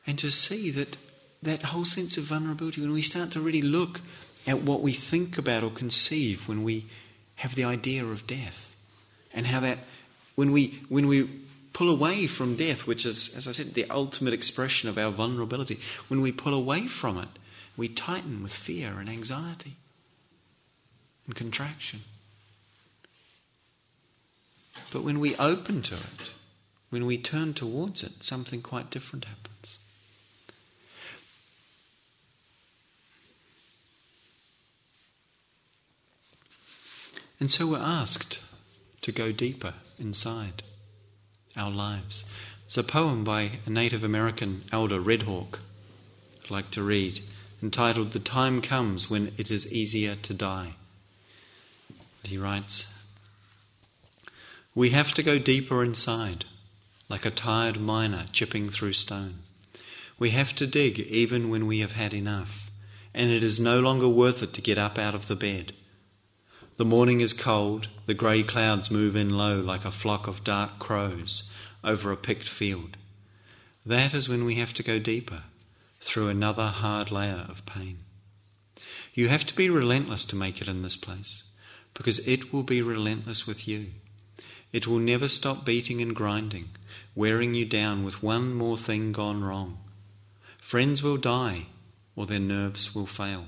And 0.05 0.19
to 0.19 0.31
see 0.31 0.71
that 0.71 0.97
that 1.41 1.63
whole 1.63 1.83
sense 1.83 2.17
of 2.17 2.23
vulnerability 2.23 2.81
when 2.81 2.93
we 2.93 3.01
start 3.01 3.31
to 3.31 3.39
really 3.41 3.61
look 3.61 3.99
at 4.47 4.61
what 4.61 4.81
we 4.81 4.93
think 4.93 5.37
about 5.37 5.63
or 5.63 5.69
conceive 5.69 6.47
when 6.47 6.63
we 6.63 6.85
have 7.35 7.55
the 7.55 7.65
idea 7.65 8.05
of 8.05 8.25
death 8.25 8.77
and 9.33 9.47
how 9.47 9.59
that 9.59 9.79
when 10.35 10.51
we 10.51 10.79
when 10.89 11.07
we 11.07 11.29
pull 11.73 11.89
away 11.89 12.27
from 12.27 12.55
death 12.55 12.87
which 12.87 13.05
is 13.05 13.35
as 13.35 13.47
i 13.47 13.51
said 13.51 13.73
the 13.73 13.89
ultimate 13.89 14.33
expression 14.33 14.87
of 14.87 14.97
our 14.97 15.11
vulnerability 15.11 15.79
when 16.07 16.21
we 16.21 16.31
pull 16.31 16.53
away 16.53 16.87
from 16.87 17.17
it 17.17 17.29
we 17.75 17.87
tighten 17.87 18.41
with 18.43 18.53
fear 18.53 18.99
and 18.99 19.09
anxiety 19.09 19.73
and 21.25 21.35
contraction. 21.35 22.01
But 24.91 25.03
when 25.03 25.19
we 25.19 25.35
open 25.37 25.81
to 25.83 25.95
it 25.95 26.31
when 26.89 27.05
we 27.07 27.17
turn 27.17 27.55
towards 27.55 28.03
it 28.03 28.23
something 28.23 28.61
quite 28.61 28.91
different 28.91 29.25
happens 29.25 29.42
And 37.43 37.51
so 37.51 37.67
we're 37.67 37.77
asked 37.77 38.41
to 39.01 39.11
go 39.11 39.33
deeper 39.33 39.73
inside 39.99 40.63
our 41.57 41.69
lives. 41.69 42.23
It's 42.65 42.77
a 42.77 42.83
poem 42.83 43.25
by 43.25 43.59
a 43.65 43.69
Native 43.69 44.01
American 44.01 44.63
elder, 44.71 45.01
Red 45.01 45.23
Hawk, 45.23 45.59
I'd 46.41 46.51
like 46.51 46.71
to 46.71 46.81
read, 46.81 47.19
entitled 47.61 48.11
The 48.11 48.19
Time 48.19 48.61
Comes 48.61 49.09
When 49.09 49.33
It 49.37 49.51
Is 49.51 49.69
Easier 49.73 50.15
to 50.15 50.33
Die. 50.33 50.75
he 52.23 52.37
writes 52.37 52.97
We 54.73 54.91
have 54.91 55.13
to 55.13 55.21
go 55.21 55.37
deeper 55.37 55.83
inside, 55.83 56.45
like 57.09 57.25
a 57.25 57.29
tired 57.29 57.77
miner 57.77 58.23
chipping 58.31 58.69
through 58.69 58.93
stone. 58.93 59.39
We 60.17 60.29
have 60.29 60.55
to 60.55 60.65
dig 60.65 60.97
even 60.97 61.49
when 61.49 61.67
we 61.67 61.79
have 61.79 61.91
had 61.91 62.13
enough, 62.13 62.71
and 63.13 63.29
it 63.29 63.43
is 63.43 63.59
no 63.59 63.81
longer 63.81 64.07
worth 64.07 64.41
it 64.41 64.53
to 64.53 64.61
get 64.61 64.77
up 64.77 64.97
out 64.97 65.13
of 65.13 65.27
the 65.27 65.35
bed. 65.35 65.73
The 66.75 66.85
morning 66.85 67.21
is 67.21 67.33
cold, 67.33 67.87
the 68.07 68.15
grey 68.15 68.41
clouds 68.41 68.89
move 68.89 69.15
in 69.15 69.37
low 69.37 69.59
like 69.59 69.85
a 69.85 69.91
flock 69.91 70.25
of 70.25 70.43
dark 70.43 70.79
crows 70.79 71.47
over 71.83 72.11
a 72.11 72.17
picked 72.17 72.49
field. 72.49 72.97
That 73.85 74.11
is 74.15 74.27
when 74.27 74.43
we 74.43 74.55
have 74.55 74.73
to 74.75 74.83
go 74.83 74.97
deeper, 74.97 75.43
through 76.01 76.29
another 76.29 76.65
hard 76.65 77.11
layer 77.11 77.45
of 77.47 77.63
pain. 77.67 77.99
You 79.13 79.27
have 79.27 79.45
to 79.45 79.55
be 79.55 79.69
relentless 79.69 80.25
to 80.25 80.35
make 80.35 80.61
it 80.61 80.67
in 80.67 80.81
this 80.81 80.97
place, 80.97 81.43
because 81.93 82.27
it 82.27 82.51
will 82.51 82.63
be 82.63 82.81
relentless 82.81 83.45
with 83.45 83.67
you. 83.67 83.89
It 84.71 84.87
will 84.87 84.97
never 84.97 85.27
stop 85.27 85.63
beating 85.63 86.01
and 86.01 86.15
grinding, 86.15 86.69
wearing 87.13 87.53
you 87.53 87.65
down 87.65 88.03
with 88.03 88.23
one 88.23 88.51
more 88.51 88.77
thing 88.77 89.11
gone 89.11 89.43
wrong. 89.43 89.77
Friends 90.57 91.03
will 91.03 91.17
die, 91.17 91.67
or 92.15 92.25
their 92.25 92.39
nerves 92.39 92.95
will 92.95 93.05
fail. 93.05 93.45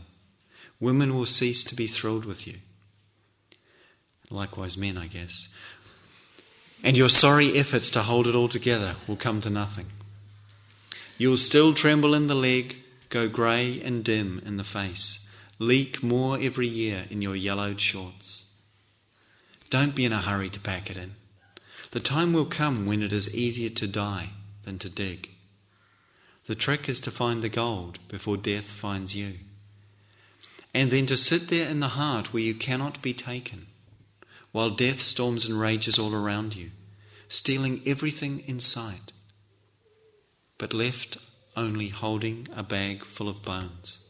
Women 0.79 1.15
will 1.15 1.25
cease 1.25 1.63
to 1.63 1.75
be 1.75 1.87
thrilled 1.87 2.25
with 2.25 2.45
you 2.45 2.57
likewise 4.35 4.77
men, 4.77 4.97
I 4.97 5.07
guess. 5.07 5.53
And 6.83 6.95
your 6.95 7.09
sorry 7.09 7.57
efforts 7.57 7.89
to 7.91 8.03
hold 8.03 8.27
it 8.27 8.35
all 8.35 8.49
together 8.49 8.95
will 9.07 9.15
come 9.15 9.41
to 9.41 9.49
nothing. 9.49 9.87
You 11.17 11.29
will 11.29 11.37
still 11.37 11.73
tremble 11.73 12.13
in 12.13 12.27
the 12.27 12.35
leg, 12.35 12.75
go 13.09 13.27
grey 13.27 13.81
and 13.81 14.03
dim 14.03 14.41
in 14.45 14.57
the 14.57 14.63
face, 14.63 15.27
leak 15.57 16.03
more 16.03 16.37
every 16.39 16.67
year 16.67 17.05
in 17.09 17.21
your 17.21 17.35
yellowed 17.35 17.79
shorts. 17.79 18.45
Don't 19.69 19.95
be 19.95 20.05
in 20.05 20.13
a 20.13 20.21
hurry 20.21 20.49
to 20.49 20.59
pack 20.59 20.91
it 20.91 20.97
in. 20.97 21.15
The 21.91 21.99
time 21.99 22.33
will 22.33 22.45
come 22.45 22.85
when 22.85 23.01
it 23.01 23.13
is 23.13 23.35
easier 23.35 23.69
to 23.69 23.87
die 23.87 24.29
than 24.63 24.77
to 24.79 24.89
dig. 24.89 25.29
The 26.45 26.55
trick 26.55 26.87
is 26.87 26.99
to 27.01 27.11
find 27.11 27.41
the 27.41 27.49
gold 27.49 27.97
before 28.07 28.37
death 28.37 28.71
finds 28.71 29.15
you. 29.15 29.35
And 30.73 30.91
then 30.91 31.05
to 31.07 31.17
sit 31.17 31.47
there 31.47 31.67
in 31.69 31.79
the 31.79 31.89
heart 31.89 32.33
where 32.33 32.43
you 32.43 32.53
cannot 32.53 33.01
be 33.01 33.13
taken 33.13 33.67
while 34.55 34.69
death 34.69 35.01
storms 35.01 35.45
and 35.45 35.59
rages 35.59 35.99
all 35.99 36.15
around 36.15 36.55
you, 36.55 36.71
stealing 37.27 37.81
everything 37.85 38.41
in 38.47 38.57
sight, 38.57 39.11
but 40.57 40.73
left 40.73 41.17
only 41.57 41.89
holding 41.89 42.47
a 42.55 42.63
bag 42.63 43.03
full 43.03 43.27
of 43.27 43.43
bones. 43.43 44.07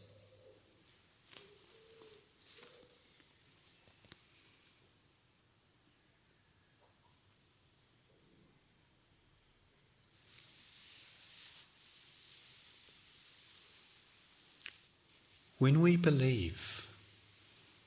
When 15.58 15.80
we 15.80 15.96
believe 15.96 16.86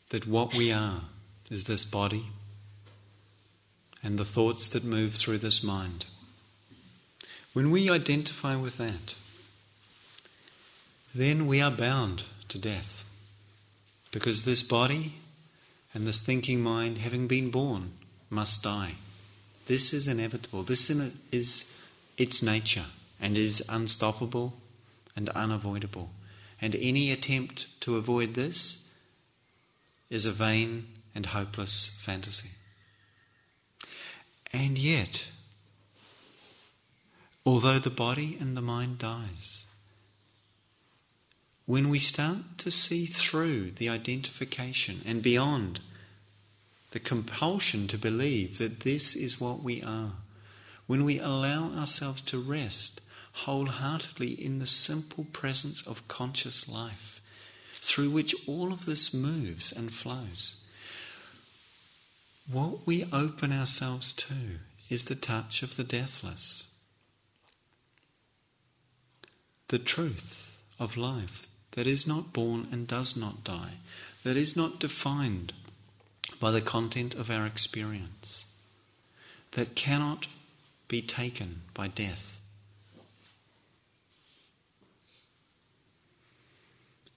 that 0.09 0.27
what 0.27 0.53
we 0.53 0.73
are 0.73 1.03
is 1.49 1.63
this 1.63 1.85
body, 1.85 2.25
and 4.03 4.17
the 4.17 4.25
thoughts 4.25 4.69
that 4.69 4.83
move 4.83 5.15
through 5.15 5.39
this 5.39 5.63
mind. 5.63 6.05
When 7.53 7.71
we 7.71 7.89
identify 7.89 8.55
with 8.55 8.77
that, 8.77 9.15
then 11.13 11.47
we 11.47 11.61
are 11.61 11.71
bound 11.71 12.23
to 12.49 12.57
death. 12.57 13.09
Because 14.11 14.45
this 14.45 14.63
body 14.63 15.13
and 15.93 16.07
this 16.07 16.21
thinking 16.21 16.61
mind, 16.61 16.99
having 16.99 17.27
been 17.27 17.49
born, 17.49 17.93
must 18.29 18.63
die. 18.63 18.93
This 19.65 19.93
is 19.93 20.07
inevitable. 20.07 20.63
This 20.63 20.89
is 20.89 21.71
its 22.17 22.41
nature 22.41 22.85
and 23.19 23.37
is 23.37 23.63
unstoppable 23.69 24.53
and 25.15 25.29
unavoidable. 25.29 26.11
And 26.61 26.75
any 26.75 27.11
attempt 27.11 27.79
to 27.81 27.97
avoid 27.97 28.33
this 28.35 28.93
is 30.09 30.25
a 30.25 30.31
vain 30.31 30.87
and 31.13 31.27
hopeless 31.27 31.97
fantasy. 31.99 32.49
And 34.51 34.77
yet, 34.77 35.27
although 37.45 37.79
the 37.79 37.89
body 37.89 38.37
and 38.39 38.57
the 38.57 38.61
mind 38.61 38.97
dies, 38.97 39.67
when 41.65 41.89
we 41.89 41.99
start 41.99 42.57
to 42.57 42.71
see 42.71 43.05
through 43.05 43.71
the 43.71 43.89
identification 43.89 45.01
and 45.05 45.21
beyond 45.21 45.81
the 46.91 46.99
compulsion 46.99 47.87
to 47.87 47.97
believe 47.97 48.57
that 48.57 48.79
this 48.79 49.15
is 49.15 49.39
what 49.39 49.61
we 49.61 49.83
are, 49.83 50.13
when 50.87 51.03
we 51.03 51.19
allow 51.19 51.71
ourselves 51.77 52.23
to 52.23 52.39
rest 52.39 53.01
wholeheartedly 53.33 54.31
in 54.31 54.57
the 54.57 54.65
simple 54.65 55.25
presence 55.31 55.85
of 55.85 56.07
conscious 56.07 56.67
life 56.67 57.21
through 57.75 58.09
which 58.09 58.35
all 58.47 58.73
of 58.73 58.85
this 58.85 59.13
moves 59.13 59.71
and 59.71 59.93
flows. 59.93 60.65
What 62.51 62.87
we 62.87 63.05
open 63.13 63.53
ourselves 63.53 64.11
to 64.13 64.33
is 64.89 65.05
the 65.05 65.15
touch 65.15 65.61
of 65.61 65.75
the 65.75 65.83
deathless, 65.83 66.73
the 69.67 69.77
truth 69.77 70.59
of 70.79 70.97
life 70.97 71.47
that 71.73 71.85
is 71.85 72.07
not 72.07 72.33
born 72.33 72.67
and 72.71 72.87
does 72.87 73.15
not 73.15 73.43
die, 73.43 73.73
that 74.23 74.35
is 74.35 74.57
not 74.57 74.79
defined 74.79 75.53
by 76.39 76.49
the 76.49 76.61
content 76.61 77.13
of 77.13 77.29
our 77.29 77.45
experience, 77.45 78.51
that 79.51 79.75
cannot 79.75 80.25
be 80.87 81.03
taken 81.03 81.61
by 81.75 81.87
death. 81.87 82.39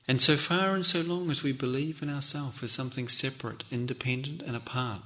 And 0.06 0.20
so 0.20 0.36
far 0.36 0.74
and 0.74 0.84
so 0.84 1.00
long 1.00 1.30
as 1.30 1.42
we 1.42 1.52
believe 1.52 2.02
in 2.02 2.10
ourselves 2.10 2.62
as 2.62 2.72
something 2.72 3.08
separate, 3.08 3.64
independent, 3.70 4.42
and 4.42 4.54
apart 4.54 5.00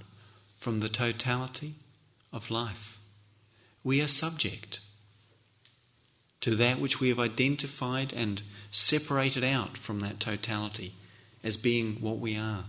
from 0.59 0.81
the 0.81 0.89
totality 0.89 1.75
of 2.33 2.51
life, 2.51 2.99
we 3.85 4.01
are 4.03 4.09
subject 4.09 4.81
to 6.41 6.55
that 6.55 6.79
which 6.79 7.01
we 7.01 7.09
have 7.09 7.19
identified 7.19 8.13
and 8.13 8.43
separated 8.71 9.45
out 9.45 9.77
from 9.79 10.01
that 10.01 10.21
totality 10.21 10.95
as 11.43 11.57
being 11.57 11.95
what 12.01 12.19
we 12.19 12.37
are. 12.37 12.65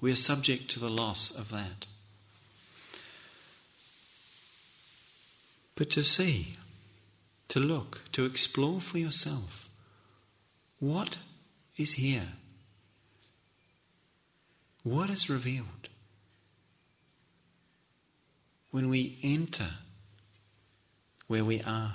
We 0.00 0.12
are 0.12 0.16
subject 0.16 0.70
to 0.70 0.80
the 0.80 0.90
loss 0.90 1.36
of 1.36 1.50
that. 1.50 1.86
But 5.74 5.90
to 5.90 6.04
see, 6.04 6.56
to 7.48 7.58
look, 7.58 8.02
to 8.12 8.24
explore 8.24 8.80
for 8.80 8.98
yourself 8.98 9.68
what 10.78 11.18
is 11.76 11.94
here? 11.94 12.28
What 14.82 15.10
is 15.10 15.30
revealed? 15.30 15.79
When 18.70 18.88
we 18.88 19.18
enter 19.22 19.70
where 21.26 21.44
we 21.44 21.62
are, 21.62 21.94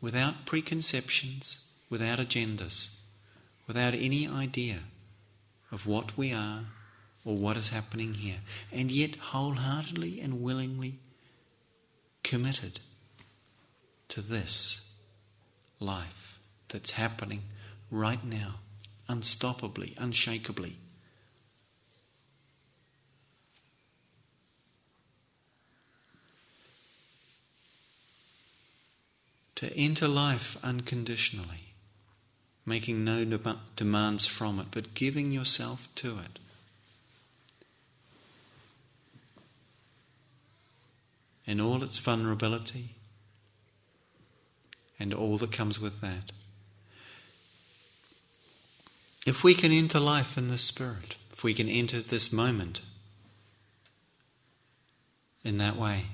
without 0.00 0.46
preconceptions, 0.46 1.70
without 1.88 2.18
agendas, 2.18 3.00
without 3.66 3.94
any 3.94 4.28
idea 4.28 4.80
of 5.70 5.86
what 5.86 6.16
we 6.16 6.32
are 6.32 6.64
or 7.24 7.36
what 7.36 7.56
is 7.56 7.68
happening 7.68 8.14
here, 8.14 8.40
and 8.72 8.90
yet 8.90 9.16
wholeheartedly 9.16 10.20
and 10.20 10.42
willingly 10.42 10.98
committed 12.22 12.80
to 14.08 14.20
this 14.20 14.92
life 15.80 16.38
that's 16.68 16.92
happening 16.92 17.42
right 17.90 18.24
now 18.24 18.56
unstoppably, 19.08 19.96
unshakably. 19.98 20.76
To 29.62 29.72
enter 29.76 30.08
life 30.08 30.56
unconditionally, 30.64 31.74
making 32.66 33.04
no 33.04 33.24
demands 33.76 34.26
from 34.26 34.58
it, 34.58 34.66
but 34.72 34.92
giving 34.92 35.30
yourself 35.30 35.86
to 35.94 36.18
it. 36.18 36.40
In 41.46 41.60
all 41.60 41.84
its 41.84 41.98
vulnerability 41.98 42.96
and 44.98 45.14
all 45.14 45.38
that 45.38 45.52
comes 45.52 45.80
with 45.80 46.00
that. 46.00 46.32
If 49.24 49.44
we 49.44 49.54
can 49.54 49.70
enter 49.70 50.00
life 50.00 50.36
in 50.36 50.48
the 50.48 50.58
Spirit, 50.58 51.14
if 51.32 51.44
we 51.44 51.54
can 51.54 51.68
enter 51.68 52.00
this 52.00 52.32
moment 52.32 52.82
in 55.44 55.58
that 55.58 55.76
way, 55.76 56.06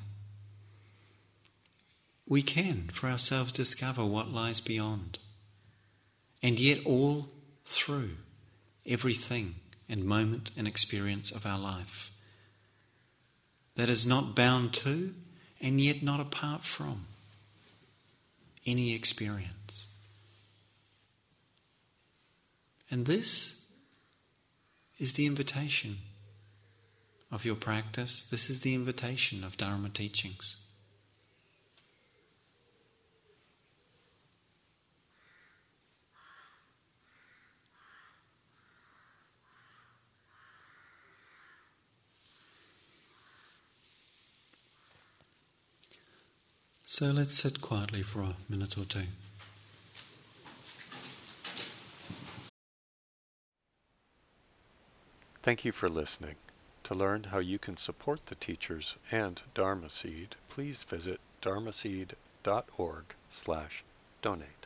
we 2.28 2.42
can 2.42 2.90
for 2.92 3.08
ourselves 3.08 3.52
discover 3.52 4.04
what 4.04 4.30
lies 4.30 4.60
beyond. 4.60 5.18
And 6.42 6.60
yet, 6.60 6.84
all 6.84 7.30
through 7.64 8.10
everything 8.86 9.56
and 9.88 10.04
moment 10.04 10.50
and 10.56 10.68
experience 10.68 11.32
of 11.32 11.46
our 11.46 11.58
life 11.58 12.10
that 13.76 13.88
is 13.88 14.06
not 14.06 14.34
bound 14.34 14.74
to 14.74 15.14
and 15.60 15.80
yet 15.80 16.02
not 16.02 16.20
apart 16.20 16.64
from 16.64 17.06
any 18.66 18.94
experience. 18.94 19.88
And 22.90 23.06
this 23.06 23.62
is 24.98 25.14
the 25.14 25.26
invitation 25.26 25.98
of 27.30 27.44
your 27.44 27.54
practice. 27.54 28.24
This 28.24 28.50
is 28.50 28.60
the 28.60 28.74
invitation 28.74 29.44
of 29.44 29.56
Dharma 29.56 29.88
teachings. 29.88 30.56
So 46.90 47.10
let's 47.10 47.38
sit 47.38 47.60
quietly 47.60 48.02
for 48.02 48.22
a 48.22 48.36
minute 48.48 48.78
or 48.78 48.86
two. 48.86 49.02
Thank 55.42 55.66
you 55.66 55.72
for 55.72 55.90
listening. 55.90 56.36
To 56.84 56.94
learn 56.94 57.24
how 57.24 57.40
you 57.40 57.58
can 57.58 57.76
support 57.76 58.24
the 58.26 58.36
teachers 58.36 58.96
and 59.12 59.42
Dharma 59.54 59.90
Seed, 59.90 60.36
please 60.48 60.82
visit 60.84 61.20
dharmaseed.org 61.42 63.04
slash 63.30 63.84
donate. 64.22 64.57